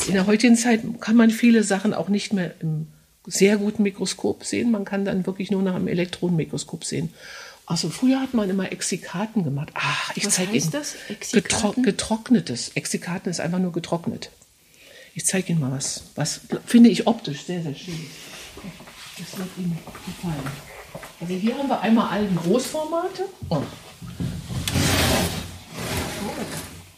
In 0.07 0.13
der 0.13 0.27
heutigen 0.27 0.55
Zeit 0.55 0.81
kann 0.99 1.15
man 1.15 1.31
viele 1.31 1.63
Sachen 1.63 1.93
auch 1.93 2.09
nicht 2.09 2.31
mehr 2.31 2.53
im 2.59 2.87
sehr 3.25 3.57
guten 3.57 3.83
Mikroskop 3.83 4.43
sehen. 4.45 4.71
Man 4.71 4.85
kann 4.85 5.03
dann 5.05 5.25
wirklich 5.25 5.51
nur 5.51 5.61
nach 5.61 5.75
einem 5.75 5.87
Elektronenmikroskop 5.87 6.85
sehen. 6.85 7.13
Also 7.65 7.89
früher 7.89 8.19
hat 8.21 8.33
man 8.33 8.49
immer 8.49 8.71
Exikaten 8.71 9.43
gemacht. 9.43 9.69
Ach, 9.75 10.15
ich 10.15 10.25
Was 10.25 10.35
zeige 10.35 10.53
heißt 10.53 10.65
Ihnen 10.65 10.71
das? 10.71 10.95
Exikaten? 11.09 11.83
getrocknetes. 11.83 12.69
Exikaten 12.75 13.29
ist 13.29 13.39
einfach 13.39 13.59
nur 13.59 13.71
getrocknet. 13.71 14.31
Ich 15.19 15.25
zeige 15.25 15.51
Ihnen 15.51 15.59
mal 15.59 15.73
was. 15.73 16.03
Was 16.15 16.39
finde 16.65 16.89
ich 16.89 17.05
optisch 17.05 17.43
sehr, 17.43 17.61
sehr 17.61 17.75
schön. 17.75 17.99
Das 19.17 19.37
wird 19.37 19.49
Ihnen 19.57 19.77
gefallen. 20.05 20.47
Also 21.19 21.33
hier 21.33 21.57
haben 21.57 21.67
wir 21.67 21.81
einmal 21.81 22.07
allen 22.09 22.33
Großformate. 22.37 23.25
Oh. 23.49 23.61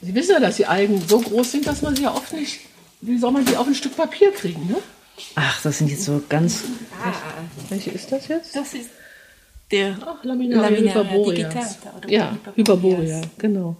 Sie 0.03 0.13
wissen 0.13 0.33
ja, 0.33 0.39
dass 0.39 0.57
die 0.57 0.67
Algen 0.67 1.01
so 1.07 1.19
groß 1.19 1.51
sind, 1.51 1.65
dass 1.65 1.81
man 1.81 1.95
sie 1.95 2.03
ja 2.03 2.13
oft 2.13 2.31
nicht. 2.33 2.59
Wie 3.01 3.17
soll 3.17 3.31
man 3.31 3.43
die 3.43 3.57
auf 3.57 3.65
ein 3.65 3.73
Stück 3.73 3.97
Papier 3.97 4.31
kriegen? 4.31 4.67
Ne? 4.67 4.75
Ach, 5.33 5.59
das 5.63 5.79
sind 5.79 5.89
jetzt 5.89 6.03
so 6.03 6.21
ganz. 6.29 6.59
Welche 7.69 7.89
ist 7.89 8.11
das 8.11 8.27
jetzt? 8.27 8.55
Das 8.55 8.75
ist 8.75 8.91
der 9.71 9.97
Ach, 10.05 10.23
Laminaria, 10.23 10.69
Laminaria 10.69 11.01
hyperborea. 11.03 11.49
digitata 11.49 11.97
oder 11.97 12.07
Ja, 12.07 12.37
hyperborea, 12.55 13.21
genau. 13.39 13.77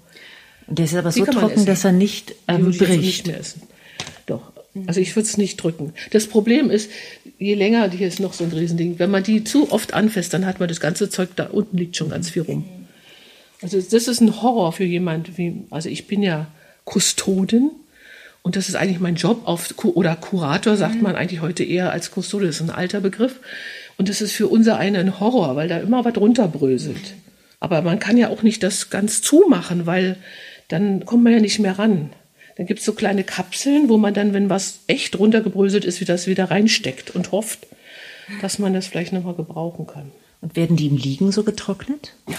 Der 0.66 0.86
ist 0.86 0.96
aber 0.96 1.12
Die 1.12 1.20
so 1.20 1.26
trocken, 1.26 1.64
dass 1.68 1.84
er 1.86 1.92
nicht 1.92 2.34
ähm, 2.48 2.70
nicht 2.70 2.80
bricht. 2.80 3.28
mehr 3.28 3.40
essen. 3.40 3.62
Doch. 4.26 4.52
Also 4.88 5.02
ich 5.02 5.16
würde 5.16 5.28
es 5.28 5.38
nicht 5.38 5.58
drücken. 5.58 5.94
Das 6.12 6.28
Problem 6.28 6.70
ist, 6.70 6.90
je 7.38 7.56
länger, 7.56 7.90
hier 7.92 8.08
ist 8.08 8.20
noch 8.20 8.34
so 8.34 8.44
ein 8.44 8.52
Riesending, 8.52 9.00
wenn 9.00 9.12
man 9.12 9.24
die 9.24 9.44
zu 9.44 9.72
oft 9.72 9.94
anfasst, 9.94 10.34
dann 10.34 10.46
hat 10.46 10.60
man 10.60 10.70
das 10.70 10.80
ganze 10.80 11.10
Zeug 11.10 11.30
da 11.36 11.48
unten 11.48 11.78
liegt 11.78 11.98
schon 11.98 12.10
ganz 12.10 12.30
viel 12.30 12.44
rum. 12.44 12.64
Also 13.62 13.82
das 13.82 14.08
ist 14.08 14.22
ein 14.22 14.42
Horror 14.42 14.72
für 14.72 14.86
jemand 14.86 15.38
wie, 15.38 15.66
also 15.70 15.90
ich 15.90 16.08
bin 16.08 16.24
ja 16.24 16.48
Kustodin 16.86 17.72
Und 18.44 18.56
das 18.56 18.70
ist 18.70 18.76
eigentlich 18.76 19.00
mein 19.00 19.16
Job 19.16 19.42
auf, 19.46 19.74
oder 19.84 20.16
Kurator 20.16 20.76
sagt 20.76 21.02
man 21.02 21.16
eigentlich 21.16 21.42
heute 21.42 21.64
eher 21.64 21.92
als 21.92 22.12
Kustode, 22.12 22.48
das 22.48 22.56
ist 22.56 22.62
ein 22.62 22.76
alter 22.76 23.02
Begriff. 23.02 23.40
Und 23.98 24.10
das 24.10 24.22
ist 24.22 24.32
für 24.32 24.48
unser 24.48 24.78
einen 24.78 24.96
ein 24.96 25.20
Horror, 25.20 25.56
weil 25.56 25.68
da 25.68 25.78
immer 25.78 26.04
was 26.04 26.18
runterbröselt. 26.18 27.14
Aber 27.60 27.84
man 27.84 28.00
kann 28.00 28.18
ja 28.18 28.30
auch 28.30 28.42
nicht 28.42 28.64
das 28.64 28.90
ganz 28.90 29.22
zumachen, 29.22 29.86
weil 29.86 30.18
dann 30.70 31.06
kommt 31.06 31.24
man 31.24 31.34
ja 31.34 31.40
nicht 31.40 31.60
mehr 31.60 31.78
ran. 31.78 32.10
Dann 32.62 32.68
gibt 32.68 32.82
es 32.82 32.86
so 32.86 32.94
kleine 32.94 33.24
Kapseln, 33.24 33.90
wo 33.90 33.98
man 33.98 34.14
dann, 34.14 34.34
wenn 34.34 34.48
was 34.48 34.82
echt 34.86 35.18
runtergebröselt 35.18 35.84
ist, 35.84 36.00
wieder 36.00 36.14
das 36.14 36.28
wieder 36.28 36.52
reinsteckt 36.52 37.10
und 37.10 37.32
hofft, 37.32 37.66
dass 38.40 38.60
man 38.60 38.72
das 38.72 38.86
vielleicht 38.86 39.14
nochmal 39.14 39.34
gebrauchen 39.34 39.88
kann. 39.88 40.12
Und 40.42 40.56
werden 40.56 40.78
die 40.78 40.86
im 40.86 40.96
Liegen 40.96 41.32
so 41.32 41.42
getrocknet? 41.44 42.14
Ja. 42.28 42.38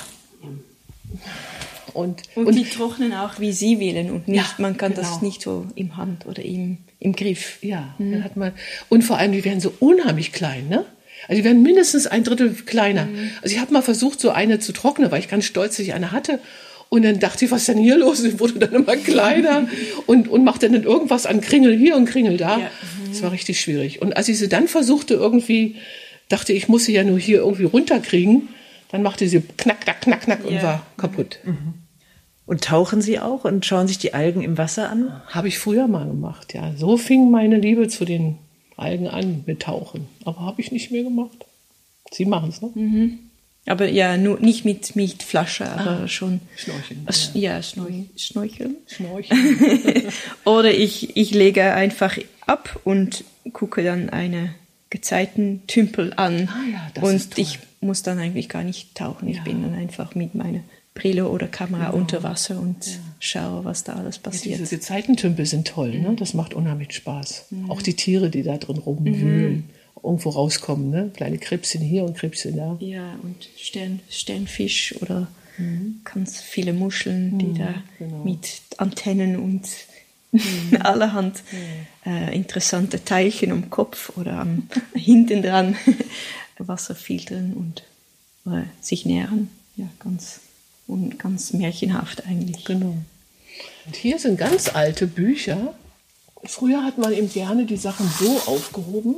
Und, 1.93 2.23
und, 2.37 2.47
und, 2.47 2.55
die 2.55 2.63
trocknen 2.63 3.13
auch, 3.15 3.41
wie 3.41 3.51
sie 3.51 3.81
wählen 3.81 4.13
und 4.13 4.29
nicht, 4.29 4.45
ja, 4.45 4.55
man 4.59 4.77
kann 4.77 4.95
genau. 4.95 5.03
das 5.03 5.23
nicht 5.23 5.43
so 5.43 5.67
im 5.75 5.97
Hand 5.97 6.25
oder 6.27 6.45
im, 6.45 6.79
im 7.01 7.17
Griff. 7.17 7.59
Ja, 7.61 7.93
mhm. 7.99 8.13
dann 8.13 8.23
hat 8.23 8.37
man, 8.37 8.53
und 8.91 9.03
vor 9.03 9.19
allem, 9.19 9.33
die 9.33 9.45
werden 9.45 9.61
so 9.61 9.75
unheimlich 9.81 10.33
klein, 10.33 10.69
ne? 10.69 10.85
Also 11.27 11.41
die 11.41 11.45
werden 11.45 11.65
mindestens 11.65 12.07
ein 12.07 12.23
Drittel 12.23 12.55
kleiner. 12.55 13.07
Mhm. 13.07 13.33
Also 13.43 13.57
ich 13.57 13.61
habe 13.61 13.73
mal 13.73 13.83
versucht, 13.83 14.21
so 14.21 14.31
eine 14.31 14.61
zu 14.61 14.73
trocknen, 14.73 15.11
weil 15.11 15.19
ich 15.19 15.29
ganz 15.29 15.47
stolz, 15.47 15.79
dass 15.79 15.85
ich 15.85 15.95
eine 15.95 16.13
hatte. 16.13 16.39
Und 16.93 17.07
dann 17.07 17.21
dachte 17.21 17.47
ich, 17.47 17.51
was 17.51 17.61
ist 17.61 17.69
denn 17.69 17.79
hier 17.79 17.97
los? 17.97 18.23
Ich 18.23 18.39
wurde 18.39 18.59
dann 18.59 18.75
immer 18.75 18.97
kleiner 18.99 19.67
und, 20.05 20.29
und 20.29 20.45
machte 20.45 20.69
dann 20.69 20.83
irgendwas 20.83 21.25
an 21.25 21.41
Kringel 21.41 21.75
hier 21.75 21.97
und 21.97 22.05
Kringel 22.05 22.37
da. 22.37 22.59
Ja. 22.59 22.67
Mhm. 22.67 23.09
Das 23.09 23.23
war 23.23 23.33
richtig 23.33 23.63
schwierig. 23.63 24.03
Und 24.03 24.15
als 24.15 24.29
ich 24.29 24.39
sie 24.39 24.51
dann 24.51 24.69
versuchte, 24.69 25.15
irgendwie, 25.15 25.77
dachte 26.29 26.53
ich, 26.53 26.69
muss 26.69 26.85
sie 26.85 26.93
ja 26.93 27.03
nur 27.03 27.19
hier 27.19 27.39
irgendwie 27.39 27.65
runterkriegen, 27.65 28.51
dann 28.91 29.03
machte 29.03 29.27
sie 29.27 29.41
knack, 29.41 29.81
knack, 29.81 30.03
knack, 30.03 30.21
knack 30.21 30.41
ja. 30.45 30.51
und 30.51 30.63
war 30.63 30.87
kaputt. 30.99 31.39
Mhm. 31.45 31.73
Und 32.45 32.63
tauchen 32.63 33.01
Sie 33.01 33.19
auch 33.19 33.47
und 33.47 33.65
schauen 33.65 33.89
sich 33.89 33.97
die 33.97 34.13
Algen 34.13 34.43
im 34.43 34.59
Wasser 34.59 34.91
an? 34.91 35.23
Habe 35.29 35.49
ich 35.49 35.59
früher 35.59 35.89
mal 35.89 36.07
gemacht, 36.07 36.53
ja. 36.53 36.75
So 36.77 36.99
fing 36.99 37.31
meine 37.31 37.57
Liebe 37.57 37.89
zu 37.89 38.05
den 38.05 38.37
Algen 38.77 39.09
an 39.09 39.45
mit 39.47 39.63
Tauchen. 39.63 40.09
Aber 40.27 40.41
habe 40.41 40.61
ich 40.61 40.71
nicht 40.71 40.91
mehr 40.91 41.05
gemacht. 41.05 41.47
Sie 42.11 42.27
machen 42.27 42.51
es, 42.51 42.61
ne? 42.61 42.71
Mhm. 42.75 43.19
Aber 43.67 43.89
ja, 43.89 44.17
nur 44.17 44.41
nicht 44.41 44.65
mit, 44.65 44.97
mit 44.97 45.23
Flasche, 45.23 45.71
aber 45.71 46.03
ah, 46.03 46.09
schon. 46.09 46.41
Schnorcheln. 46.57 47.07
Ja, 47.35 47.55
ja 47.55 47.63
Schnorcheln. 47.63 48.11
Schnorcheln. 48.17 48.77
Schnorcheln. 48.89 50.03
Oder 50.45 50.73
ich, 50.73 51.17
ich 51.17 51.31
lege 51.31 51.73
einfach 51.73 52.19
ab 52.47 52.81
und 52.83 53.25
gucke 53.53 53.85
dann 53.85 54.11
eine 54.11 54.55
Gezeitentümpel 54.91 56.13
an. 56.17 56.49
Ah, 56.49 56.71
ja, 56.73 56.91
das 56.95 57.05
und 57.05 57.15
ist 57.15 57.35
toll. 57.35 57.43
ich 57.43 57.59
muss 57.81 58.03
dann 58.03 58.19
eigentlich 58.19 58.49
gar 58.49 58.65
nicht 58.65 58.97
tauchen. 58.97 59.29
Ich 59.29 59.43
bin 59.43 59.63
dann 59.63 59.75
einfach 59.75 60.15
mit 60.17 60.35
meiner 60.35 60.61
Brille 60.95 61.29
oder 61.29 61.47
Kamera 61.47 61.87
genau. 61.87 61.97
unter 61.97 62.23
Wasser 62.23 62.61
und 62.61 62.87
ja. 62.87 62.93
schaue, 63.19 63.65
was 63.65 63.85
da 63.85 63.95
alles 63.95 64.19
passiert. 64.19 64.57
Ja, 64.57 64.59
diese 64.59 64.77
Gezeitentümpel 64.77 65.47
sind 65.47 65.67
toll, 65.67 65.99
ne? 65.99 66.15
das 66.17 66.35
macht 66.35 66.53
unheimlich 66.53 66.93
Spaß. 66.93 67.47
Mhm. 67.51 67.71
Auch 67.71 67.81
die 67.81 67.95
Tiere, 67.95 68.29
die 68.29 68.43
da 68.43 68.59
drin 68.59 68.77
rumwühlen, 68.77 69.53
mhm. 69.53 69.65
Irgendwo 70.03 70.31
rauskommen, 70.31 70.91
ne? 70.91 71.11
kleine 71.15 71.39
Krebschen 71.39 71.81
hier 71.81 72.05
und 72.05 72.17
Krebschen 72.17 72.57
da. 72.57 72.77
Ja, 72.81 73.17
und 73.23 73.49
Stern, 73.57 74.01
Sternfisch 74.11 74.95
oder 75.01 75.29
mhm. 75.59 76.01
ganz 76.05 76.41
viele 76.41 76.73
Muscheln, 76.73 77.39
die 77.39 77.47
mhm, 77.47 77.59
da 77.59 77.75
genau. 77.99 78.25
mit 78.25 78.63
Antennen 78.79 79.37
und 79.37 79.69
mhm. 80.33 80.77
allerhand 80.81 81.43
äh, 82.05 82.35
interessante 82.35 83.05
Teilchen 83.05 83.53
am 83.53 83.71
Kopf 83.71 84.17
oder 84.17 84.41
am, 84.41 84.69
hinten 84.95 85.43
dran 85.43 85.77
Wasser 86.59 86.95
filtern 86.95 87.55
und 87.55 87.83
äh, 88.53 88.65
sich 88.81 89.05
nähren. 89.05 89.51
Ja, 89.77 89.87
ganz 89.99 90.41
und 90.87 91.19
ganz 91.19 91.53
märchenhaft 91.53 92.27
eigentlich. 92.27 92.65
Genau. 92.65 92.97
Und 93.87 93.97
hier 93.97 94.19
sind 94.19 94.39
ganz 94.39 94.69
alte 94.75 95.07
Bücher. 95.07 95.75
Früher 96.45 96.85
hat 96.85 96.99
man 96.99 97.13
eben 97.13 97.33
gerne 97.33 97.67
die 97.67 97.77
Sachen 97.77 98.09
so 98.19 98.31
aufgehoben. 98.47 99.17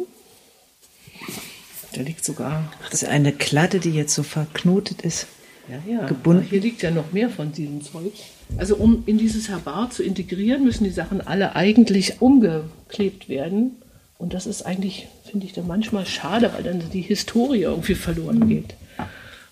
Da 1.95 2.03
liegt 2.03 2.24
sogar. 2.24 2.72
Ach, 2.82 2.90
das 2.90 3.03
ist 3.03 3.09
eine 3.09 3.32
Kladde, 3.32 3.78
die 3.80 3.90
jetzt 3.90 4.14
so 4.14 4.22
verknotet 4.22 5.03
ist. 5.03 5.26
Ja, 5.68 5.78
ja. 5.90 6.07
Gebunden. 6.07 6.47
Hier 6.49 6.61
liegt 6.61 6.82
ja 6.82 6.90
noch 6.90 7.12
mehr 7.12 7.30
von 7.30 7.53
diesem 7.53 7.82
Zeug. 7.82 8.12
Also 8.57 8.76
um 8.76 9.05
in 9.07 9.16
dieses 9.16 9.49
Herbar 9.49 9.90
zu 9.90 10.03
integrieren, 10.03 10.64
müssen 10.64 10.84
die 10.84 10.90
Sachen 10.90 11.20
alle 11.20 11.57
eigentlich 11.57 12.20
umgeklebt 12.20 13.28
werden. 13.28 13.76
Und 14.18 14.34
das 14.34 14.47
ist 14.47 14.62
eigentlich, 14.62 15.09
finde 15.30 15.47
ich, 15.47 15.53
dann 15.53 15.66
manchmal 15.66 16.07
schade, 16.07 16.53
weil 16.53 16.62
dann 16.62 16.82
die 16.90 17.01
Historie 17.01 17.62
irgendwie 17.62 17.95
verloren 17.95 18.49
geht. 18.49 18.74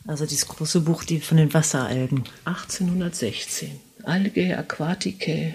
Also 0.07 0.27
dieses 0.27 0.49
große 0.49 0.81
Buch 0.81 1.05
die 1.05 1.21
von 1.21 1.37
den 1.37 1.55
Wasseralgen. 1.55 2.25
1816. 2.45 3.71
Algae 4.03 4.55
aquaticae 4.55 5.55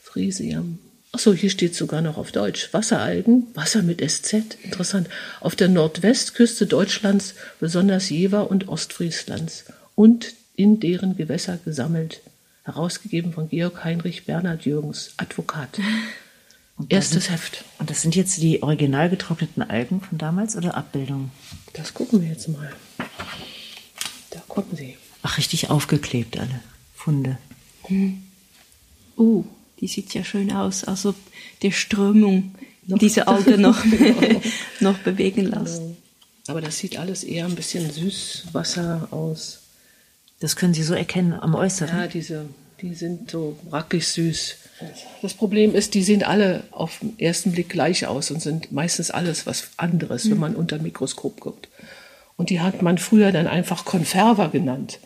frisium. 0.00 0.78
Achso, 1.12 1.32
hier 1.32 1.50
steht 1.50 1.74
sogar 1.74 2.02
noch 2.02 2.18
auf 2.18 2.32
Deutsch. 2.32 2.72
Wasseralgen, 2.72 3.46
Wasser 3.54 3.82
mit 3.82 4.00
SZ, 4.00 4.58
interessant. 4.62 5.08
Auf 5.40 5.56
der 5.56 5.68
Nordwestküste 5.68 6.66
Deutschlands, 6.66 7.34
besonders 7.60 8.10
Jever 8.10 8.50
und 8.50 8.68
Ostfrieslands 8.68 9.64
und 9.94 10.34
in 10.54 10.80
deren 10.80 11.16
Gewässer 11.16 11.58
gesammelt. 11.64 12.20
Herausgegeben 12.64 13.32
von 13.32 13.48
Georg 13.48 13.82
Heinrich 13.84 14.26
Bernhard 14.26 14.66
Jürgens, 14.66 15.12
Advokat. 15.16 15.80
Erstes 16.88 17.24
sind, 17.24 17.32
Heft. 17.32 17.64
Und 17.78 17.88
das 17.88 18.02
sind 18.02 18.14
jetzt 18.14 18.36
die 18.42 18.62
original 18.62 19.08
getrockneten 19.08 19.62
Algen 19.62 20.00
von 20.00 20.18
damals 20.18 20.56
oder 20.56 20.76
Abbildungen? 20.76 21.30
Das 21.72 21.94
gucken 21.94 22.20
wir 22.20 22.28
jetzt 22.28 22.48
mal. 22.48 22.72
Da 24.30 24.40
gucken 24.46 24.76
Sie. 24.76 24.96
Ach, 25.22 25.38
richtig 25.38 25.70
aufgeklebt, 25.70 26.38
alle 26.38 26.60
Funde. 26.94 27.38
Hm. 27.84 28.22
Uh, 29.16 29.44
die 29.80 29.86
sieht 29.86 30.14
ja 30.14 30.24
schön 30.24 30.52
aus. 30.52 30.84
Also 30.84 31.14
der 31.62 31.70
Strömung 31.70 32.54
noch. 32.86 32.98
diese 32.98 33.28
Alge 33.28 33.58
noch, 33.58 33.84
noch 34.80 34.98
bewegen 34.98 35.46
lassen. 35.46 35.96
Aber 36.48 36.60
das 36.60 36.78
sieht 36.78 36.98
alles 36.98 37.24
eher 37.24 37.44
ein 37.44 37.54
bisschen 37.54 37.90
Süßwasser 37.90 39.08
aus. 39.10 39.60
Das 40.40 40.56
können 40.56 40.72
Sie 40.74 40.82
so 40.82 40.94
erkennen 40.94 41.34
am 41.34 41.54
Äußeren. 41.54 41.96
Ja, 41.96 42.06
diese, 42.06 42.46
die 42.80 42.94
sind 42.94 43.30
so 43.30 43.58
brackig 43.68 44.06
süß. 44.06 44.56
Das 45.20 45.34
Problem 45.34 45.74
ist, 45.74 45.94
die 45.94 46.02
sehen 46.02 46.22
alle 46.22 46.62
auf 46.70 47.00
den 47.00 47.18
ersten 47.18 47.52
Blick 47.52 47.68
gleich 47.68 48.06
aus 48.06 48.30
und 48.30 48.40
sind 48.40 48.72
meistens 48.72 49.10
alles 49.10 49.46
was 49.46 49.70
anderes, 49.76 50.24
mhm. 50.24 50.30
wenn 50.30 50.38
man 50.38 50.56
unter 50.56 50.78
dem 50.78 50.84
Mikroskop 50.84 51.40
guckt. 51.40 51.68
Und 52.36 52.50
die 52.50 52.60
hat 52.60 52.82
man 52.82 52.98
früher 52.98 53.32
dann 53.32 53.48
einfach 53.48 53.84
Konferver 53.84 54.48
genannt. 54.48 55.00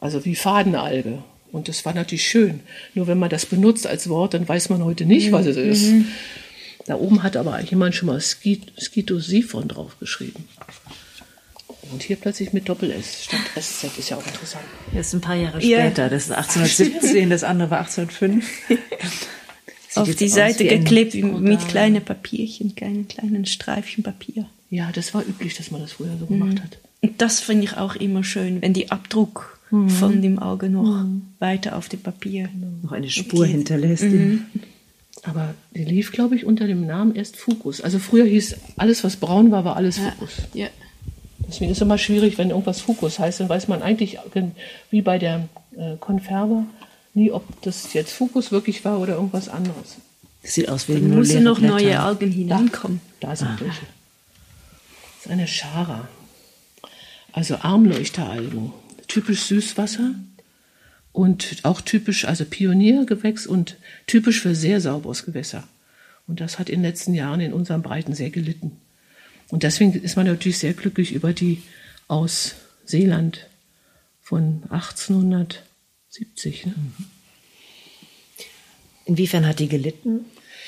Also 0.00 0.24
wie 0.24 0.34
Fadenalge. 0.34 1.22
Und 1.54 1.68
das 1.68 1.84
war 1.84 1.94
natürlich 1.94 2.26
schön. 2.26 2.60
Nur 2.94 3.06
wenn 3.06 3.16
man 3.16 3.30
das 3.30 3.46
benutzt 3.46 3.86
als 3.86 4.08
Wort, 4.08 4.34
dann 4.34 4.48
weiß 4.48 4.70
man 4.70 4.84
heute 4.84 5.04
nicht, 5.04 5.30
was 5.30 5.46
es 5.46 5.56
ist. 5.56 5.92
Mhm. 5.92 6.06
Da 6.86 6.96
oben 6.96 7.22
hat 7.22 7.36
aber 7.36 7.60
jemand 7.60 7.94
schon 7.94 8.08
mal 8.08 8.20
Skitosiphon 8.20 9.68
draufgeschrieben. 9.68 10.48
Und 11.92 12.02
hier 12.02 12.16
plötzlich 12.16 12.52
mit 12.52 12.68
Doppel-S 12.68 13.26
statt 13.26 13.40
SZ 13.56 13.96
ist 13.96 14.10
ja 14.10 14.16
auch 14.16 14.26
interessant. 14.26 14.64
Das 14.92 15.06
ist 15.06 15.12
ein 15.12 15.20
paar 15.20 15.36
Jahre 15.36 15.60
später. 15.60 16.02
Ja. 16.02 16.08
Das 16.08 16.24
ist 16.24 16.32
1817, 16.32 17.30
das 17.30 17.44
andere 17.44 17.70
war 17.70 17.78
1805. 17.78 18.44
Auf 19.94 20.12
die 20.12 20.28
Seite 20.28 20.64
geklebt 20.64 21.14
mit 21.14 21.68
kleinen 21.68 22.04
Papierchen, 22.04 22.74
kleinen, 22.74 23.06
kleinen 23.06 23.46
Streifchen 23.46 24.02
Papier. 24.02 24.46
Ja, 24.70 24.90
das 24.92 25.14
war 25.14 25.22
üblich, 25.24 25.54
dass 25.54 25.70
man 25.70 25.82
das 25.82 25.92
früher 25.92 26.16
so 26.18 26.26
gemacht 26.26 26.60
hat. 26.60 26.78
Und 27.00 27.22
das 27.22 27.38
finde 27.38 27.66
ich 27.66 27.76
auch 27.76 27.94
immer 27.94 28.24
schön, 28.24 28.60
wenn 28.60 28.72
die 28.72 28.90
Abdruck 28.90 29.60
mhm. 29.74 29.88
von 29.90 30.22
dem 30.22 30.38
Auge 30.38 30.68
noch 30.68 31.04
mhm. 31.04 31.22
weiter 31.38 31.76
auf 31.76 31.88
dem 31.88 32.00
Papier 32.00 32.48
noch 32.82 32.92
eine 32.92 33.10
Spur 33.10 33.40
okay. 33.40 33.52
hinterlässt. 33.52 34.04
Mhm. 34.04 34.46
Aber 35.22 35.54
die 35.74 35.84
lief, 35.84 36.12
glaube 36.12 36.36
ich, 36.36 36.44
unter 36.44 36.66
dem 36.66 36.86
Namen 36.86 37.14
erst 37.14 37.36
Fukus. 37.36 37.80
Also 37.80 37.98
früher 37.98 38.26
hieß 38.26 38.56
alles, 38.76 39.04
was 39.04 39.16
braun 39.16 39.50
war, 39.50 39.64
war 39.64 39.76
alles 39.76 39.98
Fukus. 39.98 40.32
Ja. 40.52 40.66
Deswegen 41.48 41.70
ist 41.70 41.78
es 41.78 41.82
immer 41.82 41.98
schwierig, 41.98 42.36
wenn 42.36 42.50
irgendwas 42.50 42.80
Fukus 42.80 43.18
heißt, 43.18 43.40
dann 43.40 43.48
weiß 43.48 43.68
man 43.68 43.82
eigentlich, 43.82 44.18
wie 44.90 45.02
bei 45.02 45.18
der 45.18 45.48
äh, 45.76 45.96
nie, 47.14 47.30
ob 47.30 47.44
das 47.62 47.92
jetzt 47.92 48.12
Fukus 48.12 48.50
wirklich 48.52 48.84
war 48.84 48.98
oder 49.00 49.14
irgendwas 49.14 49.48
anderes. 49.48 49.96
Das 50.42 50.54
sieht 50.54 50.68
aus 50.68 50.88
wie 50.88 50.94
dann 50.94 51.10
müssen 51.10 51.42
noch 51.42 51.58
Blätter. 51.58 51.74
neue 51.74 52.00
Algen 52.00 52.30
hineinkommen. 52.30 53.00
Da, 53.20 53.28
da 53.28 53.36
sind 53.36 53.48
ah. 53.48 53.56
welche 53.60 53.86
ist 55.24 55.30
eine 55.30 55.48
Schara. 55.48 56.08
Also 57.32 57.56
Armleuchteralgen. 57.56 58.72
Typisch 59.08 59.42
Süßwasser 59.42 60.14
und 61.12 61.58
auch 61.62 61.80
typisch, 61.80 62.24
also 62.24 62.44
Pioniergewächs 62.44 63.46
und 63.46 63.76
typisch 64.06 64.40
für 64.40 64.54
sehr 64.54 64.80
sauberes 64.80 65.24
Gewässer. 65.24 65.68
Und 66.26 66.40
das 66.40 66.58
hat 66.58 66.68
in 66.68 66.80
den 66.80 66.90
letzten 66.90 67.14
Jahren 67.14 67.40
in 67.40 67.52
unseren 67.52 67.82
Breiten 67.82 68.14
sehr 68.14 68.30
gelitten. 68.30 68.72
Und 69.48 69.62
deswegen 69.62 69.92
ist 69.92 70.16
man 70.16 70.26
natürlich 70.26 70.58
sehr 70.58 70.72
glücklich 70.72 71.12
über 71.12 71.32
die 71.32 71.62
aus 72.08 72.54
Seeland 72.84 73.46
von 74.20 74.62
1870. 74.70 76.66
Ne? 76.66 76.74
Inwiefern 79.04 79.46
hat 79.46 79.58
die 79.60 79.68
gelitten? 79.68 80.24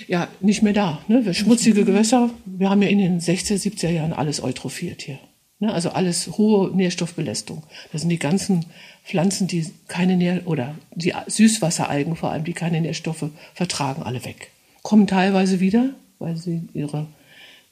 ja, 0.09 0.29
nicht 0.41 0.63
mehr 0.63 0.73
da. 0.73 1.03
Ne? 1.09 1.35
Schmutzige 1.35 1.85
Gewässer, 1.85 2.31
wir 2.45 2.71
haben 2.71 2.83
ja 2.83 2.89
in 2.89 2.99
den 2.99 3.21
60er, 3.21 3.55
70er 3.55 3.91
Jahren 3.91 4.13
alles 4.13 4.43
eutrophiert 4.43 5.03
hier. 5.03 5.19
Ne? 5.59 5.73
Also 5.73 5.91
alles 5.91 6.29
hohe 6.39 6.75
Nährstoffbelästung. 6.75 7.63
Das 7.93 8.03
sind 8.03 8.11
die 8.11 8.19
ganzen 8.19 8.67
Pflanzen, 9.05 9.47
die 9.47 9.71
keine 9.89 10.17
Nähr 10.17 10.43
oder 10.47 10.75
die 10.95 11.15
Süßwasseralgen 11.27 12.17
vor 12.17 12.31
allem, 12.31 12.45
die 12.45 12.53
keine 12.53 12.81
Nährstoffe 12.81 13.31
vertragen, 13.55 14.03
alle 14.03 14.25
weg. 14.25 14.51
kommen 14.83 15.07
teilweise 15.07 15.61
wieder, 15.61 15.91
weil 16.19 16.37
sie 16.37 16.63
ihre 16.75 17.07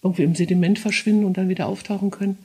irgendwie 0.03 0.23
im 0.23 0.35
Sediment 0.35 0.79
verschwinden 0.79 1.25
und 1.25 1.37
dann 1.39 1.49
wieder 1.49 1.67
auftauchen 1.67 2.11
können. 2.11 2.39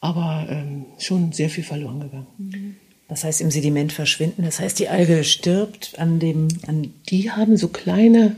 Aber 0.00 0.46
ähm, 0.50 0.84
schon 0.98 1.32
sehr 1.32 1.48
viel 1.48 1.64
verloren 1.64 2.00
gegangen. 2.00 2.76
Das 3.08 3.24
heißt, 3.24 3.40
im 3.40 3.50
Sediment 3.50 3.92
verschwinden. 3.92 4.42
Das 4.42 4.60
heißt, 4.60 4.78
die 4.78 4.88
Alge 4.88 5.24
stirbt 5.24 5.98
an 5.98 6.18
dem. 6.18 6.48
An 6.66 6.92
die 7.08 7.30
haben 7.30 7.56
so 7.56 7.68
kleine, 7.68 8.36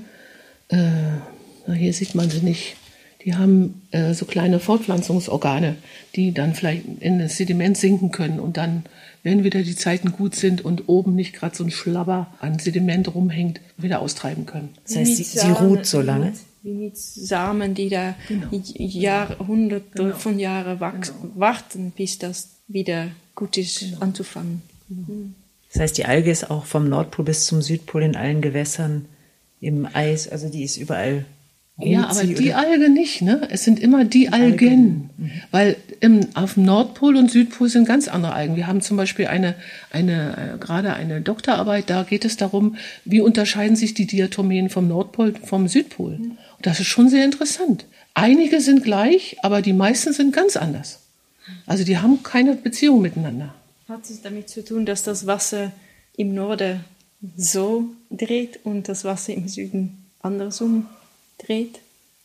äh, 0.68 1.74
hier 1.74 1.92
sieht 1.92 2.14
man 2.14 2.30
sie 2.30 2.40
nicht, 2.40 2.76
die 3.24 3.34
haben 3.34 3.82
äh, 3.90 4.14
so 4.14 4.26
kleine 4.26 4.60
Fortpflanzungsorgane, 4.60 5.76
die 6.14 6.32
dann 6.32 6.54
vielleicht 6.54 6.84
in 7.00 7.18
das 7.18 7.36
Sediment 7.36 7.76
sinken 7.76 8.12
können 8.12 8.38
und 8.38 8.56
dann, 8.56 8.84
wenn 9.22 9.42
wieder 9.44 9.62
die 9.62 9.74
Zeiten 9.74 10.12
gut 10.12 10.36
sind 10.36 10.64
und 10.64 10.88
oben 10.88 11.14
nicht 11.14 11.34
gerade 11.34 11.56
so 11.56 11.64
ein 11.64 11.70
Schlabber 11.70 12.28
an 12.40 12.58
Sediment 12.58 13.14
rumhängt, 13.14 13.60
wieder 13.76 14.00
austreiben 14.00 14.46
können. 14.46 14.70
Das 14.84 14.96
heißt, 14.96 15.16
sie, 15.16 15.24
sie 15.24 15.50
ruht 15.50 15.84
so 15.84 16.00
lange. 16.00 16.32
Wie 16.62 16.72
mit 16.72 16.96
Samen, 16.96 17.74
die 17.74 17.88
da 17.88 18.14
genau. 18.28 18.48
Jahrhunderte 18.52 20.02
genau. 20.02 20.16
von 20.16 20.38
Jahren 20.38 20.80
wachsen, 20.80 21.14
genau. 21.22 21.40
warten, 21.40 21.92
bis 21.96 22.18
das 22.18 22.50
wieder 22.68 23.08
gut 23.34 23.56
ist 23.56 23.80
genau. 23.80 24.00
anzufangen. 24.00 24.62
Genau. 24.88 25.30
Das 25.72 25.82
heißt, 25.82 25.98
die 25.98 26.04
Alge 26.04 26.30
ist 26.30 26.50
auch 26.50 26.64
vom 26.64 26.88
Nordpol 26.88 27.24
bis 27.24 27.46
zum 27.46 27.62
Südpol 27.62 28.02
in 28.02 28.16
allen 28.16 28.40
Gewässern 28.40 29.06
im 29.60 29.88
Eis, 29.92 30.28
also 30.28 30.48
die 30.48 30.62
ist 30.62 30.76
überall 30.76 31.24
ja, 31.80 32.08
aber 32.08 32.24
die 32.24 32.54
Alge 32.54 32.88
nicht, 32.88 33.22
ne? 33.22 33.46
Es 33.50 33.62
sind 33.62 33.78
immer 33.78 34.04
die 34.04 34.30
Algen. 34.30 34.52
Algen. 34.52 35.10
Mhm. 35.16 35.30
Weil 35.52 35.76
im, 36.00 36.26
auf 36.34 36.54
dem 36.54 36.64
Nordpol 36.64 37.16
und 37.16 37.30
Südpol 37.30 37.68
sind 37.68 37.86
ganz 37.86 38.08
andere 38.08 38.32
Algen. 38.32 38.56
Wir 38.56 38.66
haben 38.66 38.80
zum 38.80 38.96
Beispiel 38.96 39.28
eine, 39.28 39.54
eine, 39.92 40.54
äh, 40.54 40.58
gerade 40.58 40.94
eine 40.94 41.20
Doktorarbeit, 41.20 41.88
da 41.88 42.02
geht 42.02 42.24
es 42.24 42.36
darum, 42.36 42.76
wie 43.04 43.20
unterscheiden 43.20 43.76
sich 43.76 43.94
die 43.94 44.06
Diatomeen 44.06 44.70
vom 44.70 44.88
Nordpol, 44.88 45.34
vom 45.44 45.68
Südpol. 45.68 46.18
Mhm. 46.18 46.30
Und 46.56 46.66
das 46.66 46.80
ist 46.80 46.88
schon 46.88 47.08
sehr 47.08 47.24
interessant. 47.24 47.84
Einige 48.14 48.60
sind 48.60 48.82
gleich, 48.82 49.36
aber 49.42 49.62
die 49.62 49.72
meisten 49.72 50.12
sind 50.12 50.34
ganz 50.34 50.56
anders. 50.56 50.98
Also 51.66 51.84
die 51.84 51.98
haben 51.98 52.24
keine 52.24 52.56
Beziehung 52.56 53.02
miteinander. 53.02 53.54
Hat 53.88 54.02
es 54.02 54.20
damit 54.20 54.48
zu 54.48 54.64
tun, 54.64 54.84
dass 54.84 55.04
das 55.04 55.28
Wasser 55.28 55.70
im 56.16 56.34
Norden 56.34 56.80
so 57.36 57.84
dreht 58.10 58.58
und 58.64 58.88
das 58.88 59.04
Wasser 59.04 59.32
im 59.32 59.46
Süden 59.46 60.06
andersrum 60.20 60.86
dreht? 61.38 61.80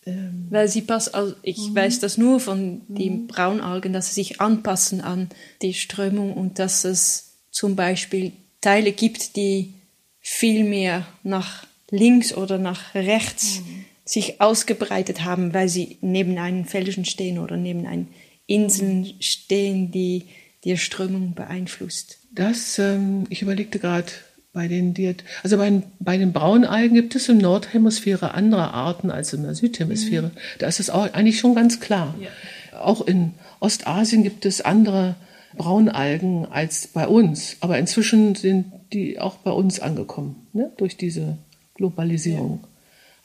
Ähm. 0.05 0.47
Weil 0.49 0.67
sie 0.67 0.81
passt, 0.81 1.15
also 1.15 1.35
ich 1.43 1.57
mhm. 1.69 1.75
weiß 1.75 1.99
das 1.99 2.17
nur 2.17 2.39
von 2.39 2.81
den 2.87 3.23
mhm. 3.23 3.27
Braunalgen, 3.27 3.93
dass 3.93 4.07
sie 4.07 4.15
sich 4.15 4.41
anpassen 4.41 5.01
an 5.01 5.29
die 5.61 5.73
Strömung 5.73 6.33
und 6.33 6.59
dass 6.59 6.83
es 6.83 7.33
zum 7.51 7.75
Beispiel 7.75 8.33
Teile 8.61 8.91
gibt, 8.91 9.35
die 9.35 9.73
viel 10.19 10.63
mehr 10.63 11.05
nach 11.23 11.65
links 11.89 12.33
oder 12.33 12.57
nach 12.57 12.95
rechts 12.95 13.59
mhm. 13.59 13.85
sich 14.05 14.41
ausgebreitet 14.41 15.23
haben, 15.23 15.53
weil 15.53 15.69
sie 15.69 15.97
neben 16.01 16.37
einem 16.37 16.65
Felsen 16.65 17.05
stehen 17.05 17.39
oder 17.39 17.57
neben 17.57 17.85
einem 17.85 18.07
Inseln 18.47 19.01
mhm. 19.01 19.21
stehen, 19.21 19.91
die 19.91 20.25
die 20.63 20.77
Strömung 20.77 21.33
beeinflusst. 21.33 22.19
Das, 22.31 22.79
ähm, 22.79 23.25
ich 23.29 23.41
überlegte 23.41 23.79
gerade, 23.79 24.11
bei 24.53 24.67
den, 24.67 24.93
also 25.41 25.57
bei, 25.57 25.81
bei 25.99 26.17
den 26.17 26.31
Braunalgen 26.31 26.93
gibt 26.93 27.15
es 27.15 27.25
der 27.25 27.35
Nordhemisphäre 27.35 28.35
andere 28.35 28.71
Arten 28.71 29.09
als 29.09 29.33
in 29.33 29.43
der 29.43 29.55
Südhemisphäre. 29.55 30.27
Mhm. 30.27 30.59
Da 30.59 30.67
ist 30.67 30.79
es 30.79 30.91
auch 30.91 31.11
eigentlich 31.11 31.39
schon 31.39 31.55
ganz 31.55 31.79
klar. 31.79 32.13
Ja. 32.19 32.79
Auch 32.79 33.05
in 33.05 33.33
Ostasien 33.59 34.23
gibt 34.23 34.45
es 34.45 34.61
andere 34.61 35.15
Braunalgen 35.57 36.45
als 36.45 36.87
bei 36.87 37.07
uns. 37.07 37.57
Aber 37.61 37.79
inzwischen 37.79 38.35
sind 38.35 38.71
die 38.93 39.19
auch 39.19 39.37
bei 39.37 39.51
uns 39.51 39.79
angekommen, 39.79 40.47
ne? 40.53 40.71
durch 40.77 40.97
diese 40.97 41.37
Globalisierung. 41.73 42.59
Ja. 42.61 42.69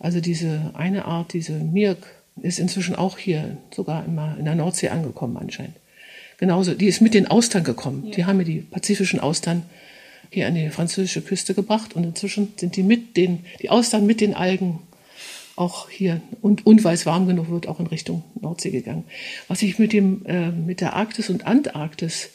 Also 0.01 0.20
diese 0.20 0.70
eine 0.74 1.05
Art, 1.05 1.35
diese 1.35 1.53
Mirk, 1.53 2.07
ist 2.41 2.59
inzwischen 2.59 2.95
auch 2.95 3.18
hier 3.18 3.59
sogar 3.74 4.05
immer 4.05 4.37
in 4.39 4.45
der 4.45 4.55
Nordsee 4.55 4.89
angekommen 4.89 5.37
anscheinend. 5.37 5.74
Genauso, 6.39 6.74
die 6.74 6.87
ist 6.87 7.01
mit 7.01 7.14
den 7.14 7.26
Austern 7.26 7.64
gekommen. 7.64 8.05
Ja. 8.07 8.12
Die 8.12 8.24
haben 8.24 8.39
ja 8.39 8.45
die 8.45 8.61
pazifischen 8.61 9.18
Austern 9.18 9.64
hier 10.31 10.47
an 10.47 10.55
die 10.55 10.70
französische 10.70 11.22
Küste 11.22 11.55
gebracht 11.55 11.95
und 11.95 12.05
inzwischen 12.05 12.53
sind 12.57 12.76
die 12.76 12.83
mit 12.83 13.16
den, 13.16 13.45
die 13.62 13.70
Austern 13.70 14.07
mit 14.07 14.20
den 14.20 14.35
Algen 14.35 14.81
auch 15.57 15.91
hier 15.91 16.20
und, 16.41 16.66
und 16.66 16.85
weil 16.85 16.95
es 16.95 17.07
warm 17.07 17.26
genug 17.26 17.51
wird, 17.51 17.66
auch 17.66 17.81
in 17.81 17.89
Richtung 17.89 18.22
Nordsee 18.41 18.70
gegangen. 18.70 19.05
Was 19.49 19.62
ich 19.62 19.79
mit 19.79 19.93
dem, 19.93 20.24
äh, 20.26 20.51
mit 20.51 20.81
der 20.81 20.95
Arktis 20.95 21.31
und 21.31 21.47
Antarktis 21.47 22.31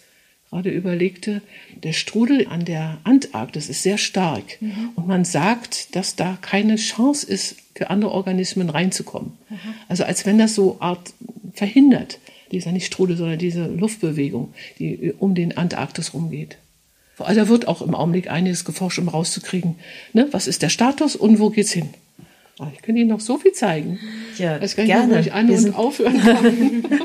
gerade 0.50 0.70
überlegte, 0.70 1.42
der 1.82 1.94
Strudel 1.94 2.48
an 2.48 2.66
der 2.66 3.00
Antarktis 3.06 3.70
ist 3.70 3.82
sehr 3.82 3.98
stark 3.98 4.62
mhm. 4.62 4.90
und 4.96 5.08
man 5.08 5.26
sagt, 5.26 5.96
dass 5.96 6.16
da 6.16 6.38
keine 6.42 6.76
Chance 6.76 7.26
ist, 7.26 7.56
für 7.76 7.90
andere 7.90 8.12
Organismen 8.12 8.70
reinzukommen. 8.70 9.34
Mhm. 9.50 9.58
Also 9.88 10.04
als 10.04 10.26
wenn 10.26 10.38
das 10.38 10.54
so 10.54 10.78
Art 10.80 11.14
verhindert, 11.54 12.20
dieser 12.52 12.72
nicht 12.72 12.86
Strudel, 12.86 13.18
sondern 13.18 13.40
diese 13.40 13.66
Luftbewegung, 13.66 14.54
die 14.78 15.14
um 15.18 15.34
den 15.34 15.58
Antarktis 15.58 16.14
rumgeht. 16.14 16.58
Also 17.20 17.42
da 17.42 17.48
wird 17.48 17.68
auch 17.68 17.82
im 17.82 17.94
Augenblick 17.94 18.30
einiges 18.30 18.66
geforscht, 18.66 19.00
um 19.00 19.08
rauszukriegen, 19.08 19.76
ne, 20.14 20.28
was 20.32 20.48
ist 20.48 20.62
der 20.62 20.70
Status 20.70 21.16
und 21.16 21.40
wo 21.40 21.50
geht's 21.50 21.72
hin. 21.72 21.90
Oh, 22.60 22.68
ich 22.74 22.82
kann 22.82 22.96
Ihnen 22.96 23.10
noch 23.10 23.20
so 23.20 23.38
viel 23.38 23.52
zeigen. 23.54 24.00
Ja, 24.38 24.60
das 24.60 24.76
kann 24.76 24.86
gerne. 24.86 25.20
Ich 25.20 25.34
an- 25.34 25.50
und 25.50 25.76
aufhören 25.76 26.22
kann. 26.24 27.02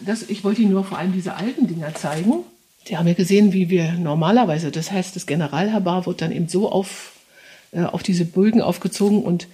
das, 0.00 0.22
ich 0.28 0.42
wollte 0.44 0.62
Ihnen 0.62 0.72
nur 0.72 0.84
vor 0.84 0.98
allem 0.98 1.12
diese 1.12 1.34
alten 1.34 1.66
Dinger 1.66 1.94
zeigen. 1.94 2.44
Die 2.88 2.96
haben 2.96 3.06
ja 3.06 3.14
gesehen, 3.14 3.52
wie 3.52 3.70
wir 3.70 3.92
normalerweise, 3.92 4.70
das 4.70 4.90
heißt, 4.90 5.14
das 5.14 5.26
Generalherbar 5.26 6.06
wird 6.06 6.20
dann 6.20 6.32
eben 6.32 6.48
so 6.48 6.70
auf, 6.70 7.12
äh, 7.72 7.82
auf 7.82 8.02
diese 8.02 8.24
Bögen 8.24 8.60
aufgezogen 8.60 9.22
und 9.22 9.48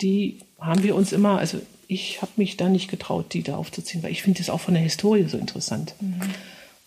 die 0.00 0.38
haben 0.60 0.82
wir 0.82 0.94
uns 0.94 1.12
immer, 1.12 1.38
also 1.38 1.60
ich 1.88 2.20
habe 2.22 2.32
mich 2.36 2.56
da 2.56 2.68
nicht 2.68 2.88
getraut, 2.88 3.32
die 3.32 3.42
da 3.42 3.56
aufzuziehen, 3.56 4.02
weil 4.02 4.12
ich 4.12 4.22
finde 4.22 4.38
das 4.38 4.50
auch 4.50 4.60
von 4.60 4.74
der 4.74 4.82
Historie 4.82 5.24
so 5.24 5.38
interessant. 5.38 5.94
Mhm. 6.00 6.20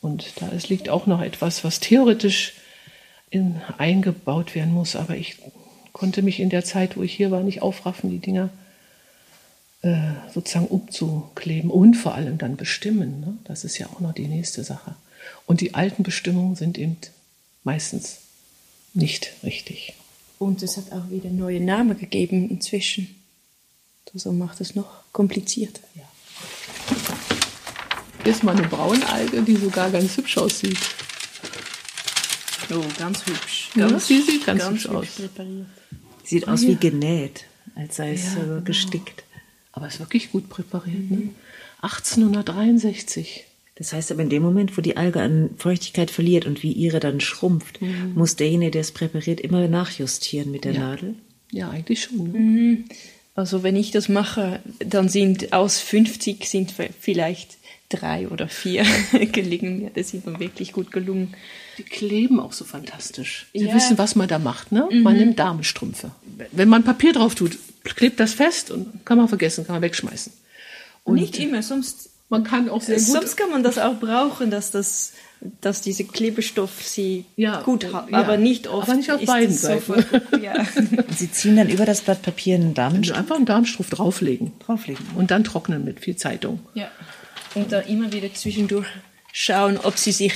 Und 0.02 0.42
da 0.42 0.50
es 0.52 0.70
liegt 0.70 0.90
auch 0.90 1.06
noch 1.06 1.22
etwas, 1.22 1.64
was 1.64 1.80
theoretisch 1.80 2.54
in, 3.30 3.62
eingebaut 3.78 4.56
werden 4.56 4.74
muss. 4.74 4.96
Aber 4.96 5.16
ich 5.16 5.38
konnte 5.94 6.22
mich 6.22 6.40
in 6.40 6.50
der 6.50 6.66
Zeit, 6.66 6.98
wo 6.98 7.04
ich 7.04 7.14
hier 7.14 7.32
war, 7.32 7.42
nicht 7.42 7.62
aufraffen, 7.62 8.10
die 8.10 8.20
Dinger 8.20 8.50
äh, 9.84 10.12
sozusagen 10.34 10.68
umzukleben 10.68 11.70
und 11.72 11.96
vor 11.96 12.16
allem 12.16 12.38
dann 12.38 12.56
bestimmen. 12.56 13.20
Ne? 13.22 13.38
Das 13.46 13.64
ist 13.64 13.78
ja 13.78 13.88
auch 13.88 14.00
noch 14.00 14.14
die 14.14 14.28
nächste 14.28 14.64
Sache. 14.64 14.96
Und 15.46 15.62
die 15.62 15.76
alten 15.76 16.04
Bestimmungen 16.04 16.56
sind 16.56 16.78
eben 16.78 16.98
meistens 17.64 18.20
nicht 18.94 19.34
richtig. 19.44 19.94
Und 20.40 20.64
es 20.64 20.78
hat 20.78 20.92
auch 20.92 21.10
wieder 21.10 21.30
neue 21.30 21.60
Namen 21.60 21.98
gegeben 21.98 22.50
inzwischen. 22.50 23.16
So 24.14 24.32
macht 24.34 24.60
es 24.60 24.76
noch 24.76 25.04
komplizierter. 25.14 25.82
Ja. 25.96 27.18
Ist 28.24 28.44
mal 28.44 28.56
eine 28.56 28.68
Braunalge, 28.68 29.42
die 29.42 29.56
sogar 29.56 29.90
ganz 29.90 30.16
hübsch 30.16 30.38
aussieht. 30.38 30.78
Oh, 32.70 32.84
ganz 32.98 33.26
hübsch. 33.26 33.70
Ganz, 33.76 33.92
ja, 33.92 34.00
sie 34.00 34.22
sieht 34.22 34.46
ganz, 34.46 34.62
ganz 34.62 34.72
hübsch, 34.72 34.84
hübsch 34.86 34.96
aus. 34.96 35.08
Präpariert. 35.16 35.66
Sieht 36.24 36.48
aus 36.48 36.62
wie 36.62 36.76
genäht, 36.76 37.46
als 37.76 37.96
sei 37.96 38.14
es 38.14 38.36
ja, 38.36 38.44
genau. 38.44 38.62
gestickt. 38.62 39.24
Aber 39.72 39.88
es 39.88 39.96
ist 39.96 40.00
wirklich 40.00 40.32
gut 40.32 40.50
präpariert. 40.50 41.10
Ne? 41.10 41.18
Mhm. 41.18 41.24
Ne? 41.24 41.30
1863. 41.82 43.46
Das 43.76 43.94
heißt 43.94 44.12
aber 44.12 44.22
in 44.22 44.30
dem 44.30 44.44
Moment, 44.44 44.78
wo 44.78 44.82
die 44.82 44.98
Alge 44.98 45.22
an 45.22 45.50
Feuchtigkeit 45.58 46.12
verliert 46.12 46.46
und 46.46 46.62
wie 46.62 46.72
ihre 46.72 47.00
dann 47.00 47.20
schrumpft, 47.20 47.82
mhm. 47.82 48.14
muss 48.14 48.36
derjenige, 48.36 48.72
der 48.72 48.82
es 48.82 48.92
präpariert, 48.92 49.42
immer 49.42 49.68
nachjustieren 49.68 50.52
mit 50.52 50.66
der 50.66 50.74
ja. 50.74 50.80
Nadel? 50.82 51.16
Ja, 51.52 51.70
eigentlich 51.72 52.04
schon. 52.04 52.32
Ne? 52.32 52.40
Mhm. 52.40 52.86
Also 53.34 53.64
wenn 53.64 53.76
ich 53.76 53.92
das 53.92 54.10
mache, 54.10 54.60
dann 54.80 55.10
sind 55.10 55.54
aus 55.54 55.80
50 55.80 56.48
sind 56.48 56.74
vielleicht 57.00 57.58
drei 57.92 58.28
oder 58.28 58.48
vier 58.48 58.86
gelingen 59.32 59.80
mir. 59.80 59.92
Das 59.94 60.14
ist 60.14 60.26
mir 60.26 60.40
wirklich 60.40 60.74
gut 60.74 60.92
gelungen. 60.92 61.34
Die 61.78 61.84
kleben 61.84 62.40
auch 62.40 62.54
so 62.54 62.66
fantastisch. 62.66 63.48
Sie 63.54 63.66
ja. 63.66 63.76
wissen, 63.76 63.98
was 63.98 64.16
man 64.16 64.28
da 64.28 64.40
macht. 64.40 64.72
Ne? 64.72 64.88
Mhm. 64.90 65.04
Man 65.04 65.18
nimmt 65.18 65.40
Damenstrümpfe. 65.40 66.12
Wenn 66.52 66.70
man 66.70 66.84
Papier 66.84 67.14
drauf 67.14 67.36
tut, 67.36 67.58
klebt 67.84 68.20
das 68.20 68.34
fest 68.34 68.72
und 68.72 69.06
kann 69.06 69.18
man 69.18 69.28
vergessen, 69.28 69.66
kann 69.66 69.76
man 69.76 69.82
wegschmeißen. 69.82 70.32
Und 71.04 71.16
Nicht 71.16 71.40
immer, 71.40 71.62
sonst. 71.64 72.10
Man 72.30 72.44
kann 72.46 72.70
auch 72.70 72.82
sehr 72.82 72.96
gut. 72.96 73.06
Sonst 73.06 73.36
kann 73.36 73.52
man 73.52 73.62
das 73.62 73.78
auch 73.78 73.96
brauchen, 73.96 74.52
dass 74.52 74.72
das 74.72 75.14
dass 75.60 75.82
diese 75.82 76.04
Klebestoff 76.04 76.84
sie 76.84 77.26
ja, 77.36 77.62
gut 77.62 77.92
hat, 77.92 78.12
ja, 78.12 78.20
aber 78.20 78.38
nicht 78.38 78.68
oft. 78.68 78.88
Aber 78.88 78.96
nicht 78.96 79.12
auf 79.12 79.26
beiden 79.26 79.56
Seiten. 79.56 80.06
ja. 80.42 80.54
Sie 81.18 81.32
ziehen 81.32 81.56
dann 81.56 81.68
über 81.68 81.86
das 81.86 82.02
Blatt 82.02 82.22
Papier 82.22 82.54
einen 82.54 82.76
Darmstrumpf? 82.76 83.20
Einfach 83.20 83.36
einen 83.38 83.46
Darmstrumpf 83.46 83.90
drauflegen. 83.90 84.52
Drauflegen. 84.60 85.04
Und 85.16 85.32
dann 85.32 85.44
trocknen 85.44 85.84
mit 85.84 86.00
viel 86.00 86.16
Zeitung. 86.16 86.60
Ja 86.76 86.92
und 87.56 87.72
da 87.72 87.80
immer 87.80 88.12
wieder 88.12 88.34
zwischendurch 88.34 88.88
schauen, 89.32 89.78
ob 89.78 89.98
sie 89.98 90.12
sich 90.12 90.34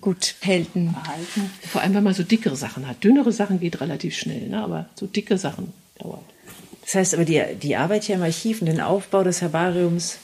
gut 0.00 0.34
halten. 0.44 0.92
Behalten. 0.92 1.50
Vor 1.70 1.80
allem, 1.80 1.94
wenn 1.94 2.04
man 2.04 2.14
so 2.14 2.22
dickere 2.22 2.56
Sachen 2.56 2.86
hat. 2.86 3.02
Dünnere 3.02 3.32
Sachen 3.32 3.58
geht 3.58 3.80
relativ 3.80 4.16
schnell, 4.16 4.48
ne? 4.48 4.62
aber 4.62 4.88
so 4.94 5.06
dicke 5.06 5.36
Sachen 5.36 5.72
dauert. 5.98 6.22
Das 6.82 6.94
heißt 6.94 7.14
aber, 7.14 7.24
die, 7.24 7.42
die 7.60 7.76
Arbeit 7.76 8.04
hier 8.04 8.16
im 8.16 8.22
Archiv 8.22 8.60
und 8.60 8.66
den 8.66 8.80
Aufbau 8.80 9.24
des 9.24 9.40
Herbariums, 9.40 10.18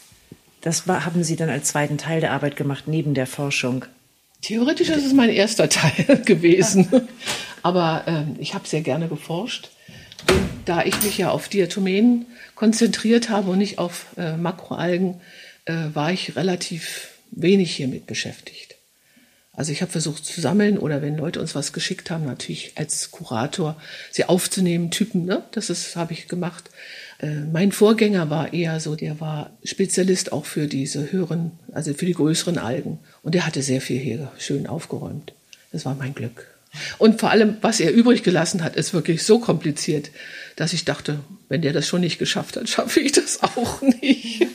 das 0.61 0.87
haben 0.87 1.23
Sie 1.23 1.37
dann 1.37 1.49
als 1.49 1.69
zweiten 1.69 1.99
Teil 1.99 2.21
der 2.21 2.33
Arbeit 2.33 2.57
gemacht, 2.57 2.85
neben 2.87 3.15
der 3.15 3.27
Forschung? 3.27 3.85
Theoretisch 4.43 4.89
ist 4.89 5.05
es 5.05 5.13
mein 5.13 5.31
erster 5.31 5.69
Teil 5.69 6.23
gewesen. 6.25 7.09
Aber 7.63 8.05
ähm, 8.07 8.37
ich 8.39 8.55
habe 8.55 8.67
sehr 8.67 8.81
gerne 8.81 9.09
geforscht. 9.09 9.71
Und 10.29 10.49
da 10.65 10.83
ich 10.83 11.01
mich 11.03 11.19
ja 11.19 11.31
auf 11.31 11.49
Diatomeen 11.49 12.27
konzentriert 12.55 13.29
habe 13.29 13.51
und 13.51 13.59
nicht 13.59 13.79
auf 13.79 14.07
äh, 14.17 14.37
Makroalgen, 14.37 15.21
äh, 15.67 15.95
war 15.95 16.13
ich 16.13 16.37
relativ 16.37 17.11
wenig 17.31 17.75
hiermit 17.75 18.07
beschäftigt. 18.07 18.77
Also 19.53 19.73
ich 19.73 19.81
habe 19.81 19.91
versucht 19.91 20.27
zu 20.27 20.41
sammeln 20.41 20.77
oder 20.77 21.01
wenn 21.01 21.17
Leute 21.17 21.41
uns 21.41 21.55
was 21.55 21.73
geschickt 21.73 22.11
haben, 22.11 22.27
natürlich 22.27 22.73
als 22.75 23.11
Kurator 23.11 23.81
sie 24.11 24.27
aufzunehmen, 24.27 24.91
Typen, 24.91 25.25
ne? 25.25 25.45
Das 25.53 25.71
ist 25.71 25.97
habe 25.97 26.13
ich 26.13 26.29
gemacht. 26.29 26.69
Äh, 27.21 27.41
mein 27.51 27.73
Vorgänger 27.73 28.29
war 28.29 28.53
eher 28.53 28.81
so, 28.81 28.97
der 28.97 29.19
war 29.19 29.51
Spezialist 29.65 30.31
auch 30.31 30.45
für 30.45 30.67
diese 30.67 31.11
höheren, 31.11 31.53
also 31.73 31.95
für 31.95 32.05
die 32.05 32.13
größeren 32.13 32.59
Algen 32.59 32.99
und 33.23 33.35
der 33.35 33.47
hatte 33.47 33.63
sehr 33.63 33.81
viel 33.81 33.99
hier 33.99 34.31
schön 34.39 34.67
aufgeräumt. 34.67 35.33
Das 35.73 35.87
war 35.87 35.95
mein 35.95 36.15
Glück. 36.15 36.47
Und 36.99 37.21
vor 37.21 37.31
allem, 37.31 37.57
was 37.63 37.81
er 37.81 37.95
übrig 37.95 38.23
gelassen 38.23 38.63
hat, 38.63 38.77
ist 38.77 38.93
wirklich 38.93 39.23
so 39.23 39.39
kompliziert, 39.39 40.11
dass 40.57 40.75
ich 40.75 40.85
dachte, 40.85 41.21
wenn 41.49 41.63
der 41.63 41.73
das 41.73 41.87
schon 41.87 42.03
nicht 42.03 42.19
geschafft 42.19 42.59
hat, 42.59 42.69
schaffe 42.69 43.01
ich 43.01 43.13
das 43.13 43.43
auch 43.43 43.81
nicht. 43.81 44.47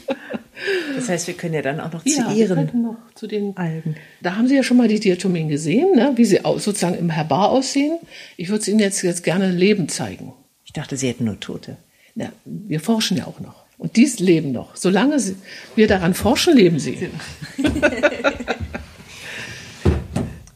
Das 0.95 1.09
heißt, 1.09 1.27
wir 1.27 1.33
können 1.33 1.53
ja 1.53 1.61
dann 1.61 1.79
auch 1.79 1.91
noch 1.91 2.05
ja, 2.05 2.29
zu 2.29 2.35
Ihren 2.35 2.81
noch 2.81 2.97
zu 3.15 3.27
den 3.27 3.55
Algen. 3.57 3.95
Da 4.21 4.35
haben 4.35 4.47
Sie 4.47 4.55
ja 4.55 4.63
schon 4.63 4.77
mal 4.77 4.87
die 4.87 4.99
Diatomeen 4.99 5.47
gesehen, 5.47 5.95
ne? 5.95 6.13
wie 6.15 6.25
sie 6.25 6.39
sozusagen 6.43 6.95
im 6.95 7.09
Herbar 7.09 7.49
aussehen. 7.49 7.99
Ich 8.37 8.49
würde 8.49 8.61
es 8.61 8.67
Ihnen 8.67 8.79
jetzt, 8.79 9.01
jetzt 9.01 9.23
gerne 9.23 9.51
lebend 9.51 9.91
zeigen. 9.91 10.33
Ich 10.65 10.73
dachte, 10.73 10.97
Sie 10.97 11.07
hätten 11.07 11.25
nur 11.25 11.39
Tote. 11.39 11.77
Ja, 12.15 12.31
wir 12.45 12.79
forschen 12.79 13.17
ja 13.17 13.25
auch 13.27 13.39
noch. 13.39 13.63
Und 13.77 13.95
die 13.95 14.05
leben 14.17 14.51
noch. 14.51 14.75
Solange 14.75 15.19
sie, 15.19 15.37
wir 15.75 15.87
daran 15.87 16.13
forschen, 16.13 16.55
leben 16.55 16.77
sie. 16.77 17.09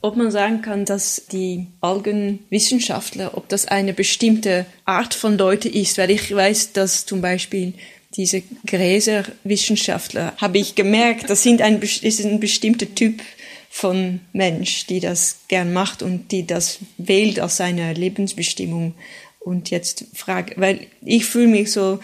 ob 0.05 0.15
man 0.15 0.29
sagen 0.29 0.61
kann, 0.61 0.85
dass 0.85 1.23
die 1.31 1.65
Algenwissenschaftler, 1.81 3.35
ob 3.35 3.49
das 3.49 3.67
eine 3.67 3.91
bestimmte 3.91 4.67
Art 4.85 5.15
von 5.15 5.35
Leute 5.35 5.67
ist, 5.67 5.97
weil 5.97 6.11
ich 6.11 6.33
weiß, 6.33 6.73
dass 6.73 7.07
zum 7.07 7.21
Beispiel 7.21 7.73
diese 8.17 8.43
Gräserwissenschaftler, 8.65 10.33
habe 10.37 10.57
ich 10.57 10.75
gemerkt, 10.75 11.29
das 11.29 11.43
sind 11.43 11.61
ein, 11.61 11.81
ist 11.81 12.23
ein 12.23 12.39
bestimmter 12.39 12.93
Typ 12.93 13.21
von 13.69 14.21
Mensch, 14.31 14.85
die 14.87 15.01
das 15.01 15.39
gern 15.47 15.73
macht 15.73 16.01
und 16.01 16.31
die 16.31 16.47
das 16.47 16.79
wählt 16.97 17.39
als 17.39 17.57
seine 17.57 17.93
Lebensbestimmung. 17.93 18.93
Und 19.39 19.69
jetzt 19.69 20.05
frage, 20.13 20.53
weil 20.57 20.87
ich 21.03 21.25
fühle 21.25 21.47
mich 21.47 21.71
so 21.71 21.99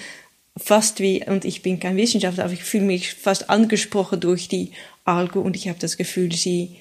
fast 0.58 1.00
wie, 1.00 1.26
und 1.26 1.46
ich 1.46 1.62
bin 1.62 1.80
kein 1.80 1.96
Wissenschaftler, 1.96 2.44
aber 2.44 2.54
ich 2.54 2.64
fühle 2.64 2.84
mich 2.84 3.14
fast 3.14 3.50
angesprochen 3.50 4.20
durch 4.20 4.48
die 4.48 4.72
Alge 5.06 5.40
und 5.40 5.56
ich 5.56 5.70
habe 5.70 5.80
das 5.80 5.98
Gefühl, 5.98 6.34
sie 6.34 6.76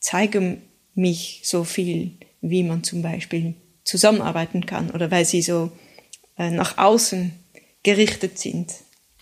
zeigen 0.00 0.62
mich 0.94 1.40
so 1.42 1.64
viel, 1.64 2.12
wie 2.40 2.62
man 2.62 2.84
zum 2.84 3.02
Beispiel 3.02 3.54
zusammenarbeiten 3.84 4.66
kann 4.66 4.90
oder 4.90 5.10
weil 5.10 5.24
sie 5.24 5.42
so 5.42 5.72
äh, 6.38 6.50
nach 6.50 6.78
außen 6.78 7.32
gerichtet 7.82 8.38
sind. 8.38 8.72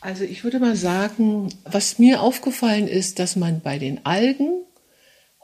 Also 0.01 0.25
ich 0.25 0.45
würde 0.45 0.61
mal 0.61 0.77
sagen, 0.77 1.49
was 1.65 1.99
mir 1.99 2.23
aufgefallen 2.23 2.87
ist, 2.89 3.19
dass 3.19 3.37
man 3.37 3.61
bei 3.61 3.79
den 3.79 4.05
Algen 4.07 4.63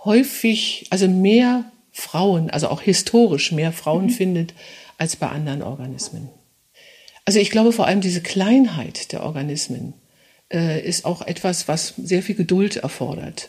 häufig, 0.04 0.86
also 0.90 1.08
mehr 1.08 1.70
Frauen, 1.90 2.50
also 2.50 2.68
auch 2.68 2.80
historisch 2.80 3.52
mehr 3.52 3.72
Frauen 3.72 4.06
mhm. 4.06 4.10
findet 4.10 4.54
als 4.98 5.16
bei 5.16 5.28
anderen 5.28 5.62
Organismen. 5.62 6.28
Also 7.24 7.38
ich 7.38 7.50
glaube 7.50 7.72
vor 7.72 7.86
allem 7.86 8.00
diese 8.00 8.20
Kleinheit 8.20 9.12
der 9.12 9.22
Organismen 9.22 9.94
äh, 10.52 10.80
ist 10.84 11.04
auch 11.04 11.22
etwas, 11.22 11.68
was 11.68 11.94
sehr 11.96 12.22
viel 12.22 12.34
Geduld 12.34 12.76
erfordert. 12.76 13.48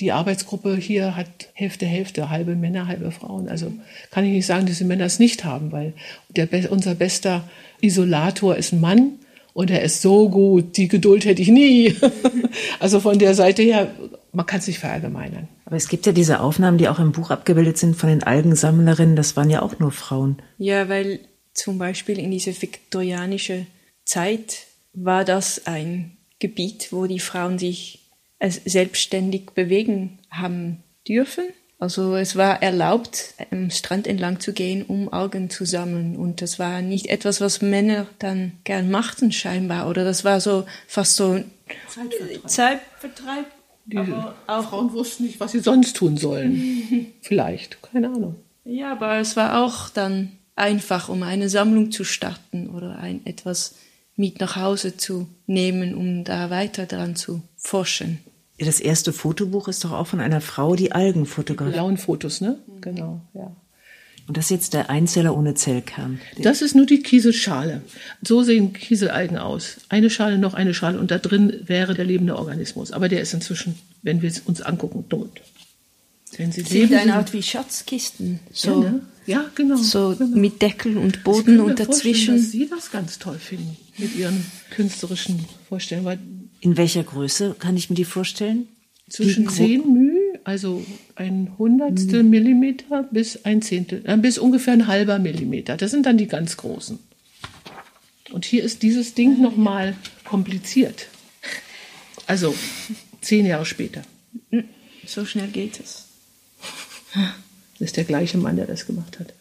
Die 0.00 0.12
Arbeitsgruppe 0.12 0.76
hier 0.76 1.16
hat 1.16 1.50
Hälfte, 1.52 1.86
Hälfte, 1.86 2.30
halbe 2.30 2.56
Männer, 2.56 2.88
halbe 2.88 3.10
Frauen. 3.12 3.48
Also 3.48 3.72
kann 4.10 4.24
ich 4.24 4.32
nicht 4.32 4.46
sagen, 4.46 4.66
dass 4.66 4.78
die 4.78 4.84
Männer 4.84 5.04
es 5.04 5.18
nicht 5.18 5.44
haben, 5.44 5.70
weil 5.70 5.94
der, 6.30 6.48
unser 6.72 6.94
bester 6.94 7.48
Isolator 7.80 8.56
ist 8.56 8.72
ein 8.72 8.80
Mann 8.80 9.18
und 9.52 9.70
er 9.70 9.82
ist 9.82 10.02
so 10.02 10.28
gut, 10.28 10.76
die 10.76 10.88
Geduld 10.88 11.24
hätte 11.24 11.40
ich 11.40 11.48
nie. 11.48 11.94
also 12.80 12.98
von 12.98 13.18
der 13.20 13.34
Seite 13.34 13.62
her, 13.62 13.94
man 14.32 14.46
kann 14.46 14.58
es 14.58 14.66
nicht 14.66 14.80
verallgemeinern. 14.80 15.48
Aber 15.64 15.76
es 15.76 15.88
gibt 15.88 16.06
ja 16.06 16.12
diese 16.12 16.40
Aufnahmen, 16.40 16.76
die 16.76 16.88
auch 16.88 16.98
im 16.98 17.12
Buch 17.12 17.30
abgebildet 17.30 17.78
sind 17.78 17.96
von 17.96 18.08
den 18.08 18.24
Algensammlerinnen, 18.24 19.14
das 19.14 19.36
waren 19.36 19.48
ja 19.48 19.62
auch 19.62 19.78
nur 19.78 19.92
Frauen. 19.92 20.42
Ja, 20.58 20.88
weil 20.88 21.20
zum 21.54 21.78
Beispiel 21.78 22.18
in 22.18 22.32
dieser 22.32 22.60
viktorianischen 22.60 23.68
Zeit 24.04 24.66
war 24.92 25.24
das 25.24 25.66
ein 25.66 26.16
Gebiet, 26.40 26.88
wo 26.90 27.06
die 27.06 27.20
Frauen 27.20 27.58
sich 27.58 28.03
selbstständig 28.50 29.50
bewegen 29.54 30.18
haben 30.30 30.82
dürfen. 31.06 31.44
Also 31.78 32.14
es 32.16 32.36
war 32.36 32.62
erlaubt, 32.62 33.34
am 33.50 33.70
Strand 33.70 34.06
entlang 34.06 34.40
zu 34.40 34.52
gehen, 34.52 34.84
um 34.84 35.12
Algen 35.12 35.50
zu 35.50 35.64
sammeln. 35.64 36.16
Und 36.16 36.40
das 36.40 36.58
war 36.58 36.80
nicht 36.80 37.06
etwas, 37.06 37.40
was 37.40 37.60
Männer 37.60 38.06
dann 38.18 38.52
gern 38.64 38.90
machten 38.90 39.32
scheinbar. 39.32 39.88
Oder 39.88 40.04
das 40.04 40.24
war 40.24 40.40
so 40.40 40.64
fast 40.86 41.16
so 41.16 41.42
Zeitvertreib. 41.88 42.48
Zeitvertreib. 42.48 43.46
Die 43.86 43.98
auch 44.46 44.70
Frauen 44.70 44.92
wussten 44.94 45.24
nicht, 45.24 45.40
was 45.40 45.52
sie 45.52 45.60
sonst 45.60 45.96
tun 45.96 46.16
sollen. 46.16 47.12
Vielleicht, 47.20 47.82
keine 47.82 48.08
Ahnung. 48.08 48.36
Ja, 48.64 48.92
aber 48.92 49.18
es 49.18 49.36
war 49.36 49.62
auch 49.62 49.90
dann 49.90 50.32
einfach, 50.56 51.10
um 51.10 51.22
eine 51.22 51.50
Sammlung 51.50 51.90
zu 51.90 52.04
starten 52.04 52.70
oder 52.70 52.98
ein 52.98 53.26
etwas 53.26 53.74
mit 54.16 54.40
nach 54.40 54.56
Hause 54.56 54.96
zu 54.96 55.28
nehmen, 55.46 55.94
um 55.94 56.24
da 56.24 56.48
weiter 56.48 56.86
dran 56.86 57.14
zu 57.14 57.42
forschen. 57.56 58.20
Das 58.58 58.80
erste 58.80 59.12
Fotobuch 59.12 59.68
ist 59.68 59.84
doch 59.84 59.92
auch 59.92 60.06
von 60.06 60.20
einer 60.20 60.40
Frau, 60.40 60.76
die 60.76 60.92
Algen 60.92 61.26
fotografiert. 61.26 61.74
Blauen 61.74 61.96
Fotos, 61.96 62.40
ne? 62.40 62.58
Genau, 62.80 63.20
ja. 63.34 63.54
Und 64.26 64.38
das 64.38 64.46
ist 64.46 64.50
jetzt 64.50 64.74
der 64.74 64.88
Einzeller 64.88 65.36
ohne 65.36 65.54
Zellkern. 65.54 66.18
Das 66.38 66.62
ist 66.62 66.74
nur 66.74 66.86
die 66.86 67.02
Kieselschale. 67.02 67.82
So 68.22 68.42
sehen 68.42 68.72
Kieselalgen 68.72 69.36
aus. 69.36 69.78
Eine 69.90 70.08
Schale, 70.08 70.38
noch 70.38 70.54
eine 70.54 70.72
Schale 70.72 70.98
und 70.98 71.10
da 71.10 71.18
drin 71.18 71.60
wäre 71.66 71.94
der 71.94 72.06
lebende 72.06 72.36
Organismus. 72.38 72.90
Aber 72.90 73.10
der 73.10 73.20
ist 73.20 73.34
inzwischen, 73.34 73.78
wenn 74.02 74.22
wir 74.22 74.30
es 74.30 74.40
uns 74.40 74.62
angucken, 74.62 75.04
tot. 75.10 75.42
Wenn 76.38 76.52
sie 76.52 76.62
Sieht 76.62 76.90
leben, 76.90 76.94
eine 76.94 77.14
Art 77.14 77.32
wie 77.34 77.42
Schatzkisten. 77.42 78.40
So, 78.50 78.82
ja, 78.82 78.90
ne? 78.90 79.00
ja 79.26 79.44
genau. 79.54 79.76
So 79.76 80.16
genau. 80.16 80.36
mit 80.36 80.62
Deckel 80.62 80.96
und 80.96 81.22
Boden 81.22 81.60
und 81.60 81.78
dazwischen. 81.78 82.36
Dass 82.36 82.50
Sie 82.50 82.66
das 82.68 82.90
ganz 82.90 83.18
toll 83.18 83.38
finden 83.38 83.76
mit 83.98 84.16
Ihren 84.16 84.44
künstlerischen 84.70 85.44
Vorstellungen. 85.68 86.06
Weil 86.06 86.18
in 86.64 86.78
welcher 86.78 87.04
Größe 87.04 87.54
kann 87.58 87.76
ich 87.76 87.90
mir 87.90 87.96
die 87.96 88.06
vorstellen? 88.06 88.68
Zwischen 89.10 89.50
10 89.50 89.80
μ, 89.80 90.38
also 90.44 90.82
ein 91.14 91.52
Hundertstel 91.58 92.22
mhm. 92.22 92.30
Millimeter 92.30 93.02
bis 93.10 93.44
ein 93.44 93.60
Zehntel, 93.60 94.02
äh, 94.06 94.16
bis 94.16 94.38
ungefähr 94.38 94.72
ein 94.72 94.86
halber 94.86 95.18
Millimeter. 95.18 95.76
Das 95.76 95.90
sind 95.90 96.06
dann 96.06 96.16
die 96.16 96.26
ganz 96.26 96.56
großen. 96.56 96.98
Und 98.32 98.46
hier 98.46 98.64
ist 98.64 98.82
dieses 98.82 99.12
Ding 99.12 99.42
nochmal 99.42 99.94
kompliziert. 100.24 101.08
Also 102.26 102.54
zehn 103.20 103.44
Jahre 103.44 103.66
später. 103.66 104.02
So 105.06 105.26
schnell 105.26 105.48
geht 105.48 105.78
es. 105.78 106.06
Das 107.12 107.88
ist 107.88 107.98
der 107.98 108.04
gleiche 108.04 108.38
Mann, 108.38 108.56
der 108.56 108.66
das 108.66 108.86
gemacht 108.86 109.20
hat. 109.20 109.34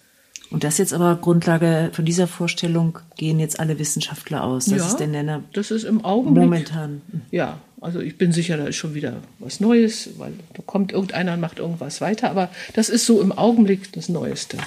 Und 0.54 0.64
das 0.64 0.78
jetzt 0.78 0.94
aber 0.94 1.16
Grundlage 1.16 1.90
von 1.94 2.06
dieser 2.06 2.28
Vorstellung 2.28 3.00
gehen 3.18 3.40
jetzt 3.40 3.60
alle 3.60 3.80
Wissenschaftler 3.80 4.44
aus. 4.44 4.66
Das 4.66 4.78
ja, 4.78 4.88
ist 4.88 4.98
der 4.98 5.08
Nenner. 5.08 5.44
Das 5.54 5.72
ist 5.72 5.84
im 5.84 6.06
Augenblick. 6.06 6.44
Momentan. 6.44 7.02
Ja, 7.32 7.60
also 7.82 8.00
ich 8.02 8.20
bin 8.20 8.32
sicher, 8.32 8.56
da 8.56 8.68
ist 8.68 8.76
schon 8.76 8.94
wieder 8.94 9.18
was 9.40 9.60
Neues, 9.60 10.12
weil 10.18 10.34
da 10.54 10.62
kommt 10.64 10.92
irgendeiner 10.92 11.34
und 11.34 11.40
macht 11.40 11.58
irgendwas 11.58 12.02
weiter. 12.02 12.30
Aber 12.30 12.52
das 12.76 12.90
ist 12.90 13.08
so 13.08 13.20
im 13.20 13.32
Augenblick 13.32 13.92
das 13.94 14.10
Neueste. 14.10 14.58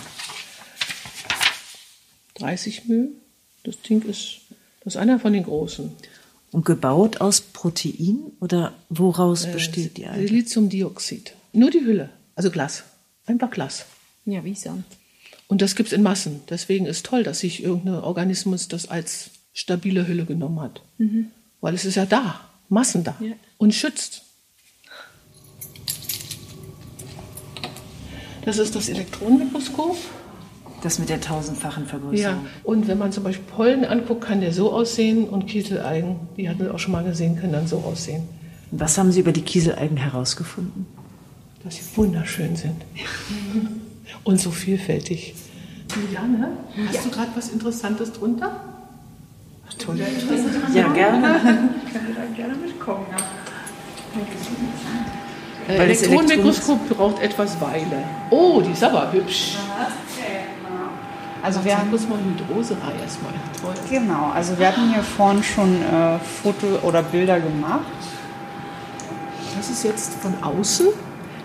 30 2.34 2.86
Mühe, 2.86 3.10
das 3.62 3.80
Ding 3.80 4.02
ist, 4.02 4.40
das 4.82 4.94
ist 4.94 4.96
einer 4.96 5.20
von 5.20 5.32
den 5.32 5.44
großen. 5.44 5.92
Und 6.50 6.64
gebaut 6.64 7.20
aus 7.20 7.40
Protein 7.40 8.32
oder 8.40 8.72
woraus 8.88 9.44
äh, 9.44 9.52
besteht 9.52 9.96
die 9.96 10.06
Alge? 10.06 10.26
Siliziumdioxid. 10.26 11.32
Nur 11.52 11.70
die 11.70 11.84
Hülle, 11.84 12.10
also 12.34 12.50
Glas. 12.50 12.82
Einfach 13.24 13.50
Glas. 13.50 13.86
Ja, 14.24 14.44
wie 14.44 14.54
Sand. 14.54 14.84
Und 15.48 15.62
das 15.62 15.76
gibt 15.76 15.88
es 15.88 15.92
in 15.92 16.02
Massen. 16.02 16.40
Deswegen 16.50 16.86
ist 16.86 17.06
toll, 17.06 17.22
dass 17.22 17.40
sich 17.40 17.62
irgendein 17.62 18.02
Organismus 18.02 18.68
das 18.68 18.88
als 18.88 19.30
stabile 19.52 20.06
Hülle 20.06 20.24
genommen 20.24 20.60
hat. 20.60 20.82
Mhm. 20.98 21.30
Weil 21.60 21.74
es 21.74 21.84
ist 21.84 21.94
ja 21.94 22.06
da, 22.06 22.40
Massen 22.68 23.04
da 23.04 23.16
ja. 23.20 23.32
und 23.58 23.74
schützt. 23.74 24.22
Das 28.44 28.58
ist 28.58 28.76
das 28.76 28.88
Elektronenmikroskop. 28.88 29.96
Das 30.82 30.98
mit 30.98 31.08
der 31.08 31.20
tausendfachen 31.20 31.86
Vergrößerung. 31.86 32.20
Ja, 32.20 32.38
und 32.62 32.86
wenn 32.86 32.98
man 32.98 33.10
zum 33.10 33.24
Beispiel 33.24 33.44
Pollen 33.46 33.84
anguckt, 33.84 34.24
kann 34.24 34.40
der 34.40 34.52
so 34.52 34.72
aussehen 34.72 35.28
und 35.28 35.46
Kieselalgen, 35.46 36.16
die 36.36 36.48
hatten 36.48 36.60
wir 36.60 36.74
auch 36.74 36.78
schon 36.78 36.92
mal 36.92 37.02
gesehen, 37.02 37.36
können 37.36 37.54
dann 37.54 37.66
so 37.66 37.78
aussehen. 37.78 38.28
Was 38.70 38.98
haben 38.98 39.10
Sie 39.10 39.20
über 39.20 39.32
die 39.32 39.42
Kieselalgen 39.42 39.96
herausgefunden? 39.96 40.86
Dass 41.64 41.76
sie 41.76 41.82
wunderschön 41.96 42.54
sind. 42.56 42.84
und 44.26 44.40
so 44.40 44.50
vielfältig. 44.50 45.34
Juliane, 45.94 46.48
hast 46.88 46.94
ja. 46.96 47.02
du 47.02 47.10
gerade 47.10 47.30
was 47.36 47.48
Interessantes 47.50 48.12
drunter? 48.12 48.60
Ach, 49.68 49.74
toll. 49.74 49.98
Ja, 50.74 50.88
gerne. 50.92 51.70
Ich 51.86 51.92
kann 51.92 52.06
da 52.14 52.36
gerne 52.36 52.54
mitkommen. 52.56 53.06
Ja. 53.10 53.24
Äh, 55.68 55.78
Elektronenmikroskop 55.78 56.88
braucht 56.88 57.22
etwas 57.22 57.60
Weile. 57.60 58.02
Oh, 58.30 58.60
die 58.60 58.72
ist 58.72 58.82
aber 58.82 59.12
hübsch. 59.12 59.56
Also 61.42 61.64
wir 61.64 61.78
haben 61.78 61.92
uns 61.92 62.08
mal 62.08 62.18
Hydroserei 62.18 62.92
erstmal. 63.00 63.32
Toll. 63.60 63.74
Genau, 63.88 64.32
also 64.34 64.58
wir 64.58 64.66
hatten 64.66 64.92
hier 64.92 65.02
vorhin 65.02 65.44
schon 65.44 65.80
äh, 65.82 66.18
Foto 66.18 66.66
oder 66.82 67.02
Bilder 67.04 67.38
gemacht. 67.38 67.84
Das 69.56 69.70
ist 69.70 69.84
jetzt 69.84 70.14
von 70.14 70.34
außen. 70.42 70.88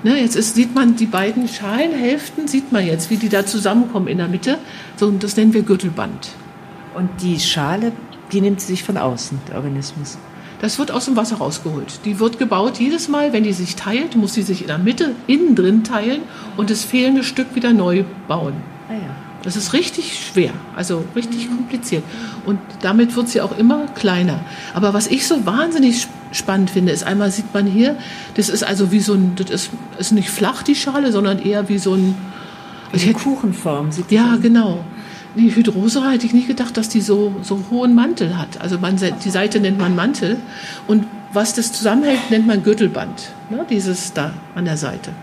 Ne, 0.03 0.19
jetzt 0.19 0.35
ist, 0.35 0.55
sieht 0.55 0.73
man 0.73 0.95
die 0.95 1.05
beiden 1.05 1.47
Schalenhälften, 1.47 2.47
sieht 2.47 2.71
man 2.71 2.85
jetzt, 2.85 3.11
wie 3.11 3.17
die 3.17 3.29
da 3.29 3.45
zusammenkommen 3.45 4.07
in 4.07 4.17
der 4.17 4.27
Mitte. 4.27 4.57
So, 4.95 5.11
das 5.11 5.37
nennen 5.37 5.53
wir 5.53 5.61
Gürtelband. 5.61 6.29
Und 6.95 7.09
die 7.21 7.39
Schale, 7.39 7.91
die 8.31 8.41
nimmt 8.41 8.61
sich 8.61 8.83
von 8.83 8.97
außen, 8.97 9.39
der 9.47 9.57
Organismus. 9.57 10.17
Das 10.59 10.79
wird 10.79 10.91
aus 10.91 11.05
dem 11.05 11.15
Wasser 11.15 11.37
rausgeholt. 11.37 12.01
Die 12.05 12.19
wird 12.19 12.39
gebaut 12.39 12.79
jedes 12.79 13.09
Mal, 13.09 13.33
wenn 13.33 13.43
die 13.43 13.53
sich 13.53 13.75
teilt, 13.75 14.15
muss 14.15 14.33
sie 14.33 14.43
sich 14.43 14.61
in 14.61 14.67
der 14.67 14.77
Mitte 14.77 15.15
innen 15.27 15.55
drin 15.55 15.83
teilen 15.83 16.21
und 16.57 16.69
das 16.69 16.83
fehlende 16.83 17.23
Stück 17.23 17.55
wieder 17.55 17.73
neu 17.73 18.03
bauen. 18.27 18.53
Ah 18.89 18.93
ja. 18.93 19.30
Das 19.43 19.55
ist 19.55 19.73
richtig 19.73 20.19
schwer, 20.19 20.51
also 20.75 21.03
richtig 21.15 21.49
kompliziert. 21.49 22.03
Und 22.45 22.59
damit 22.81 23.15
wird 23.15 23.27
sie 23.27 23.41
auch 23.41 23.57
immer 23.57 23.87
kleiner. 23.87 24.39
Aber 24.73 24.93
was 24.93 25.07
ich 25.07 25.27
so 25.27 25.45
wahnsinnig 25.45 26.07
spannend 26.31 26.69
finde, 26.69 26.91
ist 26.91 27.03
einmal 27.03 27.31
sieht 27.31 27.53
man 27.53 27.65
hier, 27.65 27.97
das 28.35 28.49
ist 28.49 28.63
also 28.63 28.91
wie 28.91 28.99
so 28.99 29.13
ein, 29.13 29.33
das 29.35 29.49
ist, 29.49 29.71
ist 29.97 30.11
nicht 30.11 30.29
flach 30.29 30.61
die 30.63 30.75
Schale, 30.75 31.11
sondern 31.11 31.39
eher 31.39 31.69
wie 31.69 31.79
so 31.79 31.95
ein 31.95 32.15
wie 32.91 33.01
eine 33.01 33.13
Kuchenform. 33.13 33.91
Sieht 33.91 34.11
ja, 34.11 34.35
genau. 34.35 34.83
Die 35.35 35.55
Hydrose 35.55 36.09
hätte 36.11 36.25
ich 36.25 36.33
nicht 36.33 36.47
gedacht, 36.47 36.75
dass 36.75 36.89
die 36.89 37.01
so, 37.01 37.35
so 37.41 37.63
hohen 37.71 37.95
Mantel 37.95 38.37
hat. 38.37 38.59
Also 38.59 38.77
man, 38.77 38.97
die 39.23 39.29
Seite 39.29 39.59
nennt 39.59 39.79
man 39.79 39.95
Mantel. 39.95 40.37
Und 40.87 41.05
was 41.31 41.53
das 41.53 41.71
zusammenhält, 41.71 42.29
nennt 42.29 42.47
man 42.47 42.63
Gürtelband. 42.63 43.31
Ne? 43.49 43.65
Dieses 43.69 44.11
da 44.11 44.33
an 44.55 44.65
der 44.65 44.75
Seite. 44.75 45.13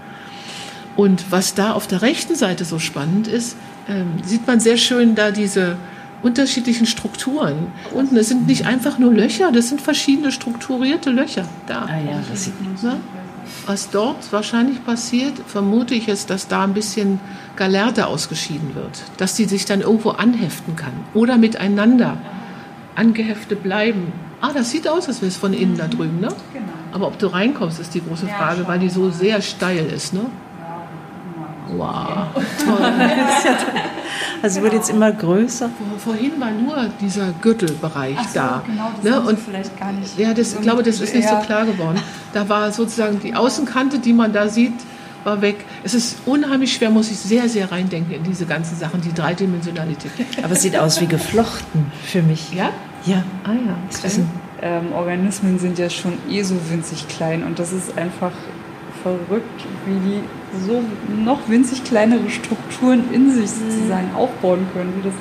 Und 0.96 1.30
was 1.30 1.54
da 1.54 1.72
auf 1.72 1.86
der 1.86 2.00
rechten 2.02 2.34
Seite 2.34 2.64
so 2.64 2.78
spannend 2.78 3.28
ist, 3.28 3.56
ähm, 3.88 4.22
sieht 4.22 4.46
man 4.46 4.60
sehr 4.60 4.76
schön 4.76 5.14
da 5.14 5.30
diese 5.30 5.76
unterschiedlichen 6.22 6.86
Strukturen. 6.86 7.68
Unten, 7.94 8.16
es 8.16 8.28
sind 8.28 8.46
nicht 8.46 8.66
einfach 8.66 8.98
nur 8.98 9.12
Löcher, 9.12 9.52
das 9.52 9.68
sind 9.68 9.80
verschiedene 9.80 10.32
strukturierte 10.32 11.10
Löcher 11.10 11.44
da. 11.66 11.86
Ah 11.86 11.98
ja, 11.98 12.20
das 12.28 12.44
sieht 12.44 12.60
man. 12.60 12.74
Ne? 12.82 13.00
Was 13.66 13.90
dort 13.90 14.30
wahrscheinlich 14.32 14.84
passiert, 14.84 15.34
vermute 15.46 15.94
ich 15.94 16.06
jetzt, 16.06 16.30
dass 16.30 16.48
da 16.48 16.64
ein 16.64 16.74
bisschen 16.74 17.20
Galerte 17.56 18.06
ausgeschieden 18.06 18.74
wird, 18.74 19.02
dass 19.16 19.34
die 19.34 19.44
sich 19.44 19.64
dann 19.64 19.80
irgendwo 19.80 20.10
anheften 20.10 20.76
kann 20.76 20.92
oder 21.14 21.38
miteinander 21.38 22.18
angeheftet 22.94 23.62
bleiben. 23.62 24.12
Ah, 24.40 24.52
das 24.52 24.70
sieht 24.70 24.86
aus, 24.86 25.08
als 25.08 25.20
wäre 25.20 25.28
es 25.28 25.36
von 25.36 25.52
innen 25.52 25.76
da 25.76 25.88
drüben, 25.88 26.20
ne? 26.20 26.28
Genau. 26.52 26.66
Aber 26.92 27.06
ob 27.08 27.18
du 27.18 27.26
reinkommst, 27.26 27.80
ist 27.80 27.94
die 27.94 28.02
große 28.02 28.26
Frage, 28.28 28.66
weil 28.68 28.78
die 28.78 28.88
so 28.88 29.10
sehr 29.10 29.40
steil 29.42 29.86
ist, 29.86 30.14
ne? 30.14 30.26
Wow, 31.76 32.28
toll. 32.64 32.92
Also 34.42 34.62
wird 34.62 34.72
jetzt 34.72 34.90
immer 34.90 35.12
größer. 35.12 35.70
Vorhin 35.98 36.40
war 36.40 36.50
nur 36.50 36.88
dieser 37.00 37.32
Gürtelbereich 37.40 38.18
so, 38.18 38.34
da. 38.34 38.62
Genau, 38.66 38.90
das 38.96 39.04
ne? 39.04 39.20
Und 39.20 39.38
vielleicht 39.38 39.78
gar 39.78 39.92
nicht. 39.92 40.18
Ja, 40.18 40.32
das, 40.32 40.54
ich 40.54 40.60
glaube, 40.60 40.82
das 40.82 41.00
ist 41.00 41.14
nicht 41.14 41.28
so 41.28 41.36
klar 41.36 41.66
geworden. 41.66 42.00
Da 42.32 42.48
war 42.48 42.70
sozusagen 42.72 43.20
die 43.20 43.34
Außenkante, 43.34 43.98
die 43.98 44.12
man 44.12 44.32
da 44.32 44.48
sieht, 44.48 44.74
war 45.24 45.42
weg. 45.42 45.64
Es 45.82 45.94
ist 45.94 46.18
unheimlich 46.26 46.72
schwer, 46.72 46.90
muss 46.90 47.10
ich 47.10 47.18
sehr, 47.18 47.48
sehr 47.48 47.70
reindenken 47.70 48.14
in 48.14 48.22
diese 48.22 48.46
ganzen 48.46 48.76
Sachen, 48.76 49.00
die 49.00 49.12
Dreidimensionalität. 49.12 50.12
Aber 50.42 50.52
es 50.52 50.62
sieht 50.62 50.76
aus 50.76 51.00
wie 51.00 51.06
geflochten 51.06 51.86
für 52.04 52.22
mich. 52.22 52.52
Ja? 52.52 52.70
Ja. 53.04 53.24
Ah 53.44 53.52
ja. 53.52 53.76
Okay. 53.96 54.22
Ähm, 54.60 54.92
Organismen 54.92 55.58
sind 55.58 55.78
ja 55.78 55.88
schon 55.88 56.14
eh 56.28 56.42
so 56.42 56.56
winzig 56.68 57.06
klein 57.08 57.44
und 57.44 57.58
das 57.60 57.72
ist 57.72 57.96
einfach 57.96 58.32
verrückt, 59.02 59.64
wie 59.86 60.08
die 60.08 60.22
so 60.66 60.82
noch 61.24 61.48
winzig 61.48 61.84
kleinere 61.84 62.28
Strukturen 62.30 63.12
in 63.12 63.30
sich 63.30 63.50
sozusagen 63.50 64.14
aufbauen 64.14 64.66
können, 64.72 64.94
wie 64.96 65.08
das, 65.08 65.14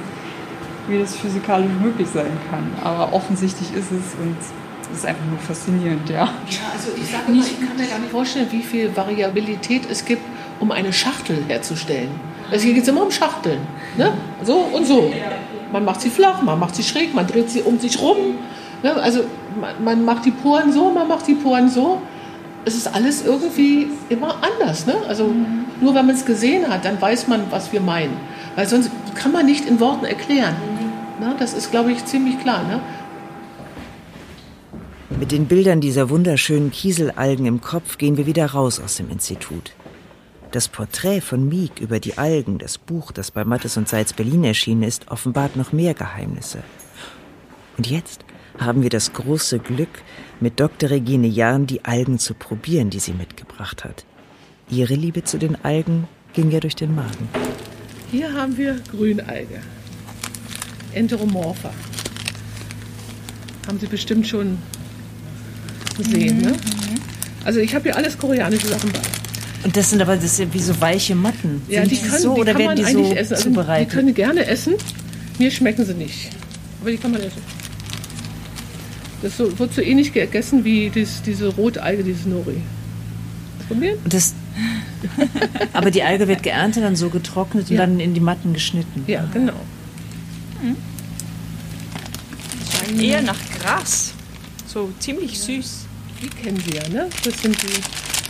wie 0.88 1.00
das 1.00 1.16
physikalisch 1.16 1.72
möglich 1.82 2.08
sein 2.14 2.32
kann. 2.50 2.72
Aber 2.84 3.14
offensichtlich 3.14 3.74
ist 3.74 3.92
es 3.92 4.16
und 4.22 4.36
es 4.92 5.00
ist 5.00 5.06
einfach 5.06 5.26
nur 5.26 5.40
faszinierend, 5.40 6.10
ja. 6.10 6.16
Ja, 6.16 6.32
also 6.74 6.90
ich 6.96 7.12
sage 7.12 7.32
nicht, 7.32 7.52
ich 7.52 7.68
kann 7.68 7.78
mir 7.78 7.88
gar 7.88 8.00
nicht 8.00 8.12
vorstellen, 8.12 8.48
wie 8.52 8.62
viel 8.62 8.96
Variabilität 8.96 9.84
es 9.90 10.06
gibt, 10.06 10.22
um 10.60 10.72
eine 10.72 10.94
Schachtel 10.94 11.44
herzustellen. 11.48 12.10
Also 12.50 12.66
hier 12.66 12.74
geht 12.74 12.84
es 12.84 12.90
immer 12.90 13.04
um 13.04 13.12
Schachteln. 13.12 13.60
Ne? 13.98 14.14
So 14.44 14.56
und 14.56 14.88
so. 14.88 15.12
Man 15.72 15.84
macht 15.84 16.02
sie 16.02 16.10
flach, 16.10 16.42
man 16.42 16.58
macht 16.60 16.76
sie 16.76 16.84
schräg, 16.84 17.14
man 17.14 17.28
dreht 17.28 17.50
sie 17.50 17.62
um 17.62 17.78
sich 17.78 18.00
rum. 18.02 18.36
Ne? 18.82 18.94
Also 18.94 19.26
man, 19.60 19.84
man 19.84 20.06
macht 20.06 20.24
die 20.24 20.32
Poren 20.32 20.72
so, 20.72 20.90
man 20.90 21.08
macht 21.08 21.28
die 21.28 21.36
Poren 21.36 21.70
so 21.70 22.02
es 22.68 22.76
ist 22.76 22.94
alles 22.94 23.26
irgendwie 23.26 23.88
immer 24.10 24.44
anders. 24.44 24.86
Ne? 24.86 24.96
Also 25.08 25.28
mhm. 25.28 25.66
nur 25.82 25.96
wenn 25.96 26.06
man 26.06 26.16
es 26.16 26.26
gesehen 26.26 26.68
hat, 26.68 26.86
dann 26.86 27.02
weiß 27.02 27.28
man, 27.28 27.50
was 27.50 27.72
wir 27.72 27.82
meinen. 27.82 28.18
Weil 28.56 28.68
sonst 28.68 28.92
kann 29.16 29.32
man 29.32 29.46
nicht 29.46 29.66
in 29.66 29.80
Worten 29.80 30.06
erklären. 30.06 30.56
Mhm. 31.20 31.26
Ne? 31.26 31.36
Das 31.40 31.54
ist, 31.54 31.72
glaube 31.72 31.92
ich, 31.92 32.06
ziemlich 32.06 32.40
klar. 32.40 32.64
Ne? 32.64 32.82
Mit 35.18 35.32
den 35.32 35.46
Bildern 35.46 35.82
dieser 35.82 36.10
wunderschönen 36.10 36.72
Kieselalgen 36.72 37.46
im 37.46 37.62
Kopf 37.62 37.98
gehen 37.98 38.18
wir 38.18 38.26
wieder 38.26 38.46
raus 38.48 38.80
aus 38.80 38.98
dem 38.98 39.10
Institut. 39.10 39.72
Das 40.52 40.68
Porträt 40.68 41.22
von 41.22 41.48
Miek 41.48 41.80
über 41.80 42.00
die 42.00 42.18
Algen, 42.18 42.58
das 42.58 42.78
Buch, 42.78 43.12
das 43.12 43.32
bei 43.32 43.44
Mattes 43.44 43.78
und 43.78 43.88
Seitz 43.88 44.14
Berlin 44.14 44.44
erschienen 44.44 44.84
ist, 44.84 45.10
offenbart 45.10 45.56
noch 45.56 45.72
mehr 45.72 45.94
Geheimnisse. 45.94 46.60
Und 47.78 47.88
jetzt 47.88 48.26
haben 48.60 48.82
wir 48.84 48.90
das 48.90 49.14
große 49.14 49.60
Glück, 49.60 49.90
mit 50.40 50.60
Dr. 50.60 50.90
Regine 50.90 51.28
Jahn 51.28 51.68
die 51.68 51.86
Algen 51.86 52.20
zu 52.20 52.34
probieren, 52.34 52.90
die 52.90 53.00
sie 53.00 53.14
mitgebracht 53.14 53.84
hat. 53.84 54.06
Ihre 54.70 54.96
Liebe 54.96 55.24
zu 55.24 55.38
den 55.38 55.56
Algen 55.64 56.08
ging 56.34 56.52
ja 56.52 56.60
durch 56.60 56.76
den 56.76 56.94
Magen. 56.94 57.30
Hier 58.12 58.34
haben 58.34 58.58
wir 58.58 58.80
Grünalge, 58.92 59.60
Enteromorpha. 60.94 61.72
Haben 63.68 63.80
Sie 63.80 63.88
bestimmt 63.88 64.28
schon 64.28 64.58
gesehen, 65.98 66.42
ne? 66.42 66.50
mhm. 66.50 66.54
ne? 66.54 66.58
Also 67.44 67.60
ich 67.60 67.74
habe 67.74 67.84
hier 67.84 67.96
alles 67.96 68.18
koreanische 68.18 68.68
Sachen 68.68 68.92
bei. 68.92 69.00
Und 69.64 69.76
das 69.76 69.90
sind 69.90 70.02
aber 70.02 70.16
das 70.16 70.38
sind 70.38 70.54
wie 70.54 70.62
so 70.62 70.80
weiche 70.80 71.16
Matten. 71.16 71.62
Ja, 71.68 71.82
sind 71.82 71.92
die, 71.92 71.98
können, 71.98 72.22
so 72.22 72.36
die 72.36 72.42
oder 72.42 72.58
werden 72.58 72.76
die 72.76 72.84
so 72.84 73.12
essen. 73.14 73.18
Also 73.18 73.36
zubereitet? 73.36 73.92
Die 73.92 73.96
können 73.96 74.14
gerne 74.14 74.46
essen. 74.46 74.76
Mir 75.40 75.52
schmecken 75.52 75.86
sie 75.86 75.94
nicht. 75.94 76.30
Aber 76.82 76.92
die 76.92 76.98
kann 76.98 77.12
man 77.12 77.22
essen. 77.22 77.42
Das 79.22 79.40
wird 79.40 79.74
so 79.74 79.82
ähnlich 79.82 80.14
gegessen 80.14 80.64
wie 80.64 80.90
dies, 80.90 81.22
diese 81.26 81.48
Rotalge, 81.48 82.04
dieses 82.04 82.26
Nori. 82.26 82.62
Probieren? 83.68 83.98
Das, 84.06 84.34
aber 85.74 85.92
die 85.92 86.04
Alge 86.04 86.28
wird 86.28 86.44
geerntet, 86.44 86.84
dann 86.84 86.96
so 86.96 87.10
getrocknet 87.10 87.70
ja. 87.70 87.74
und 87.74 87.78
dann 87.78 88.00
in 88.00 88.14
die 88.14 88.20
Matten 88.20 88.54
geschnitten. 88.54 89.04
Ja, 89.08 89.26
genau. 89.34 89.60
Mhm. 90.62 90.78
Eher 93.00 93.22
nach 93.22 93.38
Gras. 93.60 94.14
So 94.66 94.90
ziemlich 95.00 95.40
süß. 95.40 95.86
Die 96.22 96.30
kennen 96.30 96.62
Sie 96.66 96.78
ja, 96.78 96.88
ne? 96.90 97.10
Das 97.24 97.42
sind 97.42 97.62
die. 97.62 97.82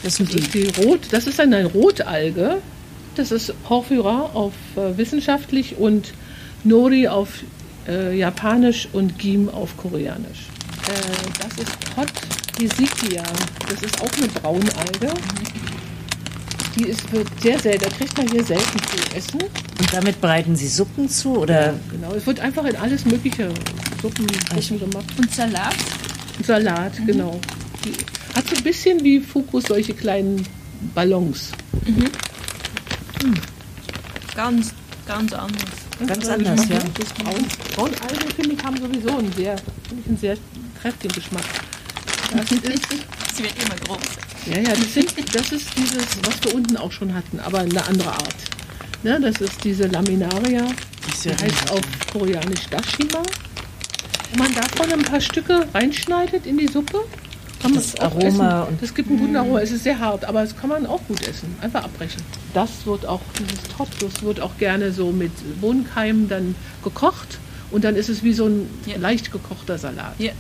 Das 0.04 0.16
sind 0.16 0.34
die, 0.34 0.42
die 0.42 0.68
Rot. 0.82 1.02
Das 1.12 1.26
ist 1.26 1.40
eine 1.40 1.66
Rotalge. 1.66 2.58
Das 3.16 3.32
ist 3.32 3.54
Porphyra 3.64 4.30
auf 4.34 4.54
äh, 4.76 4.98
wissenschaftlich 4.98 5.78
und 5.78 6.14
Nori 6.64 7.08
auf 7.08 7.30
äh, 7.88 8.18
Japanisch 8.18 8.88
und 8.94 9.18
Gim 9.18 9.50
auf 9.50 9.76
Koreanisch. 9.78 10.48
Äh, 10.88 10.94
das 11.40 11.66
ist 11.66 11.96
Pot 11.96 12.12
Hesikia. 12.60 13.24
Das 13.70 13.82
ist 13.84 14.02
auch 14.02 14.12
eine 14.18 14.28
Braunalge. 14.28 15.14
Die 16.76 16.84
ist, 16.84 17.12
wird 17.12 17.28
sehr 17.42 17.60
selten, 17.60 17.84
da 17.84 17.90
kriegt 17.90 18.18
man 18.18 18.28
hier 18.30 18.44
selten 18.44 18.80
zu 18.80 19.16
essen. 19.16 19.42
Und 19.42 19.94
damit 19.94 20.22
bereiten 20.22 20.56
Sie 20.56 20.68
Suppen 20.68 21.10
zu? 21.10 21.40
Oder? 21.40 21.68
Ja, 21.68 21.74
genau, 21.92 22.14
es 22.14 22.26
wird 22.26 22.40
einfach 22.40 22.66
in 22.66 22.76
alles 22.76 23.06
mögliche 23.06 23.50
Suppen, 24.02 24.28
Suppen 24.62 24.80
gemacht. 24.80 25.06
Und 25.18 25.34
Salat? 25.34 25.76
Salat, 26.44 27.00
mhm. 27.00 27.06
genau. 27.08 27.40
Die 27.84 27.94
hat 28.36 28.48
so 28.48 28.56
ein 28.56 28.64
bisschen 28.64 29.04
wie 29.04 29.20
Fukus 29.20 29.66
solche 29.66 29.94
kleinen 29.94 30.46
Ballons. 30.94 31.52
Mhm. 31.86 32.10
Mhm. 33.24 33.42
Ganz, 34.36 34.74
ganz 35.08 35.34
anders. 35.34 35.64
Ganz, 36.06 36.28
anders, 36.28 36.70
ja. 36.70 36.78
Das 36.78 37.14
Braun, 37.14 37.46
Braunalgen, 37.76 38.32
finde 38.36 38.54
ich, 38.54 38.64
haben 38.64 38.78
sowieso 38.78 39.18
einen 39.18 39.34
sehr, 39.34 39.56
einen 40.08 40.18
sehr 40.20 40.38
kräftigen 40.78 41.14
Geschmack. 41.14 41.44
Das 42.32 42.52
ist, 42.52 42.88
Sie 43.36 43.44
wird 43.44 43.54
immer 43.64 43.76
groß. 43.86 44.00
Ja, 44.48 44.60
ja, 44.62 44.70
das, 44.70 44.94
sind, 44.94 45.36
das 45.36 45.52
ist 45.52 45.70
dieses, 45.78 46.06
was 46.24 46.44
wir 46.44 46.56
unten 46.56 46.78
auch 46.78 46.92
schon 46.92 47.14
hatten, 47.14 47.40
aber 47.40 47.60
eine 47.60 47.86
andere 47.86 48.12
Art. 48.12 48.36
Ne, 49.04 49.20
das 49.22 49.42
ist 49.42 49.64
diese 49.64 49.88
Laminaria, 49.88 50.66
die 51.24 51.30
heißt 51.30 51.72
auf 51.72 51.82
Koreanisch 52.12 52.68
Dashima. 52.70 53.22
Wenn 54.32 54.40
man 54.40 54.54
davon 54.56 54.92
ein 54.92 55.04
paar 55.04 55.22
Stücke 55.22 55.68
reinschneidet 55.74 56.46
in 56.46 56.58
die 56.58 56.68
Suppe, 56.68 57.00
kann 57.62 57.72
man 57.72 57.82
das 57.82 58.00
Aroma 58.00 58.64
essen. 58.64 58.78
Das 58.82 58.94
gibt 58.94 59.10
einen 59.10 59.20
guten 59.20 59.36
Aroma. 59.36 59.60
Es 59.60 59.72
ist 59.72 59.84
sehr 59.84 60.00
hart, 60.00 60.26
aber 60.26 60.42
das 60.42 60.56
kann 60.56 60.70
man 60.70 60.86
auch 60.86 61.02
gut 61.08 61.28
essen. 61.28 61.56
Einfach 61.62 61.84
abbrechen. 61.84 62.22
Das 62.54 62.86
wird 62.86 63.06
auch, 63.06 63.22
dieses 63.40 63.64
Top, 63.76 63.88
das 64.00 64.22
wird 64.22 64.40
auch 64.40 64.58
gerne 64.58 64.92
so 64.92 65.12
mit 65.12 65.32
Bohnenkeimen 65.62 66.30
dann 66.30 66.56
gekocht. 66.84 67.40
Und 67.72 67.84
dann 67.84 67.96
ist 67.96 68.10
es 68.10 68.24
wie 68.24 68.34
so 68.34 68.46
ein 68.46 68.70
ja. 68.86 68.98
leicht 68.98 69.32
gekochter 69.32 69.78
Salat. 69.78 70.16
Ja. 70.20 70.32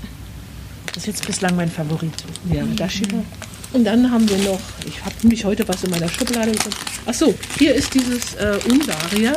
Das 0.98 1.04
ist 1.04 1.18
jetzt 1.20 1.28
bislang 1.28 1.56
mein 1.56 1.70
Favorit. 1.70 2.12
Ja, 2.52 2.64
Dashima. 2.76 3.24
Und 3.72 3.84
dann 3.84 4.10
haben 4.10 4.28
wir 4.28 4.38
noch, 4.40 4.60
ich 4.84 5.00
habe 5.06 5.14
nämlich 5.22 5.46
heute 5.46 5.68
was 5.68 5.84
in 5.84 5.92
meiner 5.92 6.10
Schublade 6.10 6.52
gefunden. 6.52 6.76
Ach 7.06 7.14
so, 7.14 7.36
hier 7.60 7.76
ist 7.76 7.94
dieses 7.94 8.34
äh, 8.34 8.58
Ungaria. 8.68 9.36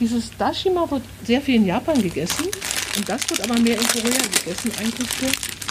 Dieses 0.00 0.30
Dashima 0.38 0.90
wird 0.90 1.02
sehr 1.26 1.42
viel 1.42 1.56
in 1.56 1.66
Japan 1.66 2.00
gegessen 2.00 2.46
und 2.96 3.06
das 3.06 3.28
wird 3.28 3.42
aber 3.42 3.60
mehr 3.60 3.78
in 3.78 3.86
Korea 3.86 4.18
gegessen 4.32 4.72
eigentlich 4.80 5.08
so. 5.20 5.26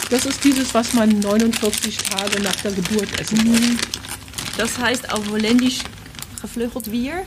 Das 0.08 0.24
ist 0.24 0.44
dieses, 0.44 0.72
was 0.72 0.92
man 0.94 1.18
49 1.18 1.96
Tage 1.96 2.40
nach 2.40 2.54
der 2.54 2.70
Geburt 2.70 3.08
essen 3.20 3.38
muss. 3.44 3.58
Das 4.56 4.78
heißt 4.78 5.12
auf 5.12 5.28
Holländisch 5.32 5.80
gevleugeld 6.40 6.92
Wier. 6.92 7.24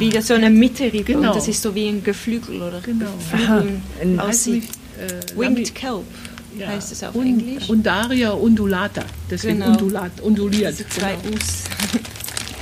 Wie 0.00 0.10
das 0.10 0.26
so 0.26 0.34
eine 0.34 0.50
Mittelrippe. 0.50 1.12
Genau. 1.12 1.28
Und 1.28 1.36
das 1.36 1.46
ist 1.46 1.62
so 1.62 1.72
wie 1.72 1.86
ein 1.86 2.02
Geflügel 2.02 2.60
oder 2.62 2.80
Genau. 2.80 3.12
Geflügeln 3.30 3.80
Ein- 4.00 4.18
aussieht. 4.18 4.64
Äh, 4.98 5.38
Winged 5.38 5.72
Kelp 5.76 6.04
ja. 6.58 6.68
heißt 6.68 6.92
es 6.92 7.02
auf 7.04 7.14
Und- 7.14 7.26
Englisch. 7.26 7.68
Undaria 7.68 8.30
undulata. 8.32 9.04
Deswegen 9.30 9.58
Genau. 9.60 9.70
undulat, 9.72 10.20
unduliert. 10.20 10.72
Diese 10.78 10.88
zwei 10.88 11.16
Genau. 11.22 11.34
Us. 11.34 11.64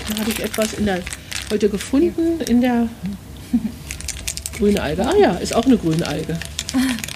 Da 0.08 0.18
habe 0.20 0.30
ich 0.30 0.40
etwas 0.40 0.72
in 0.74 0.86
der, 0.86 1.00
heute 1.50 1.68
gefunden 1.68 2.40
in 2.48 2.60
der 2.60 2.88
grüne 4.58 4.82
Alge. 4.82 5.06
Ah 5.06 5.14
ja, 5.16 5.32
ist 5.34 5.54
auch 5.54 5.64
eine 5.64 5.76
grüne 5.78 6.06
Alge. 6.06 6.38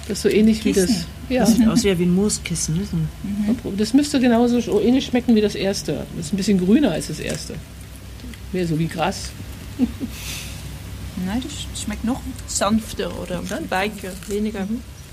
Das 0.08 0.18
ist 0.18 0.22
so 0.22 0.28
ähnlich 0.28 0.64
wie 0.64 0.72
das. 0.72 0.90
Ja, 1.28 1.40
Das 1.40 1.54
sieht 1.56 1.66
aus 1.66 1.82
wie 1.84 1.90
ein 1.90 2.14
Mooskissen. 2.14 2.78
Ein- 3.24 3.76
das 3.78 3.94
müsste 3.94 4.20
genauso 4.20 4.60
so 4.60 4.80
ähnlich 4.80 5.06
schmecken 5.06 5.34
wie 5.34 5.40
das 5.40 5.54
erste. 5.54 6.06
Das 6.16 6.26
ist 6.26 6.32
ein 6.34 6.36
bisschen 6.36 6.58
grüner 6.64 6.90
als 6.92 7.06
das 7.08 7.18
erste. 7.18 7.54
Mehr 8.52 8.66
so 8.66 8.78
wie 8.78 8.86
Gras. 8.88 9.30
Nein, 9.78 11.42
das 11.42 11.82
schmeckt 11.82 12.04
noch 12.04 12.20
sanfter 12.46 13.10
oder 13.20 13.40
weicher, 13.70 14.10
weniger. 14.28 14.66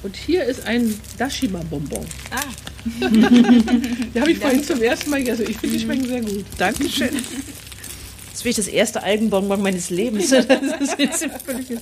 Und 0.03 0.15
hier 0.15 0.43
ist 0.45 0.65
ein 0.65 0.99
Dashima-Bonbon. 1.17 2.05
Ah, 2.31 2.41
Die 2.99 4.19
habe 4.19 4.31
ich 4.31 4.39
vorhin 4.39 4.63
zum 4.63 4.81
ersten 4.81 5.11
Mal 5.11 5.19
gegessen. 5.19 5.45
Ich 5.47 5.57
finde, 5.57 5.77
die 5.77 5.83
schmecken 5.83 6.07
sehr 6.07 6.21
gut. 6.21 6.45
Dankeschön. 6.57 7.09
Das 7.13 8.39
ist 8.39 8.45
wirklich 8.45 8.55
das 8.55 8.67
erste 8.67 9.03
Algenbonbon 9.03 9.61
meines 9.61 9.89
Lebens. 9.89 10.29
Das 10.31 10.47
ist 10.47 10.99
jetzt 10.99 11.27
völlig 11.45 11.67